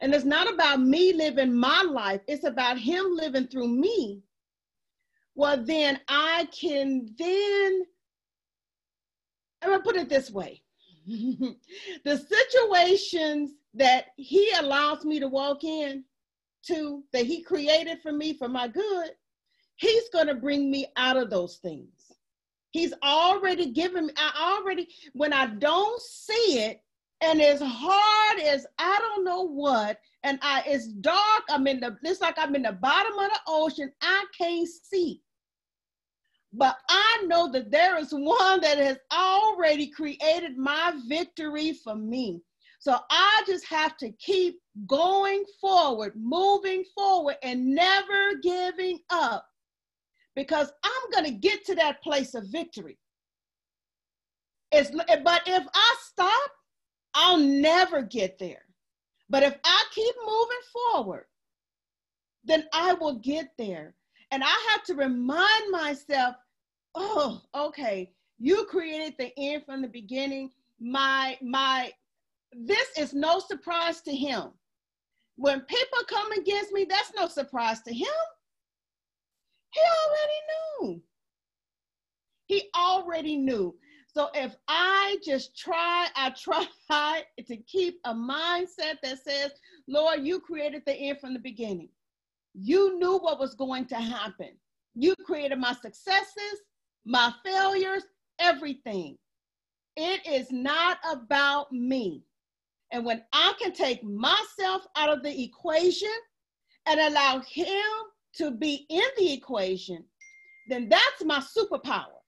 and 0.00 0.14
it's 0.14 0.24
not 0.24 0.48
about 0.48 0.80
me 0.80 1.12
living 1.12 1.52
my 1.52 1.82
life; 1.82 2.20
it's 2.28 2.44
about 2.44 2.78
Him 2.78 3.16
living 3.16 3.48
through 3.48 3.66
me. 3.66 4.22
Well, 5.34 5.60
then 5.60 5.98
I 6.06 6.46
can 6.52 7.08
then. 7.18 7.82
I'm 9.60 9.70
gonna 9.70 9.82
put 9.82 9.96
it 9.96 10.08
this 10.08 10.30
way: 10.30 10.62
the 11.08 12.16
situations 12.16 13.54
that 13.74 14.12
He 14.16 14.52
allows 14.52 15.04
me 15.04 15.18
to 15.18 15.26
walk 15.26 15.64
in 15.64 16.04
to 16.66 17.02
that 17.12 17.26
he 17.26 17.42
created 17.42 17.98
for 18.02 18.12
me 18.12 18.34
for 18.34 18.48
my 18.48 18.68
good, 18.68 19.10
he's 19.76 20.08
going 20.10 20.26
to 20.26 20.34
bring 20.34 20.70
me 20.70 20.86
out 20.96 21.16
of 21.16 21.30
those 21.30 21.56
things. 21.56 22.12
He's 22.72 22.94
already 23.02 23.72
given 23.72 24.06
me, 24.06 24.12
I 24.16 24.56
already, 24.58 24.88
when 25.12 25.32
I 25.32 25.46
don't 25.46 26.00
see 26.00 26.60
it, 26.60 26.82
and 27.22 27.42
as 27.42 27.60
hard 27.62 28.40
as 28.40 28.66
I 28.78 28.98
don't 28.98 29.24
know 29.24 29.42
what, 29.42 29.98
and 30.22 30.38
I 30.42 30.62
it's 30.66 30.88
dark. 30.88 31.42
I'm 31.50 31.66
in 31.66 31.80
the 31.80 31.96
it's 32.02 32.20
like 32.20 32.36
I'm 32.38 32.54
in 32.54 32.62
the 32.62 32.72
bottom 32.72 33.12
of 33.12 33.30
the 33.30 33.40
ocean. 33.46 33.92
I 34.00 34.24
can't 34.36 34.66
see. 34.66 35.20
But 36.52 36.76
I 36.88 37.24
know 37.26 37.50
that 37.52 37.70
there 37.70 37.98
is 37.98 38.12
one 38.12 38.60
that 38.60 38.78
has 38.78 38.98
already 39.12 39.86
created 39.86 40.56
my 40.56 40.94
victory 41.06 41.74
for 41.74 41.94
me. 41.94 42.40
So 42.80 42.96
I 43.10 43.42
just 43.46 43.66
have 43.66 43.96
to 43.98 44.10
keep 44.12 44.58
going 44.86 45.44
forward, 45.60 46.12
moving 46.16 46.84
forward, 46.94 47.36
and 47.42 47.74
never 47.74 48.36
giving 48.42 48.98
up 49.10 49.46
because 50.36 50.72
I'm 50.84 51.10
going 51.12 51.24
to 51.24 51.38
get 51.38 51.64
to 51.66 51.74
that 51.76 52.02
place 52.02 52.34
of 52.34 52.46
victory. 52.46 52.98
It's, 54.72 54.90
but 54.90 55.42
if 55.46 55.66
I 55.74 55.96
stop, 56.02 56.50
I'll 57.14 57.38
never 57.38 58.02
get 58.02 58.38
there. 58.38 58.64
But 59.28 59.42
if 59.42 59.56
I 59.64 59.84
keep 59.94 60.14
moving 60.24 60.92
forward, 60.92 61.26
then 62.44 62.64
I 62.72 62.94
will 62.94 63.16
get 63.16 63.50
there. 63.58 63.94
And 64.30 64.42
I 64.44 64.68
have 64.70 64.84
to 64.84 64.94
remind 64.94 65.70
myself, 65.70 66.36
oh, 66.94 67.42
okay, 67.54 68.12
you 68.38 68.64
created 68.66 69.14
the 69.18 69.32
end 69.36 69.64
from 69.66 69.82
the 69.82 69.88
beginning. 69.88 70.50
My 70.80 71.36
my 71.42 71.92
this 72.52 72.88
is 72.96 73.12
no 73.12 73.38
surprise 73.38 74.00
to 74.02 74.14
him. 74.14 74.50
When 75.40 75.62
people 75.62 75.98
come 76.06 76.32
against 76.32 76.70
me, 76.70 76.84
that's 76.86 77.14
no 77.16 77.26
surprise 77.26 77.80
to 77.84 77.94
him. 77.94 78.06
He 79.72 79.80
already 79.80 80.92
knew. 80.92 81.02
He 82.46 82.68
already 82.76 83.36
knew. 83.38 83.74
So 84.06 84.28
if 84.34 84.54
I 84.68 85.16
just 85.24 85.56
try, 85.56 86.08
I 86.14 86.30
try 86.30 86.66
to 87.46 87.56
keep 87.56 88.00
a 88.04 88.12
mindset 88.12 88.98
that 89.02 89.24
says, 89.26 89.52
Lord, 89.88 90.26
you 90.26 90.40
created 90.40 90.82
the 90.84 90.92
end 90.92 91.20
from 91.20 91.32
the 91.32 91.40
beginning. 91.40 91.88
You 92.52 92.98
knew 92.98 93.16
what 93.16 93.40
was 93.40 93.54
going 93.54 93.86
to 93.86 93.96
happen. 93.96 94.50
You 94.94 95.14
created 95.24 95.58
my 95.58 95.72
successes, 95.72 96.60
my 97.06 97.32
failures, 97.42 98.02
everything. 98.38 99.16
It 99.96 100.20
is 100.26 100.52
not 100.52 100.98
about 101.10 101.72
me. 101.72 102.24
And 102.92 103.04
when 103.04 103.22
I 103.32 103.52
can 103.60 103.72
take 103.72 104.02
myself 104.02 104.86
out 104.96 105.10
of 105.10 105.22
the 105.22 105.42
equation 105.42 106.08
and 106.86 106.98
allow 107.00 107.40
Him 107.40 107.84
to 108.34 108.50
be 108.50 108.86
in 108.88 109.04
the 109.16 109.32
equation, 109.32 110.04
then 110.68 110.88
that's 110.88 111.24
my 111.24 111.40
superpower, 111.40 112.20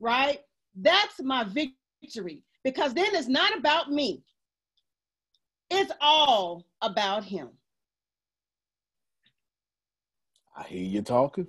right? 0.00 0.40
That's 0.74 1.20
my 1.22 1.44
victory 1.44 2.42
because 2.62 2.94
then 2.94 3.14
it's 3.14 3.28
not 3.28 3.56
about 3.56 3.90
me, 3.90 4.22
it's 5.70 5.92
all 6.00 6.66
about 6.82 7.24
Him. 7.24 7.50
I 10.56 10.62
hear 10.62 10.82
you 10.82 11.02
talking. 11.02 11.48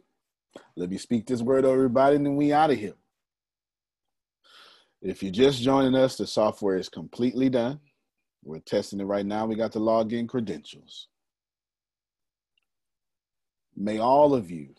Let 0.76 0.90
me 0.90 0.98
speak 0.98 1.28
this 1.28 1.42
word 1.42 1.62
to 1.62 1.70
everybody, 1.70 2.16
and 2.16 2.26
then 2.26 2.36
we 2.36 2.52
out 2.52 2.72
of 2.72 2.78
here. 2.78 2.96
If 5.02 5.22
you're 5.22 5.32
just 5.32 5.62
joining 5.62 5.96
us, 5.96 6.18
the 6.18 6.26
software 6.26 6.78
is 6.78 6.90
completely 6.90 7.50
done. 7.50 7.80
We're 8.46 8.60
testing 8.60 9.00
it 9.00 9.06
right 9.06 9.26
now. 9.26 9.48
We 9.48 9.56
got 9.56 9.72
the 9.72 9.80
login 9.80 10.30
credentials. 10.30 11.08
May 13.76 13.98
all 13.98 14.36
of 14.36 14.52
you 14.52 14.70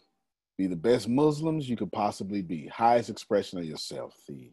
be 0.57 0.69
the 0.69 0.77
best 0.77 1.09
Muslims 1.09 1.69
you 1.69 1.77
could 1.77 1.93
possibly 1.93 2.43
be, 2.43 2.69
highest 2.69 3.11
expression 3.11 3.59
of 3.59 3.65
yourself, 3.65 4.15
the, 4.29 4.53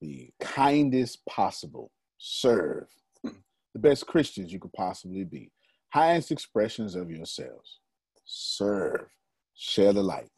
the 0.00 0.30
kindest 0.40 1.24
possible, 1.26 1.92
serve, 2.18 2.88
the 3.22 3.78
best 3.78 4.06
Christians 4.06 4.52
you 4.52 4.58
could 4.58 4.72
possibly 4.72 5.22
be, 5.22 5.52
highest 5.90 6.32
expressions 6.32 6.96
of 6.96 7.10
yourselves, 7.10 7.78
serve, 8.24 9.06
share 9.54 9.92
the 9.92 10.02
light, 10.02 10.32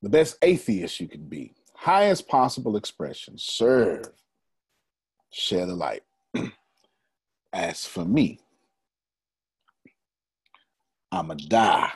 the 0.00 0.08
best 0.08 0.38
atheist 0.42 1.00
you 1.00 1.08
can 1.08 1.28
be, 1.28 1.52
highest 1.74 2.28
possible 2.28 2.76
expression, 2.76 3.34
serve, 3.36 4.10
share 5.34 5.66
the 5.66 5.74
light. 5.74 6.02
As 7.52 7.84
for 7.84 8.04
me, 8.04 8.38
I'ma 11.10 11.34
die 11.34 11.90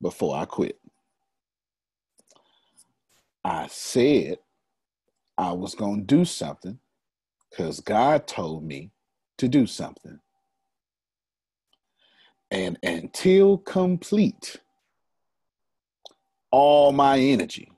before 0.00 0.36
I 0.36 0.44
quit. 0.44 0.78
I 3.44 3.66
said 3.68 4.38
I 5.38 5.52
was 5.52 5.74
going 5.74 6.00
to 6.00 6.16
do 6.16 6.24
something 6.24 6.78
because 7.50 7.80
God 7.80 8.26
told 8.26 8.64
me 8.64 8.90
to 9.38 9.48
do 9.48 9.66
something. 9.66 10.18
And 12.50 12.78
until 12.82 13.58
complete, 13.58 14.56
all 16.50 16.92
my 16.92 17.18
energy 17.18 17.70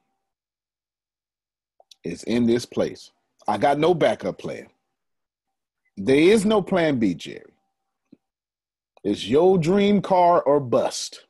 is 2.04 2.22
in 2.24 2.46
this 2.46 2.64
place. 2.66 3.10
I 3.46 3.58
got 3.58 3.78
no 3.78 3.94
backup 3.94 4.38
plan. 4.38 4.68
There 6.00 6.14
is 6.14 6.44
no 6.44 6.62
plan 6.62 7.00
B, 7.00 7.12
Jerry. 7.12 7.52
It's 9.02 9.26
your 9.26 9.58
dream 9.58 10.00
car 10.00 10.40
or 10.42 10.60
bust. 10.60 11.26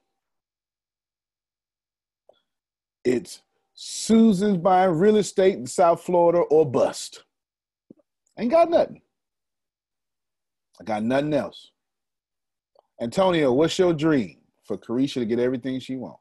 It's 3.02 3.40
Susan's 3.72 4.58
buying 4.58 4.92
real 4.92 5.16
estate 5.16 5.54
in 5.54 5.66
South 5.66 6.02
Florida 6.02 6.40
or 6.40 6.70
bust. 6.70 7.24
Ain't 8.38 8.50
got 8.50 8.68
nothing. 8.68 9.00
I 10.78 10.84
got 10.84 11.02
nothing 11.02 11.32
else. 11.32 11.70
Antonio, 13.00 13.52
what's 13.52 13.78
your 13.78 13.94
dream 13.94 14.36
for 14.64 14.76
Carisha 14.76 15.14
to 15.14 15.24
get 15.24 15.38
everything 15.38 15.80
she 15.80 15.96
wants? 15.96 16.20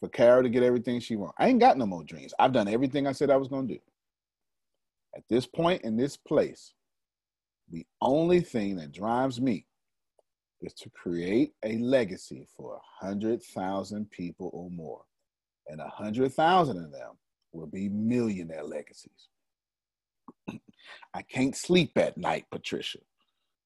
For 0.00 0.08
Carol 0.08 0.42
to 0.42 0.48
get 0.48 0.64
everything 0.64 0.98
she 0.98 1.14
wants. 1.14 1.36
I 1.38 1.48
ain't 1.48 1.60
got 1.60 1.78
no 1.78 1.86
more 1.86 2.02
dreams. 2.02 2.34
I've 2.40 2.52
done 2.52 2.66
everything 2.66 3.06
I 3.06 3.12
said 3.12 3.30
I 3.30 3.36
was 3.36 3.48
to 3.48 3.62
do. 3.62 3.78
At 5.16 5.24
this 5.28 5.46
point 5.46 5.82
in 5.82 5.96
this 5.96 6.16
place, 6.16 6.72
the 7.70 7.86
only 8.00 8.40
thing 8.40 8.76
that 8.76 8.92
drives 8.92 9.40
me 9.40 9.66
is 10.60 10.74
to 10.74 10.90
create 10.90 11.52
a 11.64 11.78
legacy 11.78 12.46
for 12.56 12.74
a 12.74 13.04
100,000 13.04 14.10
people 14.10 14.50
or 14.52 14.70
more. 14.70 15.02
And 15.68 15.80
a 15.80 15.84
100,000 15.84 16.76
of 16.76 16.92
them 16.92 17.12
will 17.52 17.66
be 17.66 17.88
millionaire 17.88 18.64
legacies. 18.64 19.28
I 21.14 21.22
can't 21.22 21.56
sleep 21.56 21.92
at 21.96 22.18
night, 22.18 22.46
Patricia, 22.50 22.98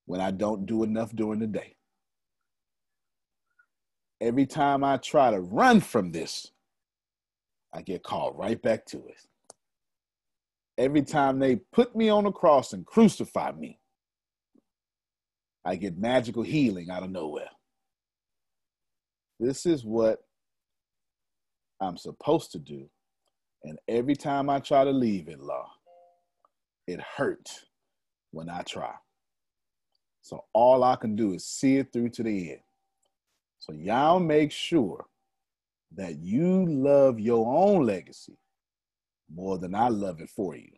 when 0.06 0.20
I 0.20 0.30
don't 0.30 0.66
do 0.66 0.82
enough 0.82 1.14
during 1.14 1.40
the 1.40 1.46
day. 1.46 1.76
Every 4.20 4.46
time 4.46 4.84
I 4.84 4.96
try 4.98 5.30
to 5.30 5.40
run 5.40 5.80
from 5.80 6.12
this, 6.12 6.50
I 7.72 7.82
get 7.82 8.02
called 8.02 8.38
right 8.38 8.60
back 8.62 8.86
to 8.86 8.98
it. 8.98 9.20
Every 10.76 11.02
time 11.02 11.38
they 11.38 11.56
put 11.72 11.94
me 11.94 12.08
on 12.08 12.24
the 12.24 12.32
cross 12.32 12.72
and 12.72 12.84
crucify 12.84 13.52
me, 13.52 13.78
I 15.64 15.76
get 15.76 15.96
magical 15.96 16.42
healing 16.42 16.90
out 16.90 17.02
of 17.02 17.10
nowhere. 17.10 17.48
This 19.38 19.66
is 19.66 19.84
what 19.84 20.20
I'm 21.80 21.96
supposed 21.96 22.52
to 22.52 22.58
do. 22.58 22.88
And 23.62 23.78
every 23.88 24.14
time 24.14 24.50
I 24.50 24.58
try 24.60 24.84
to 24.84 24.90
leave 24.90 25.28
it, 25.28 25.40
law, 25.40 25.70
it 26.86 27.00
hurts 27.00 27.64
when 28.30 28.50
I 28.50 28.62
try. 28.62 28.92
So 30.22 30.44
all 30.52 30.84
I 30.84 30.96
can 30.96 31.16
do 31.16 31.34
is 31.34 31.46
see 31.46 31.76
it 31.76 31.92
through 31.92 32.10
to 32.10 32.22
the 32.22 32.52
end. 32.52 32.60
So 33.58 33.72
y'all 33.72 34.20
make 34.20 34.52
sure 34.52 35.06
that 35.94 36.18
you 36.18 36.66
love 36.66 37.20
your 37.20 37.46
own 37.54 37.86
legacy 37.86 38.36
more 39.32 39.58
than 39.58 39.74
I 39.74 39.88
love 39.88 40.20
it 40.20 40.30
for 40.30 40.56
you. 40.56 40.70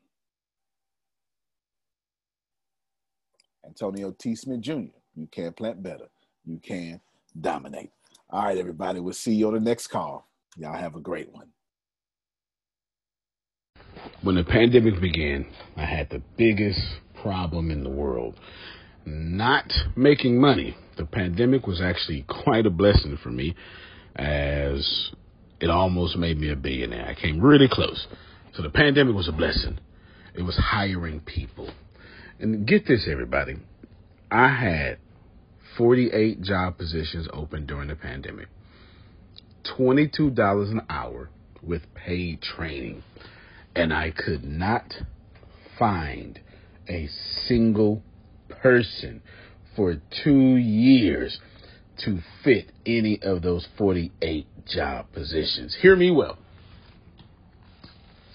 Antonio 3.64 4.14
T. 4.18 4.36
Smith 4.36 4.60
Jr. 4.60 4.94
You 5.14 5.28
can 5.30 5.52
plant 5.52 5.82
better. 5.82 6.06
You 6.44 6.60
can 6.62 7.00
dominate. 7.40 7.90
All 8.30 8.44
right, 8.44 8.58
everybody. 8.58 9.00
We'll 9.00 9.12
see 9.12 9.34
you 9.34 9.48
on 9.48 9.54
the 9.54 9.60
next 9.60 9.88
call. 9.88 10.28
Y'all 10.56 10.76
have 10.76 10.94
a 10.94 11.00
great 11.00 11.32
one. 11.32 11.48
When 14.22 14.36
the 14.36 14.44
pandemic 14.44 15.00
began, 15.00 15.46
I 15.76 15.84
had 15.84 16.10
the 16.10 16.22
biggest 16.36 16.80
problem 17.22 17.70
in 17.70 17.82
the 17.82 17.90
world 17.90 18.38
not 19.04 19.72
making 19.96 20.40
money. 20.40 20.76
The 20.96 21.06
pandemic 21.06 21.66
was 21.66 21.80
actually 21.80 22.24
quite 22.44 22.66
a 22.66 22.70
blessing 22.70 23.18
for 23.22 23.30
me 23.30 23.54
as 24.16 25.10
it 25.60 25.70
almost 25.70 26.16
made 26.16 26.38
me 26.38 26.50
a 26.50 26.56
billionaire. 26.56 27.06
I 27.06 27.14
came 27.20 27.40
really 27.40 27.68
close. 27.70 28.06
So 28.56 28.62
the 28.62 28.70
pandemic 28.70 29.14
was 29.14 29.28
a 29.28 29.32
blessing. 29.32 29.78
It 30.34 30.42
was 30.42 30.56
hiring 30.56 31.20
people. 31.20 31.70
And 32.40 32.66
get 32.66 32.86
this, 32.86 33.06
everybody. 33.10 33.56
I 34.30 34.48
had 34.48 34.98
48 35.76 36.40
job 36.40 36.78
positions 36.78 37.28
open 37.34 37.66
during 37.66 37.88
the 37.88 37.96
pandemic, 37.96 38.48
$22 39.78 40.70
an 40.70 40.80
hour 40.88 41.28
with 41.62 41.82
paid 41.94 42.40
training. 42.40 43.02
And 43.74 43.92
I 43.92 44.10
could 44.10 44.42
not 44.42 44.94
find 45.78 46.40
a 46.88 47.08
single 47.46 48.02
person 48.48 49.20
for 49.74 49.96
two 50.24 50.56
years 50.56 51.38
to 52.04 52.20
fit 52.42 52.72
any 52.86 53.20
of 53.22 53.42
those 53.42 53.66
48 53.76 54.46
job 54.66 55.12
positions. 55.12 55.76
Hear 55.82 55.94
me 55.94 56.10
well. 56.10 56.38